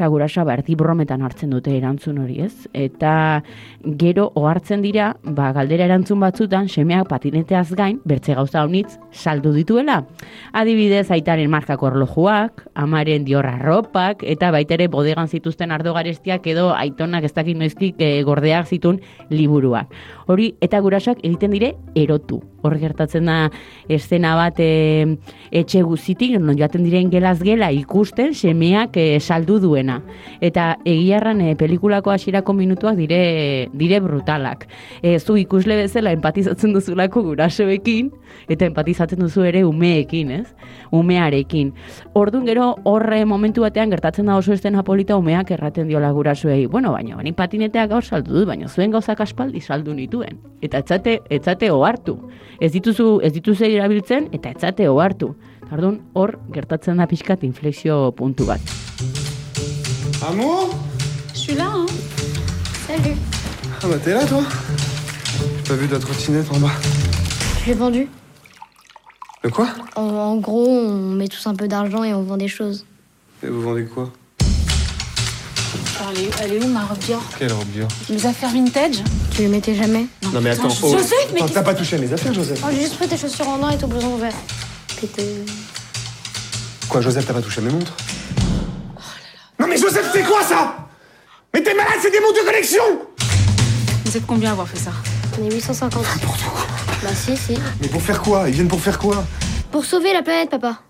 eta 0.03 0.11
gurasa 0.11 0.42
ba, 0.42 0.57
erdi 0.59 0.74
brometan 0.74 1.22
hartzen 1.22 1.53
dute 1.55 1.70
erantzun 1.76 2.16
hori 2.18 2.40
ez. 2.42 2.66
Eta 2.74 3.42
gero 4.00 4.24
ohartzen 4.34 4.82
dira, 4.82 5.12
ba, 5.22 5.53
galdera 5.55 5.84
erantzun 5.86 6.18
batzutan, 6.18 6.66
semeak 6.66 7.07
patineteaz 7.07 7.68
gain, 7.78 8.00
bertze 8.03 8.34
gauza 8.34 8.64
honitz, 8.66 8.96
saldu 9.12 9.53
dituela. 9.55 10.00
Adibidez, 10.59 11.07
aitaren 11.14 11.50
markako 11.55 11.86
orlojuak, 11.92 12.64
amaren 12.74 13.22
diorra 13.28 13.55
ropak, 13.62 14.24
eta 14.26 14.50
baitere 14.50 14.88
bodegan 14.90 15.30
zituzten 15.30 15.70
ardo 15.70 15.94
garestiak 15.94 16.48
edo 16.50 16.72
aitonak 16.74 17.28
ez 17.30 17.34
dakit 17.36 17.61
noizkik 17.61 18.03
e, 18.03 18.11
gordeak 18.26 18.66
zitun 18.66 18.98
liburuak. 19.30 19.94
Hori, 20.26 20.57
eta 20.62 20.82
gurasak 20.82 21.22
egiten 21.22 21.55
dire, 21.55 21.76
erotu. 21.94 22.40
Hor 22.62 22.74
gertatzen 22.78 23.30
da, 23.30 23.38
estena 23.90 24.34
bat 24.38 24.59
e, 24.62 25.18
etxe 25.55 25.82
guzitik, 25.86 26.34
non 26.42 26.59
joaten 26.59 26.82
diren 26.86 27.11
gelaz 27.11 27.38
gela 27.42 27.70
ikusten, 27.74 28.34
semeak 28.34 28.98
e, 28.98 29.07
saldu 29.20 29.61
duen 29.93 30.22
Eta 30.40 30.78
egiarran 30.84 31.40
e, 31.40 31.55
pelikulako 31.57 32.11
hasierako 32.11 32.53
minutuak 32.53 32.97
dire, 32.97 33.68
dire 33.72 34.01
brutalak. 34.01 34.66
E, 35.03 35.18
zu 35.18 35.36
ikusle 35.36 35.76
bezala 35.76 36.12
empatizatzen 36.12 36.72
duzulako 36.72 37.22
gurasoekin, 37.22 38.11
eta 38.49 38.66
empatizatzen 38.66 39.20
duzu 39.20 39.45
ere 39.45 39.64
umeekin, 39.64 40.30
ez? 40.30 40.55
Umearekin. 40.90 41.72
Ordun 42.14 42.47
gero 42.47 42.76
horre 42.84 43.24
momentu 43.24 43.62
batean 43.62 43.90
gertatzen 43.90 44.26
da 44.26 44.36
oso 44.36 44.53
estena 44.53 44.82
polita 44.82 45.16
umeak 45.16 45.51
erraten 45.51 45.88
diola 45.88 46.11
gurasoei. 46.12 46.66
Bueno, 46.66 46.93
baina, 46.93 47.16
bani 47.16 47.32
patineteak 47.32 47.90
gaur 47.90 48.05
saldu 48.05 48.40
du, 48.40 48.47
baina 48.47 48.68
zuen 48.68 48.90
gauzak 48.90 49.20
aspaldi 49.20 49.61
saldu 49.61 49.95
nituen. 49.95 50.40
Eta 50.61 50.78
etzate, 50.78 51.20
etzate 51.30 51.70
ohartu. 51.70 52.18
Ez 52.61 52.72
dituzu, 52.72 53.20
ez 53.22 53.32
dituzu 53.32 53.64
erabiltzen, 53.64 54.28
eta 54.32 54.51
etzate 54.51 54.88
ohartu. 54.88 55.34
Tardun, 55.68 56.01
hor 56.12 56.38
gertatzen 56.53 57.01
da 57.01 57.07
pixkat 57.09 57.45
inflexio 57.49 58.11
puntu 58.18 58.51
bat. 58.51 59.21
Amour 60.28 60.70
Je 61.34 61.38
suis 61.38 61.54
là, 61.54 61.66
hein. 61.66 61.86
Salut. 62.86 63.16
Ah 63.82 63.86
bah 63.88 63.96
t'es 64.02 64.14
là 64.14 64.24
toi 64.24 64.42
J'ai 65.56 65.68
pas 65.68 65.74
vu 65.74 65.88
ta 65.88 65.98
trottinette 65.98 66.46
en 66.52 66.58
bas. 66.58 66.70
Je 67.62 67.66
l'ai 67.66 67.74
vendue. 67.74 68.08
De 69.42 69.48
quoi 69.48 69.68
en, 69.96 70.02
en, 70.02 70.36
gros, 70.36 70.68
on 70.68 71.10
met 71.10 71.26
tous 71.26 71.46
un 71.48 71.54
peu 71.56 71.66
d'argent 71.66 72.04
et 72.04 72.14
on 72.14 72.22
vend 72.22 72.36
des 72.36 72.46
choses. 72.46 72.86
Et 73.42 73.48
vous 73.48 73.62
vendez 73.62 73.84
quoi 73.84 74.12
elle 76.14 76.24
est, 76.24 76.30
elle 76.42 76.52
est 76.54 76.64
où 76.64 76.68
ma 76.68 76.84
robe 76.84 76.98
Dior 76.98 77.22
Quelle 77.38 77.52
robe 77.52 77.68
Dior 77.68 77.88
Mes 78.10 78.26
affaires 78.26 78.50
vintage 78.50 79.02
Tu 79.30 79.42
les 79.42 79.48
mettais 79.48 79.74
jamais 79.74 80.06
Non, 80.22 80.30
non 80.34 80.40
mais 80.42 80.50
attends, 80.50 80.68
attends 80.68 80.76
oh. 80.82 80.92
Joseph, 80.92 81.32
mais 81.32 81.40
T'as 81.52 81.62
pas 81.62 81.74
touché 81.74 81.96
à 81.96 81.98
mes 81.98 82.12
affaires, 82.12 82.34
Joseph 82.34 82.60
oh, 82.62 82.68
J'ai 82.70 82.80
juste 82.80 82.96
pris 82.96 83.08
tes 83.08 83.16
chaussures 83.16 83.48
en 83.48 83.62
or 83.62 83.70
et 83.70 83.78
ton 83.78 83.88
blouson 83.88 84.14
ouvert. 84.14 84.34
Quoi, 86.88 87.00
Joseph, 87.00 87.26
t'as 87.26 87.32
pas 87.32 87.40
touché 87.40 87.60
à 87.60 87.64
mes 87.64 87.70
montres 87.70 87.96
non 89.62 89.68
mais 89.68 89.76
Joseph, 89.76 90.10
c'est 90.12 90.24
quoi 90.24 90.42
ça? 90.42 90.74
Mais 91.54 91.62
t'es 91.62 91.72
malade, 91.72 91.94
c'est 92.00 92.10
des 92.10 92.18
montres 92.18 92.40
de 92.40 92.44
collection 92.44 92.82
Vous 94.04 94.16
êtes 94.16 94.26
combien 94.26 94.48
à 94.50 94.52
avoir 94.52 94.66
fait 94.66 94.78
ça? 94.78 94.90
On 95.40 95.44
est 95.48 95.54
850. 95.54 96.02
N'importe 96.02 96.42
quoi. 96.42 96.66
Bah 97.02 97.14
si, 97.14 97.36
si. 97.36 97.56
Mais 97.80 97.86
pour 97.86 98.02
faire 98.02 98.20
quoi? 98.20 98.48
Ils 98.48 98.54
viennent 98.54 98.68
pour 98.68 98.80
faire 98.80 98.98
quoi? 98.98 99.22
Pour 99.70 99.84
sauver 99.84 100.12
la 100.12 100.22
planète, 100.22 100.50
papa. 100.50 100.80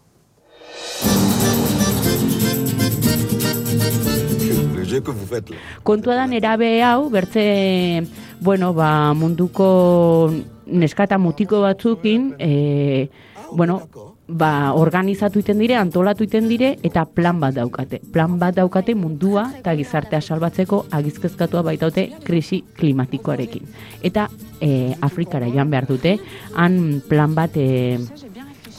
que 5.00 5.10
vous 5.10 5.26
faites 5.26 5.48
là. 5.48 5.56
Kontua 5.82 6.14
da 6.14 6.26
nerabe 6.26 6.84
hau, 6.84 7.08
bertze, 7.08 8.06
bueno, 8.40 8.74
ba, 8.74 9.14
munduko 9.14 10.30
neskata 10.66 11.16
mutiko 11.18 11.62
batzukin, 11.62 12.34
e, 12.38 13.08
bueno, 13.52 13.88
ba, 14.32 14.72
organizatu 14.74 15.40
iten 15.42 15.58
dire, 15.60 15.76
antolatu 15.76 16.24
iten 16.24 16.48
dire, 16.48 16.76
eta 16.82 17.04
plan 17.04 17.40
bat 17.40 17.54
daukate. 17.56 18.00
Plan 18.12 18.38
bat 18.40 18.56
daukate 18.56 18.94
mundua 18.98 19.48
eta 19.58 19.74
gizartea 19.78 20.20
salbatzeko 20.20 20.86
agizkezkatua 20.90 21.62
baitaute 21.66 22.08
krisi 22.24 22.62
klimatikoarekin. 22.78 23.68
Eta 24.02 24.28
e, 24.60 24.94
Afrikara 25.00 25.50
joan 25.52 25.70
behar 25.70 25.86
dute, 25.90 26.16
han 26.56 27.02
plan 27.08 27.34
bat 27.34 27.56
e, 27.56 27.98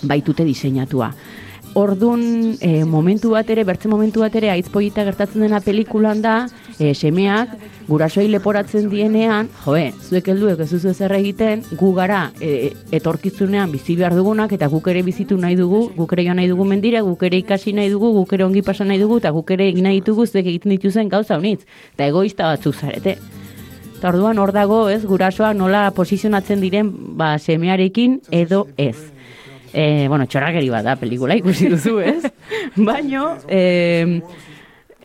baitute 0.03 0.45
diseinatua. 0.45 1.13
Ordun 1.79 2.57
e, 2.61 2.83
momentu 2.85 3.33
bat 3.33 3.49
ere, 3.49 3.63
bertze 3.65 3.89
momentu 3.89 4.21
bat 4.21 4.35
ere, 4.37 4.51
aizpoita 4.53 5.05
gertatzen 5.07 5.41
dena 5.41 5.61
pelikulan 5.63 6.21
da, 6.21 6.35
e, 6.79 6.93
semeak, 6.93 7.53
gurasoi 7.87 8.27
leporatzen 8.31 8.89
dienean, 8.91 9.49
joe, 9.65 9.91
zuek 10.07 10.27
helduek 10.33 10.63
ez 10.63 10.69
duzu 10.71 10.91
ezer 10.93 11.13
egiten, 11.17 11.63
gu 11.79 11.91
gara 11.97 12.23
e, 12.41 12.71
etorkizunean 12.95 13.71
bizi 13.73 13.97
behar 13.99 14.15
dugunak, 14.17 14.55
eta 14.55 14.69
guk 14.71 14.87
ere 14.93 15.03
bizitu 15.05 15.37
nahi 15.37 15.57
dugu, 15.59 15.85
guk 15.97 16.15
ere 16.17 16.27
joan 16.27 16.41
nahi 16.41 16.51
dugu 16.51 16.67
mendira, 16.69 17.03
guk 17.05 17.23
ere 17.29 17.39
ikasi 17.43 17.75
nahi 17.77 17.91
dugu, 17.93 18.13
guk 18.19 18.33
ere 18.33 18.47
ongi 18.47 18.65
pasa 18.65 18.87
nahi 18.87 19.01
dugu, 19.01 19.21
eta 19.23 19.31
guk 19.35 19.55
ere 19.55 19.69
egin 19.73 19.87
nahi 19.89 20.01
ditugu, 20.01 20.27
zuek 20.27 20.45
egiten 20.45 20.75
dituzen 20.75 21.09
gauza 21.09 21.37
honitz, 21.37 21.63
eta 21.95 22.09
egoista 22.09 22.51
batzuk 22.51 22.75
zarete. 22.75 23.17
Eta 23.97 24.11
orduan 24.11 24.39
hor 24.39 24.51
dago, 24.51 24.83
ez, 24.91 25.03
gurasoak 25.07 25.55
nola 25.55 25.89
posizionatzen 25.95 26.59
diren, 26.63 26.91
ba, 27.17 27.37
semearekin 27.39 28.19
edo 28.31 28.67
ez 28.77 29.13
e, 29.73 30.07
bueno, 30.07 30.27
txorrakeri 30.29 30.69
bat 30.71 30.85
da 30.85 30.95
pelikula 30.99 31.35
ikusi 31.39 31.69
duzu, 31.73 31.97
ez? 32.05 32.21
Baino, 32.89 33.33
e, 33.49 34.21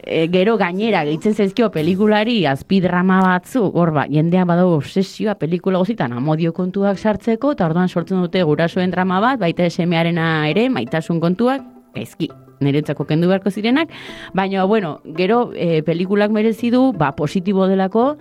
e, 0.08 0.26
gero 0.32 0.56
gainera 0.58 1.04
gehitzen 1.06 1.36
zaizkio 1.36 1.68
pelikulari 1.74 2.40
azpidrama 2.48 3.20
batzuk, 3.22 3.76
hor 3.76 3.92
ba, 3.94 4.06
jendea 4.10 4.46
badago 4.48 4.78
obsesioa 4.80 5.36
pelikula 5.38 5.82
gozitan 5.82 6.16
amodio 6.16 6.54
kontuak 6.56 6.98
sartzeko, 6.98 7.52
eta 7.54 7.68
orduan 7.68 7.88
sortzen 7.88 8.24
dute 8.24 8.42
gurasoen 8.48 8.90
drama 8.94 9.20
bat, 9.24 9.38
baita 9.40 9.68
esemearena 9.68 10.48
ere, 10.50 10.68
maitasun 10.72 11.20
kontuak, 11.20 11.64
ezki, 11.98 12.30
niretzako 12.64 13.06
kendu 13.06 13.28
beharko 13.30 13.52
zirenak, 13.52 13.92
baina, 14.34 14.64
bueno, 14.64 14.98
gero 15.16 15.50
e, 15.54 15.82
pelikulak 15.86 16.32
merezi 16.34 16.72
du, 16.74 16.88
ba, 16.96 17.12
positibo 17.16 17.68
delako, 17.70 18.14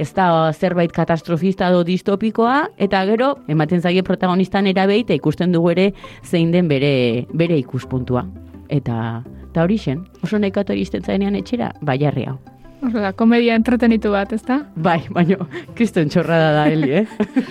ez 0.00 0.08
da 0.16 0.52
zerbait 0.52 0.92
katastrofista 0.92 1.68
do 1.72 1.82
distopikoa, 1.84 2.68
eta 2.80 3.02
gero, 3.08 3.34
ematen 3.52 3.82
zaie 3.82 4.04
protagonistan 4.06 4.68
erabeit, 4.70 5.08
eta 5.08 5.18
ikusten 5.18 5.52
dugu 5.52 5.72
ere 5.74 5.92
zein 6.24 6.52
den 6.52 6.68
bere, 6.68 7.26
bere 7.32 7.58
ikuspuntua. 7.60 8.24
Eta, 8.72 9.20
eta 9.52 9.66
hori 9.66 9.76
zen, 9.76 10.06
oso 10.24 10.40
nekatu 10.40 10.72
iristen 10.72 11.04
zaenean 11.04 11.36
etxera, 11.36 11.74
baiarri 11.84 12.24
hau. 12.30 12.38
Horrela, 12.82 13.12
komedia 13.14 13.54
entretenitu 13.54 14.10
bat, 14.10 14.32
ezta? 14.34 14.62
Bai, 14.74 15.04
baina, 15.12 15.36
kriston 15.76 16.08
txorrada 16.10 16.48
da, 16.56 16.64
Eli, 16.72 16.88
eh? 17.02 17.06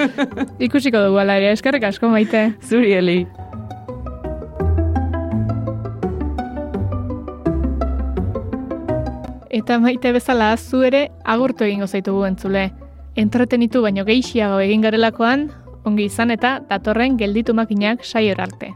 Ikusiko 0.66 1.06
dugu 1.06 1.22
ala 1.22 1.38
ere, 1.40 1.54
eskerrik 1.56 1.86
asko 1.88 2.10
maite. 2.12 2.50
Zuri, 2.66 2.92
Eli. 2.98 3.22
Eta 9.62 9.78
maite 9.80 10.12
bezala 10.16 10.56
zu 10.58 10.82
ere 10.88 11.06
agurtu 11.24 11.68
egingo 11.70 11.88
zaitugu 11.88 12.26
entzule. 12.26 12.72
Entretenitu 13.16 13.86
baino 13.86 14.04
gehiago 14.08 14.60
egin 14.64 14.84
garelakoan, 14.84 15.52
ongi 15.86 16.10
izan 16.10 16.32
eta 16.34 16.58
datorren 16.68 17.20
gelditu 17.20 17.54
makinak 17.54 18.04
saior 18.04 18.42
arte. 18.42 18.74